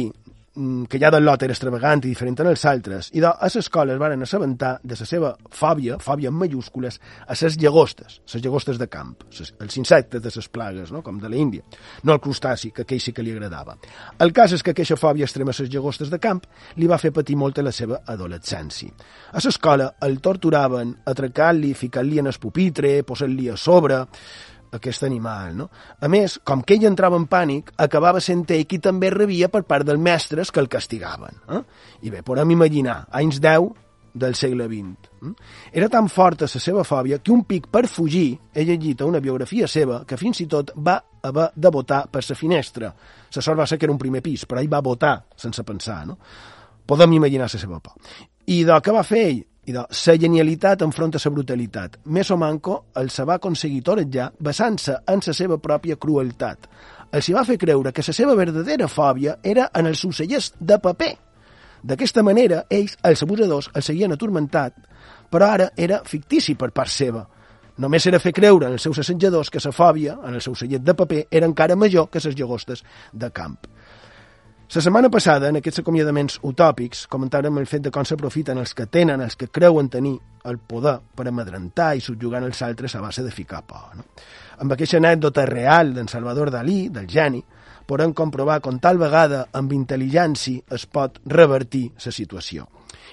que 0.89 0.99
ja 0.99 1.11
del 1.11 1.25
lot 1.25 1.43
era 1.43 1.53
extravagant 1.53 2.03
i 2.05 2.11
diferent 2.13 2.37
en 2.39 2.49
els 2.51 2.63
altres, 2.69 3.09
i 3.13 3.23
a 3.25 3.33
l'escola 3.53 3.93
es 3.93 3.99
van 3.99 4.23
assabentar 4.23 4.77
de 4.83 4.95
la 4.95 5.07
seva 5.07 5.33
fòbia, 5.51 5.97
fòbia 5.99 6.31
en 6.31 6.37
mayúscules, 6.39 6.99
a 7.27 7.35
les 7.41 7.57
llagostes, 7.59 8.21
les 8.33 8.43
llagostes 8.43 8.79
de 8.79 8.87
camp, 8.87 9.15
ses, 9.29 9.53
els 9.59 9.77
insectes 9.77 10.21
de 10.21 10.31
les 10.35 10.47
plagues, 10.47 10.91
no? 10.91 11.03
com 11.03 11.19
de 11.19 11.29
la 11.29 11.35
Índia, 11.35 11.63
no 12.03 12.13
el 12.13 12.21
crustaci, 12.21 12.71
que 12.71 12.83
aquell 12.83 13.01
sí 13.03 13.11
que 13.11 13.23
li 13.23 13.35
agradava. 13.35 13.77
El 14.19 14.31
cas 14.31 14.55
és 14.55 14.63
que 14.63 14.71
aquesta 14.71 14.95
fòbia 14.95 15.27
extrema 15.27 15.51
a 15.51 15.59
les 15.59 15.71
llagostes 15.71 16.09
de 16.09 16.19
camp 16.23 16.41
li 16.79 16.87
va 16.87 17.01
fer 17.01 17.11
patir 17.11 17.35
molt 17.35 17.59
a 17.59 17.67
la 17.67 17.75
seva 17.75 18.01
adolescència. 18.05 18.95
A 19.35 19.43
l'escola 19.43 19.91
el 20.07 20.21
torturaven 20.23 20.95
atracant-li, 21.05 21.73
ficant-li 21.75 22.23
en 22.23 22.31
el 22.31 22.39
pupitre, 22.39 23.01
posant-li 23.03 23.51
a 23.51 23.59
sobre 23.59 24.05
aquest 24.77 25.05
animal. 25.07 25.55
No? 25.57 25.69
A 25.99 26.09
més, 26.11 26.37
com 26.43 26.61
que 26.61 26.77
ell 26.77 26.87
entrava 26.89 27.19
en 27.19 27.27
pànic, 27.31 27.71
acabava 27.81 28.21
sent 28.23 28.45
ell 28.53 28.65
qui 28.69 28.79
també 28.83 29.09
rebia 29.13 29.49
per 29.49 29.63
part 29.67 29.87
dels 29.87 30.01
mestres 30.01 30.51
que 30.51 30.61
el 30.63 30.69
castigaven. 30.71 31.41
Eh? 31.49 31.63
I 32.07 32.13
bé, 32.13 32.23
podem 32.25 32.55
imaginar, 32.55 33.03
anys 33.11 33.41
10 33.43 33.71
del 34.15 34.35
segle 34.35 34.67
XX. 34.71 35.11
Eh? 35.21 35.33
Era 35.81 35.89
tan 35.91 36.07
forta 36.09 36.47
la 36.47 36.61
seva 36.61 36.83
fòbia 36.87 37.19
que 37.19 37.33
un 37.33 37.43
pic 37.45 37.67
per 37.71 37.85
fugir, 37.91 38.37
he 38.53 38.63
llegit 38.63 39.01
a 39.01 39.09
una 39.09 39.19
biografia 39.19 39.67
seva, 39.67 40.03
que 40.07 40.17
fins 40.17 40.41
i 40.41 40.47
tot 40.47 40.71
va 40.77 40.99
haver 41.21 41.49
de 41.55 41.71
votar 41.71 42.05
per 42.11 42.23
la 42.29 42.35
finestra. 42.35 42.93
La 43.35 43.41
sort 43.41 43.59
va 43.59 43.67
ser 43.67 43.77
que 43.77 43.85
era 43.85 43.93
un 43.93 43.99
primer 43.99 44.23
pis, 44.23 44.45
però 44.45 44.61
ell 44.61 44.71
va 44.71 44.81
votar 44.81 45.17
sense 45.35 45.63
pensar. 45.63 46.05
No? 46.07 46.17
Podem 46.85 47.17
imaginar 47.17 47.49
la 47.51 47.59
seva 47.59 47.79
por. 47.79 47.99
I 48.47 48.63
de 48.63 48.79
què 48.79 48.93
va 48.93 49.03
fer 49.03 49.27
ell? 49.27 49.43
I 49.65 49.73
de 49.73 49.81
la 49.81 50.15
genialitat 50.21 50.81
enfronta 50.85 51.19
la 51.23 51.31
brutalitat. 51.31 51.97
Més 52.05 52.29
o 52.31 52.37
manco 52.37 52.85
el 52.95 53.09
se 53.09 53.25
va 53.25 53.39
aconseguir 53.39 53.81
toretjar 53.83 54.31
basant-se 54.39 54.99
en 55.07 55.21
la 55.25 55.33
seva 55.33 55.57
pròpia 55.57 55.97
crueltat. 55.97 56.67
Els 57.11 57.29
va 57.33 57.45
fer 57.45 57.57
creure 57.57 57.91
que 57.91 58.03
la 58.05 58.13
seva 58.13 58.35
verdadera 58.35 58.87
fòbia 58.87 59.37
era 59.43 59.69
en 59.73 59.87
els 59.87 60.03
ocellers 60.05 60.53
de 60.59 60.77
paper. 60.79 61.13
D'aquesta 61.85 62.23
manera, 62.23 62.65
ells, 62.69 62.97
els 63.03 63.21
abusadors, 63.23 63.69
el 63.73 63.83
seguien 63.83 64.11
atormentat, 64.11 64.73
però 65.29 65.49
ara 65.53 65.69
era 65.77 66.01
fictici 66.05 66.55
per 66.55 66.71
part 66.71 66.89
seva. 66.89 67.25
Només 67.77 68.05
era 68.07 68.21
fer 68.23 68.31
creure 68.31 68.69
en 68.69 68.77
els 68.77 68.85
seus 68.87 68.99
assetjadors 69.01 69.49
que 69.51 69.59
la 69.63 69.71
fòbia, 69.75 70.15
en 70.23 70.37
el 70.37 70.41
seu 70.41 70.55
cellet 70.55 70.81
de 70.81 70.93
paper, 70.95 71.25
era 71.29 71.45
encara 71.45 71.75
major 71.75 72.09
que 72.09 72.21
les 72.23 72.35
llagostes 72.35 72.83
de 73.11 73.29
camp. 73.31 73.57
La 74.73 74.81
setmana 74.81 75.11
passada, 75.13 75.51
en 75.51 75.59
aquests 75.59 75.83
acomiadaments 75.83 76.39
utòpics, 76.43 77.03
comentàrem 77.07 77.59
el 77.61 77.67
fet 77.69 77.83
de 77.85 77.91
com 77.93 78.03
s'aprofiten 78.03 78.57
els 78.57 78.73
que 78.73 78.87
tenen, 78.89 79.21
els 79.21 79.37
que 79.37 79.47
creuen 79.53 79.91
tenir 79.93 80.15
el 80.49 80.57
poder 80.57 80.95
per 81.15 81.27
amedrentar 81.29 81.91
i 81.95 82.01
subjugar 82.01 82.41
els 82.43 82.63
altres 82.65 82.95
a 82.97 83.01
base 83.03 83.23
de 83.23 83.31
ficar 83.31 83.61
por. 83.69 83.93
No? 83.95 84.07
Amb 84.65 84.73
aquesta 84.73 84.97
anècdota 84.97 85.45
real 85.45 85.93
d'en 85.93 86.09
Salvador 86.09 86.49
Dalí, 86.51 86.89
del 86.89 87.05
geni, 87.05 87.43
podem 87.85 88.15
comprovar 88.17 88.57
com 88.65 88.81
tal 88.81 88.97
vegada 88.97 89.45
amb 89.53 89.71
intel·ligència 89.77 90.65
es 90.73 90.87
pot 90.89 91.21
revertir 91.29 91.91
la 92.01 92.15
situació. 92.17 92.65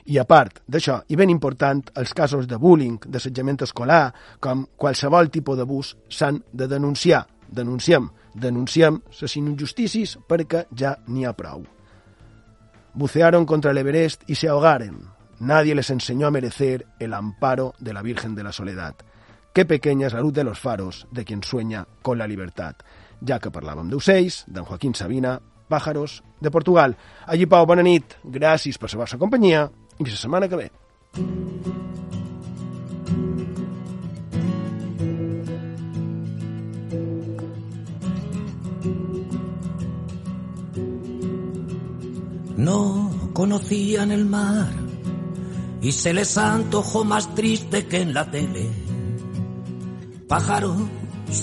I 0.08 0.16
a 0.18 0.24
part 0.24 0.64
d'això, 0.66 1.02
i 1.12 1.20
ben 1.20 1.30
important, 1.30 1.84
els 2.00 2.16
casos 2.16 2.48
de 2.48 2.56
bullying, 2.56 2.96
d'assetjament 3.04 3.60
escolar, 3.68 4.06
com 4.40 4.64
qualsevol 4.74 5.28
tipus 5.28 5.60
d'abús, 5.60 5.94
s'han 6.08 6.40
de 6.50 6.66
denunciar. 6.66 7.26
Denunciem 7.52 8.08
Denunciem 8.34 9.00
les 9.20 9.36
injustícies 9.36 10.18
perquè 10.28 10.66
ja 10.76 10.96
n'hi 11.06 11.24
ha 11.24 11.34
prou. 11.36 11.64
Bucearon 12.94 13.46
contra 13.46 13.70
el 13.70 13.78
Everest 13.78 14.22
y 14.26 14.34
se 14.34 14.48
ahogaron. 14.48 15.10
Nadie 15.40 15.74
les 15.74 15.90
enseñó 15.90 16.26
a 16.26 16.30
merecer 16.30 16.86
el 16.98 17.14
amparo 17.14 17.74
de 17.78 17.92
la 17.92 18.02
Virgen 18.02 18.34
de 18.34 18.44
la 18.44 18.52
Soledad. 18.52 18.94
Qué 19.52 19.64
pequeña 19.64 20.06
es 20.06 20.12
la 20.12 20.20
luz 20.20 20.32
de 20.32 20.44
los 20.44 20.58
faros 20.58 21.06
de 21.10 21.24
quien 21.24 21.42
sueña 21.42 21.86
con 22.00 22.18
la 22.18 22.26
libertad. 22.26 22.76
Ja 23.22 23.38
que 23.38 23.52
parlàvem 23.54 23.86
d'ocells, 23.86 24.42
d'en 24.50 24.66
Joaquín 24.66 24.96
Sabina, 24.98 25.36
pájaros 25.70 26.22
de 26.40 26.50
Portugal. 26.50 26.96
Allí, 27.26 27.46
Pau, 27.46 27.66
bona 27.66 27.84
nit. 27.86 28.18
Gràcies 28.24 28.80
per 28.82 28.90
la 28.90 29.04
vostra 29.04 29.20
companyia 29.22 29.68
i 29.98 30.08
la 30.08 30.18
setmana 30.18 30.50
que 30.50 30.58
ve. 30.58 30.70
No 42.62 43.10
conocían 43.32 44.12
el 44.12 44.24
mar 44.24 44.70
y 45.80 45.90
se 45.92 46.12
les 46.14 46.38
antojó 46.38 47.04
más 47.04 47.34
triste 47.34 47.86
que 47.86 48.00
en 48.00 48.14
la 48.14 48.30
tele. 48.30 48.70
Pájaros 50.28 50.76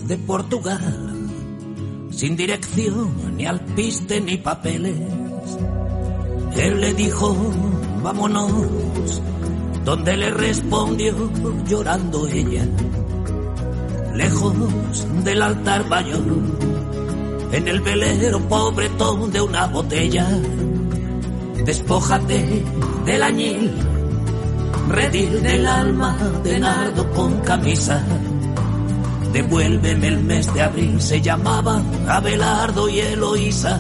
de 0.08 0.18
Portugal, 0.18 1.30
sin 2.12 2.38
dirección, 2.38 3.36
ni 3.36 3.46
alpiste 3.46 4.22
ni 4.22 4.38
papeles. 4.38 4.96
Él 6.56 6.82
le 6.82 6.94
dijo, 6.94 7.36
vámonos, 8.02 9.22
donde 9.84 10.18
le 10.18 10.32
respondió 10.32 11.14
llorando 11.68 12.28
ella, 12.28 12.66
lejos 14.16 14.56
del 15.26 15.42
altar 15.42 15.88
mayor, 15.90 16.24
en 17.52 17.68
el 17.68 17.82
velero 17.82 18.40
pobretón 18.48 19.32
de 19.32 19.42
una 19.42 19.68
botella 19.68 20.28
Despójate 21.66 22.64
del 23.06 23.22
añil, 23.22 23.74
redil 24.88 25.44
del 25.44 25.68
alma 25.68 26.18
de 26.44 26.60
nardo 26.60 27.12
con 27.12 27.40
camisa. 27.42 28.02
Devuélveme 29.34 30.08
el 30.08 30.24
mes 30.24 30.52
de 30.54 30.62
abril, 30.62 31.02
se 31.02 31.22
llamaban 31.22 31.84
Abelardo 32.08 32.90
y 32.90 33.00
Eloísa, 33.00 33.80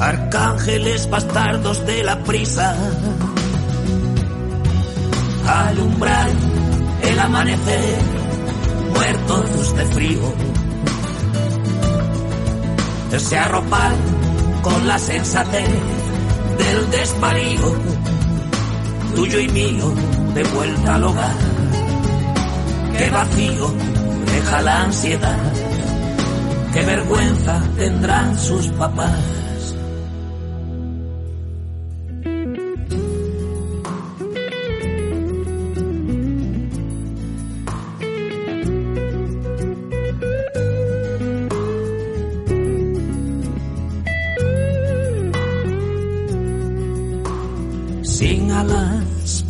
arcángeles 0.00 1.08
bastardos 1.08 1.86
de 1.86 2.02
la 2.02 2.22
prisa. 2.24 2.76
Alumbrar 5.46 6.30
el 7.02 7.18
amanecer, 7.20 7.98
muertos 8.92 9.76
de 9.76 9.86
frío. 9.86 10.34
Se 13.18 13.38
arropan 13.38 13.94
con 14.62 14.86
la 14.86 14.98
sensatez 14.98 15.95
del 16.58 16.90
desvarío, 16.90 17.74
tuyo 19.14 19.40
y 19.40 19.48
mío, 19.48 19.92
de 20.34 20.42
vuelta 20.44 20.94
al 20.94 21.04
hogar. 21.04 21.36
Qué 22.98 23.10
vacío 23.10 23.74
deja 24.32 24.62
la 24.62 24.82
ansiedad, 24.82 25.38
qué 26.72 26.82
vergüenza 26.84 27.62
tendrán 27.76 28.38
sus 28.38 28.68
papás. 28.68 29.35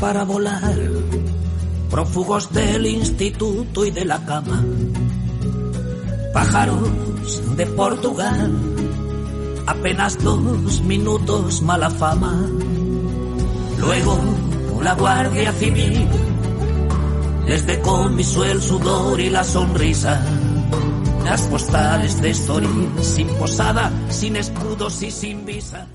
Para 0.07 0.23
volar, 0.23 0.79
prófugos 1.91 2.53
del 2.53 2.87
instituto 2.87 3.85
y 3.85 3.91
de 3.91 4.05
la 4.05 4.25
cama, 4.25 4.65
pájaros 6.33 7.43
de 7.57 7.67
Portugal, 7.67 8.53
apenas 9.67 10.17
dos 10.23 10.81
minutos 10.83 11.61
mala 11.61 11.91
fama. 11.91 12.49
Luego 13.81 14.17
la 14.81 14.95
Guardia 14.95 15.51
Civil 15.51 16.07
les 17.49 17.67
decomisó 17.67 18.45
el 18.45 18.63
sudor 18.63 19.21
y 19.21 19.29
la 19.29 19.43
sonrisa. 19.43 20.25
Las 21.25 21.43
postales 21.49 22.23
de 22.23 22.31
Estoril, 22.31 22.93
sin 23.01 23.27
posada, 23.27 23.91
sin 24.09 24.37
escudos 24.37 25.03
y 25.03 25.11
sin 25.11 25.45
visa. 25.45 25.89